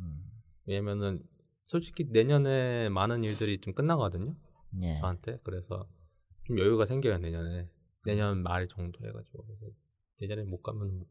음. 0.00 0.24
왜냐면은 0.66 1.22
솔직히 1.70 2.04
내년에 2.10 2.88
많은 2.88 3.22
일들이 3.22 3.56
좀 3.58 3.72
끝나거든요. 3.74 4.34
예. 4.82 4.96
저한테 4.96 5.38
그래서 5.44 5.88
좀 6.42 6.58
여유가 6.58 6.84
생겨요 6.84 7.18
내년에 7.18 7.70
내년 8.04 8.42
말 8.42 8.66
정도 8.66 9.06
해가지고 9.06 9.46
그래서 9.46 9.66
내년에 10.20 10.42
못 10.42 10.62
가면 10.64 11.04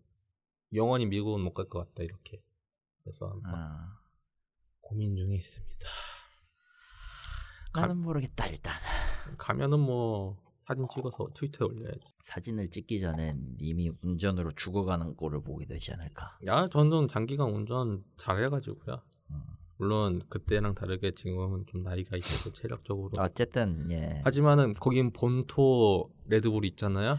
영원히 0.74 1.05
미국은 1.05 1.41
못 1.41 1.53
갈 1.53 1.70
것 1.70 1.80
같다 1.80 2.03
이렇게 2.03 2.43
그래서 3.03 3.39
아, 3.45 3.99
고민 4.82 5.16
중에 5.16 5.34
있습니다. 5.36 5.88
나는 7.74 7.97
모르겠다 7.99 8.47
일단. 8.47 8.74
가면은 9.38 9.80
뭐 9.80 10.43
사진 10.60 10.86
찍어서 10.93 11.30
트위터에 11.36 11.68
올려야지. 11.70 12.01
사진을 12.20 12.70
찍기 12.70 12.99
전엔 12.99 13.55
이미 13.60 13.91
운전으로 14.01 14.51
죽어가는 14.51 15.16
꼴을 15.16 15.41
보게 15.41 15.66
되지 15.66 15.93
않을까. 15.93 16.38
야 16.47 16.68
저는 16.68 17.07
장기간 17.07 17.49
운전 17.49 18.03
잘해가지고요. 18.18 19.01
음. 19.32 19.59
물론 19.84 20.21
그때랑 20.27 20.75
다르게 20.75 21.11
지금은 21.13 21.65
좀 21.65 21.84
나이가 21.84 22.17
있어서 22.17 22.51
체력적으로. 22.51 23.11
어쨌든 23.17 23.89
예. 23.91 24.21
하지만은 24.25 24.73
거긴 24.73 25.11
본토 25.11 26.11
레드불이 26.27 26.67
있잖아요. 26.69 27.17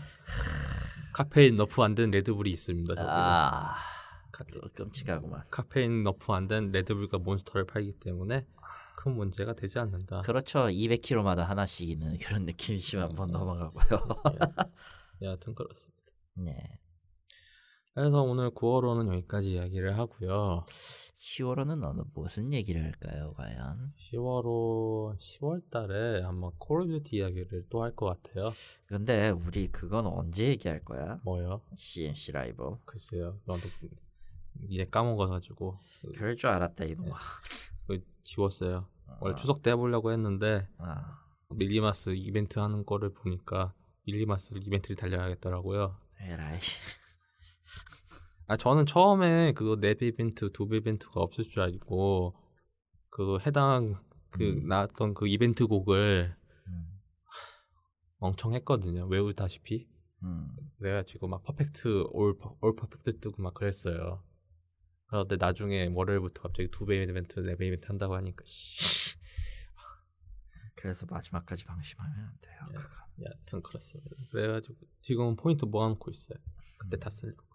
카페인 1.14 1.56
nerf 1.56 1.82
안 1.82 1.94
된 1.94 2.10
레드불이 2.10 2.50
있습니다. 2.50 2.94
저기는. 2.94 3.10
아, 3.10 3.74
카- 4.30 4.44
그- 4.44 4.60
끔찍하구만. 4.74 5.42
카페인 5.50 6.02
nerf 6.04 6.30
안 6.32 6.48
된 6.48 6.70
레드불과 6.70 7.18
몬스터를 7.18 7.64
팔기 7.66 7.92
때문에 7.92 8.46
큰 8.96 9.12
문제가 9.16 9.54
되지 9.54 9.78
않는다. 9.78 10.20
그렇죠. 10.20 10.66
200km마다 10.66 11.38
하나씩 11.46 11.88
있는 11.88 12.18
그런 12.18 12.44
느낌이지만 12.44 13.08
한번 13.08 13.30
넘어가고요. 13.30 14.00
여하튼 15.22 15.54
그렇습니다. 15.54 16.00
네. 16.36 16.78
그래서 18.00 18.22
오늘 18.22 18.50
9월호는 18.52 19.12
여기까지 19.12 19.52
이야기를 19.52 19.98
하고요. 19.98 20.64
10월호는 21.16 21.84
어느 21.84 22.00
무슨 22.14 22.50
얘기를 22.54 22.82
할까요, 22.82 23.34
과연? 23.36 23.92
10월호 23.98 25.18
10월 25.18 25.70
달에 25.70 26.22
아마 26.22 26.48
콜 26.56 26.80
오브 26.80 26.92
듀티 26.92 27.16
이야기를 27.16 27.66
또 27.68 27.82
할 27.82 27.94
것 27.94 28.06
같아요. 28.06 28.52
근데 28.86 29.28
우리 29.28 29.68
그건 29.70 30.06
언제 30.06 30.46
얘기할 30.46 30.82
거야? 30.82 31.20
뭐요? 31.24 31.60
CNC 31.74 32.32
라이브. 32.32 32.78
글쎄요. 32.86 33.38
나도 33.44 33.60
이제 34.70 34.86
까먹어가지고 34.86 35.76
그럴 36.16 36.36
줄 36.36 36.48
알았다 36.48 36.84
이놈아. 36.86 37.18
그 37.86 38.02
지웠어요. 38.24 38.86
원래 39.20 39.34
아. 39.34 39.36
추석 39.36 39.60
때 39.60 39.72
해보려고 39.72 40.10
했는데 40.10 40.66
아, 40.78 41.18
밀리마스 41.50 42.14
이벤트 42.16 42.60
하는 42.60 42.86
거를 42.86 43.12
보니까 43.12 43.74
밀리마스 44.06 44.54
이벤트를 44.56 44.96
달려야겠더라고요. 44.96 45.96
에라이. 46.18 46.60
아 48.50 48.56
저는 48.56 48.84
처음에 48.84 49.52
그거 49.52 49.76
네배 49.76 50.04
이벤트, 50.08 50.50
두배 50.50 50.78
이벤트가 50.78 51.20
없을 51.20 51.44
줄 51.44 51.62
알고 51.62 52.34
그 53.08 53.38
해당 53.46 54.02
그 54.30 54.42
음. 54.42 54.66
나왔던 54.66 55.14
그 55.14 55.28
이벤트 55.28 55.68
곡을 55.68 56.34
음. 56.66 57.00
엄청 58.18 58.52
했거든요. 58.54 59.06
외우다시피. 59.06 59.88
음. 60.24 60.48
그래가지고 60.78 61.28
막 61.28 61.44
퍼펙트 61.44 62.06
올, 62.10 62.36
올 62.60 62.74
퍼펙트 62.74 63.20
뜨고 63.20 63.40
막 63.40 63.54
그랬어요. 63.54 64.24
그런데 65.06 65.36
나중에 65.36 65.86
월요일부터 65.94 66.42
갑자기 66.42 66.68
두 66.72 66.86
배 66.86 67.00
이벤트, 67.04 67.38
네 67.38 67.54
배 67.54 67.68
이벤트 67.68 67.86
한다고 67.86 68.16
하니까 68.16 68.42
씨. 68.46 69.16
그래서 70.74 71.06
마지막까지 71.08 71.64
방심하면 71.66 72.18
안 72.18 72.36
돼요. 72.40 72.58
예. 72.70 72.74
그거. 72.74 72.90
여하튼 73.26 73.62
그렇습니다. 73.62 74.16
그래가지고 74.32 74.74
지금은 75.02 75.36
포인트 75.36 75.66
모아놓고 75.66 76.10
있어요. 76.10 76.38
그때 76.78 76.96
다 76.98 77.10
쓰려고. 77.10 77.49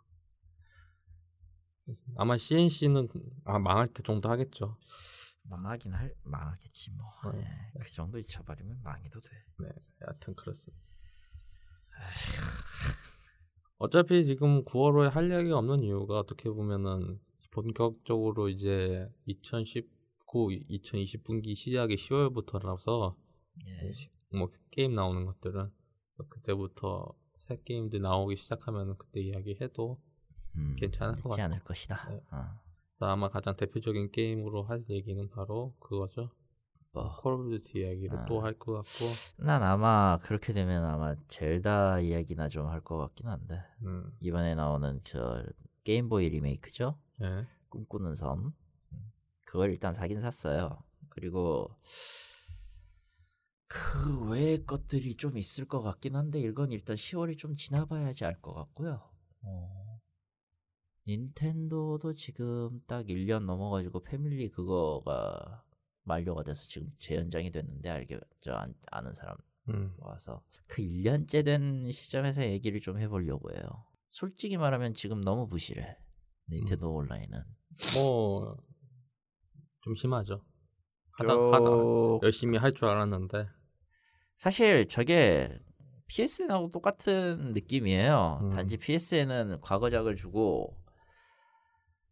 아마 2.17 2.37
CNC는 2.37 3.07
아, 3.45 3.59
망할 3.59 3.87
때 3.87 4.03
정도 4.03 4.29
하겠죠. 4.29 4.77
망하긴 5.43 5.93
할 5.93 6.13
망하겠지 6.23 6.91
뭐. 6.91 7.05
어. 7.07 7.37
예, 7.37 7.45
그 7.79 7.91
정도 7.91 8.17
잊혀버리면 8.17 8.81
망해도 8.83 9.21
돼. 9.21 9.29
여하튼 10.01 10.35
그렇습니다. 10.35 10.83
어차피 13.77 14.25
지금 14.25 14.63
9월호에 14.63 15.09
할 15.09 15.31
얘기가 15.31 15.57
없는 15.57 15.83
이유가 15.83 16.19
어떻게 16.19 16.49
보면은 16.49 17.19
본격적으로 17.51 18.49
이제 18.49 19.07
2019, 19.25 20.51
2020 20.67 21.23
분기 21.23 21.55
시작이 21.55 21.95
10월부터라서 21.95 23.15
예. 23.67 23.91
뭐 24.37 24.49
게임 24.71 24.95
나오는 24.95 25.25
것들은 25.25 25.71
그때부터 26.29 27.13
새 27.37 27.57
게임들 27.63 28.01
나오기 28.01 28.35
시작하면 28.35 28.97
그때 28.97 29.21
이야기해도 29.21 30.01
음, 30.57 30.75
괜찮을 30.77 31.15
것 31.15 31.29
같아요. 31.29 31.45
않을 31.45 31.59
것이다. 31.63 32.09
네. 32.09 32.21
어. 32.31 32.45
그래서 32.89 33.11
아마 33.11 33.29
가장 33.29 33.55
대표적인 33.55 34.11
게임으로 34.11 34.63
할 34.63 34.83
얘기는 34.89 35.29
바로 35.29 35.75
그거죠. 35.79 36.29
뭐. 36.93 37.13
콜 37.17 37.33
오브 37.33 37.49
듀티 37.49 37.79
이야기를 37.79 38.19
아. 38.19 38.25
또할 38.25 38.53
것 38.57 38.71
같고 38.73 39.11
난 39.45 39.61
아마 39.63 40.17
그렇게 40.21 40.53
되면 40.53 40.83
아마 40.85 41.15
젤다 41.27 41.99
이야기나 41.99 42.47
좀 42.47 42.69
할 42.69 42.79
것 42.81 42.97
같긴 42.97 43.27
한데 43.27 43.61
음, 43.83 44.15
이번에 44.21 44.55
나오는 44.55 45.01
저 45.03 45.43
게임보이 45.83 46.29
리메이크죠. 46.29 46.97
예. 47.21 47.45
꿈꾸는 47.69 48.15
섬 48.15 48.53
그걸 49.43 49.71
일단 49.71 49.93
사긴 49.93 50.21
샀어요. 50.21 50.81
그리고 51.09 51.69
그 53.67 54.29
외의 54.29 54.65
것들이 54.65 55.15
좀 55.17 55.37
있을 55.37 55.65
것 55.65 55.81
같긴 55.81 56.15
한데 56.15 56.39
이건 56.39 56.71
일단 56.71 56.95
10월이 56.95 57.37
좀 57.37 57.55
지나봐야지 57.55 58.23
알 58.25 58.41
것 58.41 58.53
같고요. 58.53 59.01
어. 59.41 59.84
닌텐도도 61.07 62.15
지금 62.15 62.81
딱 62.87 63.05
1년 63.07 63.45
넘어가지고 63.45 64.01
패밀리 64.03 64.49
그거가 64.49 65.63
만료가 66.03 66.43
돼서 66.43 66.67
지금 66.67 66.91
재연장이 66.97 67.51
됐는데 67.51 67.89
알게 67.89 68.19
저 68.41 68.53
안, 68.53 68.73
아는 68.91 69.13
사람 69.13 69.37
음. 69.69 69.93
와서 69.97 70.41
그 70.67 70.81
1년째 70.81 71.43
된 71.45 71.89
시점에서 71.91 72.43
얘기를 72.43 72.79
좀 72.81 72.99
해보려고 72.99 73.51
해요. 73.51 73.63
솔직히 74.09 74.57
말하면 74.57 74.93
지금 74.93 75.21
너무 75.21 75.47
부실해. 75.47 75.97
닌텐도 76.51 76.93
온라인은. 76.93 77.41
뭐, 77.95 78.55
좀 79.81 79.95
심하죠. 79.95 80.43
하다, 81.11 81.33
하다, 81.33 81.59
조- 81.65 82.19
열심히 82.23 82.57
할 82.57 82.71
줄 82.73 82.87
알았는데, 82.87 83.47
사실 84.37 84.87
저게 84.87 85.59
PSN하고 86.07 86.69
똑같은 86.69 87.51
느낌이에요. 87.53 88.39
음. 88.43 88.49
단지 88.51 88.77
PSN은 88.77 89.59
과거작을 89.61 90.15
주고, 90.15 90.77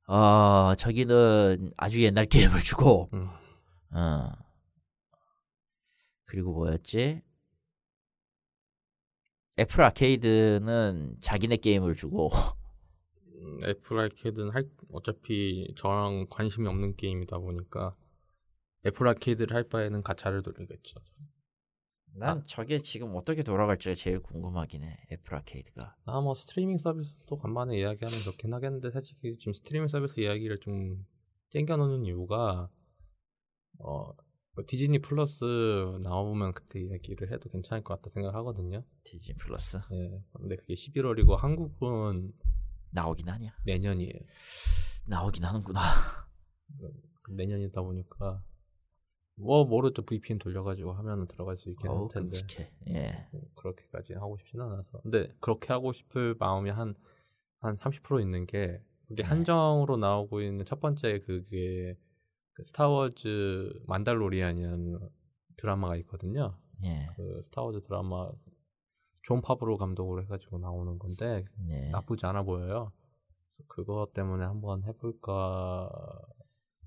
어, 0.08 0.76
저기는 0.76 1.72
아주 1.78 2.04
옛날 2.04 2.26
게임을 2.26 2.60
주고, 2.62 3.10
음, 3.14 3.30
어. 3.92 4.32
그리고 6.26 6.54
뭐였지? 6.54 7.22
애플 9.60 9.84
아케이드는 9.84 11.18
자기네 11.22 11.58
게임을 11.58 11.96
주고, 11.96 12.32
음, 13.36 13.60
애플 13.68 14.00
아케이드는 14.00 14.50
할, 14.52 14.68
어차피 14.92 15.72
저랑 15.78 16.28
관심이 16.30 16.68
없는 16.68 16.96
게임이다 16.96 17.38
보니까, 17.38 17.96
애플 18.86 19.08
아케이드를 19.08 19.56
할 19.56 19.64
바에는 19.64 20.02
가차를 20.02 20.42
돌리겠죠. 20.44 21.00
난 22.16 22.44
저게 22.46 22.80
지금 22.80 23.16
어떻게 23.16 23.44
돌아갈지가 23.44 23.96
제일 23.96 24.20
궁금하긴 24.22 24.84
해. 24.84 24.98
애플 25.12 25.36
아케이드가. 25.36 25.96
아, 26.06 26.22
뭐, 26.22 26.34
스트리밍 26.34 26.78
서비스도 26.78 27.38
간만에 27.38 27.78
이야기하면 27.80 28.22
좋긴 28.22 28.54
하겠는데, 28.54 28.92
솔직히 28.92 29.36
지금 29.38 29.54
스트리밍 29.54 29.88
서비스 29.88 30.20
이야기를 30.20 30.60
좀 30.60 31.06
땡겨놓는 31.52 32.06
이유가, 32.06 32.70
어, 33.80 34.14
뭐 34.56 34.64
디즈니 34.68 35.00
플러스 35.00 35.44
나오면 36.04 36.52
그때 36.52 36.80
이야기를 36.80 37.32
해도 37.32 37.50
괜찮을 37.50 37.84
것 37.84 37.96
같다 37.96 38.12
생각하거든요. 38.12 38.84
디즈니 39.04 39.36
플러스 39.38 39.78
예. 39.92 40.24
근데 40.34 40.56
그게 40.58 40.76
11월이고 40.76 41.36
한국은 41.36 42.32
나오긴 42.92 43.30
하냐? 43.30 43.56
내년이에요. 43.66 44.20
나오긴 45.08 45.44
하는구나. 45.44 45.82
내년이다 47.30 47.82
보니까 47.82 48.44
뭐 49.36 49.66
모르죠 49.66 50.04
VPN 50.04 50.40
돌려가지고 50.40 50.94
하면은 50.94 51.28
들어갈 51.28 51.58
수 51.58 51.70
있긴 51.70 51.90
할 51.90 52.08
텐데 52.12 52.38
끔찍해. 52.40 52.72
예. 52.90 53.28
뭐 53.32 53.42
그렇게까지 53.56 54.14
하고 54.14 54.38
싶지는 54.38 54.66
않아서 54.66 55.00
근데 55.02 55.34
그렇게 55.40 55.74
하고 55.74 55.92
싶을 55.92 56.36
마음이 56.40 56.70
한 56.70 56.96
한 57.64 57.78
30% 57.78 58.22
있는 58.22 58.46
게 58.46 58.82
그게 59.08 59.24
네. 59.24 59.30
한정으로 59.30 59.98
나오고 59.98 60.42
있는 60.42 60.66
첫 60.66 60.82
번째 60.82 61.20
그게 61.20 61.98
그 62.52 62.64
스타워즈 62.64 63.84
만달로리안이라는 63.88 65.00
드라마가 65.56 65.96
있거든요. 65.98 66.58
예. 66.84 67.08
그 67.16 67.42
스타워즈 67.42 67.82
드라마 67.82 68.30
존 69.22 69.42
파브로 69.42 69.78
감독으로 69.78 70.24
해가지고 70.24 70.60
나오는 70.60 71.00
건데 71.00 71.46
예. 71.70 71.90
나쁘지 71.90 72.26
않아 72.26 72.44
보여요. 72.44 72.92
그래서 73.48 73.64
그거 73.68 74.10
때문에 74.14 74.44
한번 74.44 74.84
해볼까 74.84 75.90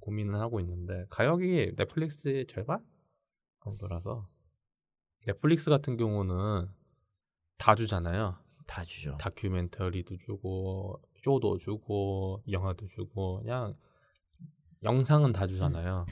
고민을 0.07 0.37
하고 0.37 0.61
있는데 0.61 1.05
가격이 1.11 1.73
넷플릭스의 1.77 2.47
절반 2.47 2.85
정도라서 3.65 4.29
넷플릭스 5.27 5.69
같은 5.69 5.97
경우는 5.97 6.69
다 7.59 7.75
주잖아요. 7.75 8.39
다 8.69 8.85
주죠. 8.85 9.17
다큐멘터리도 9.19 10.19
주고 10.19 11.03
쇼도 11.17 11.59
주고 11.59 12.43
영화도 12.49 12.87
주고 12.87 13.41
그냥 13.41 13.77
영상은 14.85 15.33
다 15.33 15.49
주잖아요. 15.49 16.07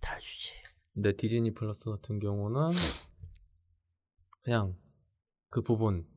다 0.00 0.18
주지. 0.18 0.52
근데 0.92 1.12
디즈니 1.12 1.54
플러스 1.54 1.88
같은 1.90 2.18
경우는 2.18 2.72
그냥 4.42 4.76
그 5.50 5.62
부분 5.62 6.08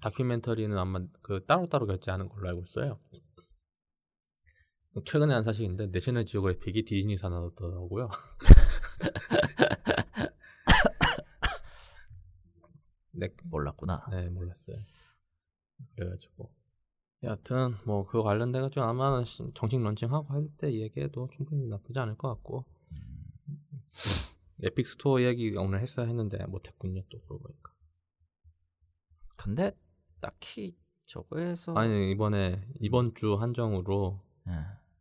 다큐멘터리는 0.00 0.76
아마 0.76 1.00
그 1.22 1.44
따로따로 1.46 1.86
결제하는 1.86 2.28
걸로 2.28 2.48
알고 2.48 2.62
있어요. 2.62 2.98
최근에 5.04 5.34
한 5.34 5.42
사실인데 5.42 5.88
내셔널 5.88 6.24
지오그래픽이 6.24 6.84
디즈니 6.84 7.16
산하더라고요. 7.16 8.08
네, 13.12 13.28
몰랐구나. 13.44 14.04
네 14.10 14.28
몰랐어요. 14.28 14.76
그래가지고 15.94 16.52
여하튼 17.22 17.74
뭐 17.86 18.04
그거 18.06 18.22
관련돼가지고 18.22 18.82
아마 18.84 19.22
시- 19.24 19.42
정식 19.54 19.80
런칭하고 19.80 20.32
할 20.32 20.48
때 20.58 20.72
얘기해도 20.72 21.28
충분히 21.32 21.66
나쁘지 21.66 21.98
않을 21.98 22.16
것 22.16 22.28
같고 22.28 22.64
에픽 24.62 24.86
스토어 24.86 25.20
이야기 25.20 25.54
오늘 25.56 25.80
했어야 25.80 26.06
했는데 26.06 26.44
못했군요 26.46 27.02
또 27.10 27.20
그러고 27.22 27.42
보니까 27.44 27.72
근데 29.36 29.72
딱히 30.20 30.76
저거에서 31.06 31.74
아니 31.74 32.10
이번에 32.10 32.66
이번 32.80 33.14
주 33.14 33.34
한정으로 33.34 34.20
예. 34.48 34.52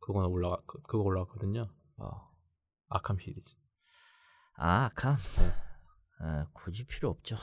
그거 0.05 0.19
올라가 0.27 0.61
그, 0.67 0.79
그거 0.83 0.99
올라갔거든요 1.03 1.67
뭐. 1.95 2.31
아캄 2.89 3.17
시리즈 3.17 3.55
아, 4.57 4.85
아캄. 4.85 5.15
네. 5.15 5.47
예, 6.21 6.45
굳이 6.53 6.85
필요 6.85 7.09
없죠. 7.09 7.35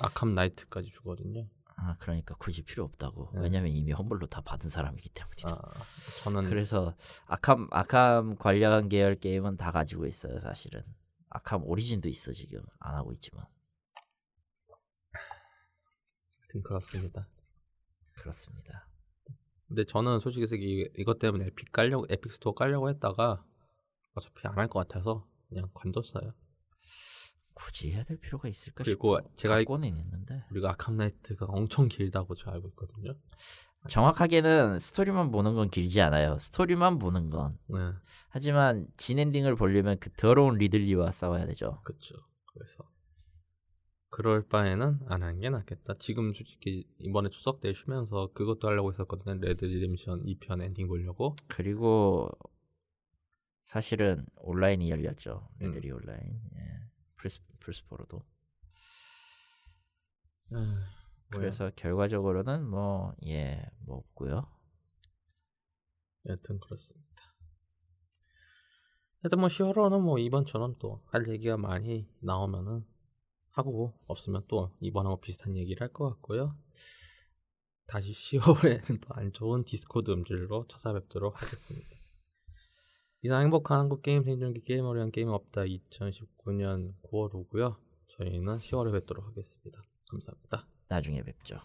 아캄 0.00 0.34
나이트까지 0.34 0.88
주거든요 0.88 1.48
아, 1.76 1.96
그러니까 1.98 2.34
굳이 2.38 2.62
필요 2.62 2.84
없다고. 2.84 3.30
네. 3.34 3.40
왜냐면 3.40 3.70
이미 3.70 3.92
험블로 3.92 4.26
다 4.26 4.40
받은 4.42 4.68
사람이기 4.68 5.10
때문이다. 5.10 5.48
아 5.50 5.84
저는 6.24 6.44
그래서 6.44 6.94
아캄 7.26 7.68
아캄 7.70 8.36
관련 8.36 8.88
계열 8.88 9.14
게임은 9.14 9.56
다 9.56 9.70
가지고 9.70 10.06
있어요, 10.06 10.38
사실은. 10.40 10.82
아캄 11.30 11.62
오리진도 11.64 12.08
있어 12.08 12.32
지금 12.32 12.62
안 12.80 12.94
하고 12.96 13.12
있지만 13.12 13.46
하여튼 16.40 16.62
그렇습니다 16.62 17.28
그렇습니다. 18.12 18.88
근데 19.74 19.84
저는 19.84 20.20
솔직히 20.20 20.44
이- 20.56 20.88
이것 20.98 21.18
때문에 21.18 21.46
에픽 21.46 21.72
깔려고 21.72 22.06
에픽 22.08 22.32
스토어 22.32 22.54
깔려고 22.54 22.88
했다가 22.90 23.44
어차피 24.14 24.46
안 24.46 24.54
할 24.56 24.68
것 24.68 24.78
같아서 24.86 25.26
그냥 25.48 25.68
관뒀어요 25.74 26.32
굳이 27.54 27.92
해야 27.92 28.04
될 28.04 28.18
필요가 28.18 28.48
있을까 28.48 28.84
그리고 28.84 29.18
싶고 29.18 29.34
제가 29.36 29.56
갖고는 29.56 29.88
있는데 29.96 30.44
우리가 30.52 30.70
아캄 30.72 30.96
나이트가 30.96 31.46
엄청 31.46 31.88
길다고 31.88 32.34
제가 32.34 32.52
알고 32.52 32.68
있거든요 32.70 33.14
정확하게는 33.88 34.78
스토리만 34.78 35.30
보는 35.30 35.54
건 35.54 35.68
길지 35.70 36.00
않아요. 36.00 36.38
스토리만 36.38 36.98
보는 36.98 37.28
건 37.30 37.58
네 37.68 37.78
하지만 38.30 38.86
진 38.96 39.18
엔딩을 39.18 39.56
보려면 39.56 39.98
그 40.00 40.10
더러운 40.12 40.56
리들러와 40.56 41.12
싸워야 41.12 41.44
되죠. 41.46 41.80
그쵸. 41.84 42.14
그래서 42.46 42.78
그럴 44.14 44.46
바에는 44.46 45.00
안 45.08 45.24
하는 45.24 45.40
게 45.40 45.50
낫겠다. 45.50 45.94
지금 45.98 46.32
솔직히 46.32 46.86
이번에 47.00 47.30
추석 47.30 47.60
때 47.60 47.72
쉬면서 47.72 48.30
그것도 48.32 48.68
하려고 48.68 48.92
했었거든요. 48.92 49.40
레드 49.40 49.64
리뎀션 49.64 50.22
2편 50.22 50.62
엔딩 50.62 50.86
보려고. 50.86 51.34
그리고 51.48 52.30
사실은 53.64 54.24
온라인이 54.36 54.88
열렸죠. 54.88 55.48
음. 55.60 55.66
레드리 55.66 55.90
온라인. 55.90 56.40
예. 56.54 56.60
플스 57.16 57.40
플스포로도. 57.58 58.22
뭐야. 60.52 60.90
그래서 61.30 61.72
결과적으로는 61.74 62.68
뭐 62.70 63.16
예, 63.26 63.68
뭐 63.80 63.96
없고요. 63.96 64.46
여튼 66.26 66.60
그렇습니다. 66.60 67.34
하여튼 69.22 69.40
뭐 69.40 69.48
10월호는 69.48 70.02
뭐 70.02 70.20
이번처럼 70.20 70.76
또 70.78 71.02
할 71.08 71.26
얘기가 71.28 71.56
많이 71.56 72.06
나오면은 72.20 72.93
하고 73.54 73.94
없으면 74.06 74.42
또 74.48 74.70
이번하고 74.80 75.20
비슷한 75.20 75.56
얘기를 75.56 75.80
할 75.82 75.92
것 75.92 76.08
같고요. 76.10 76.56
다시 77.86 78.12
10월에는 78.82 79.00
또 79.00 79.14
안 79.14 79.32
좋은 79.32 79.64
디스코드 79.64 80.10
음질로 80.10 80.66
찾아뵙도록 80.68 81.40
하겠습니다. 81.42 81.86
이상 83.22 83.42
행복한 83.42 83.78
한국 83.78 84.02
게임 84.02 84.22
생존기 84.22 84.60
게임을 84.62 84.96
위한 84.96 85.10
게임 85.10 85.28
없다 85.28 85.62
2019년 85.62 86.94
9월 87.02 87.30
호고요. 87.32 87.76
저희는 88.08 88.54
10월에 88.56 88.92
뵙도록 88.92 89.26
하겠습니다. 89.26 89.82
감사합니다. 90.10 90.66
나중에 90.88 91.22
뵙죠. 91.22 91.58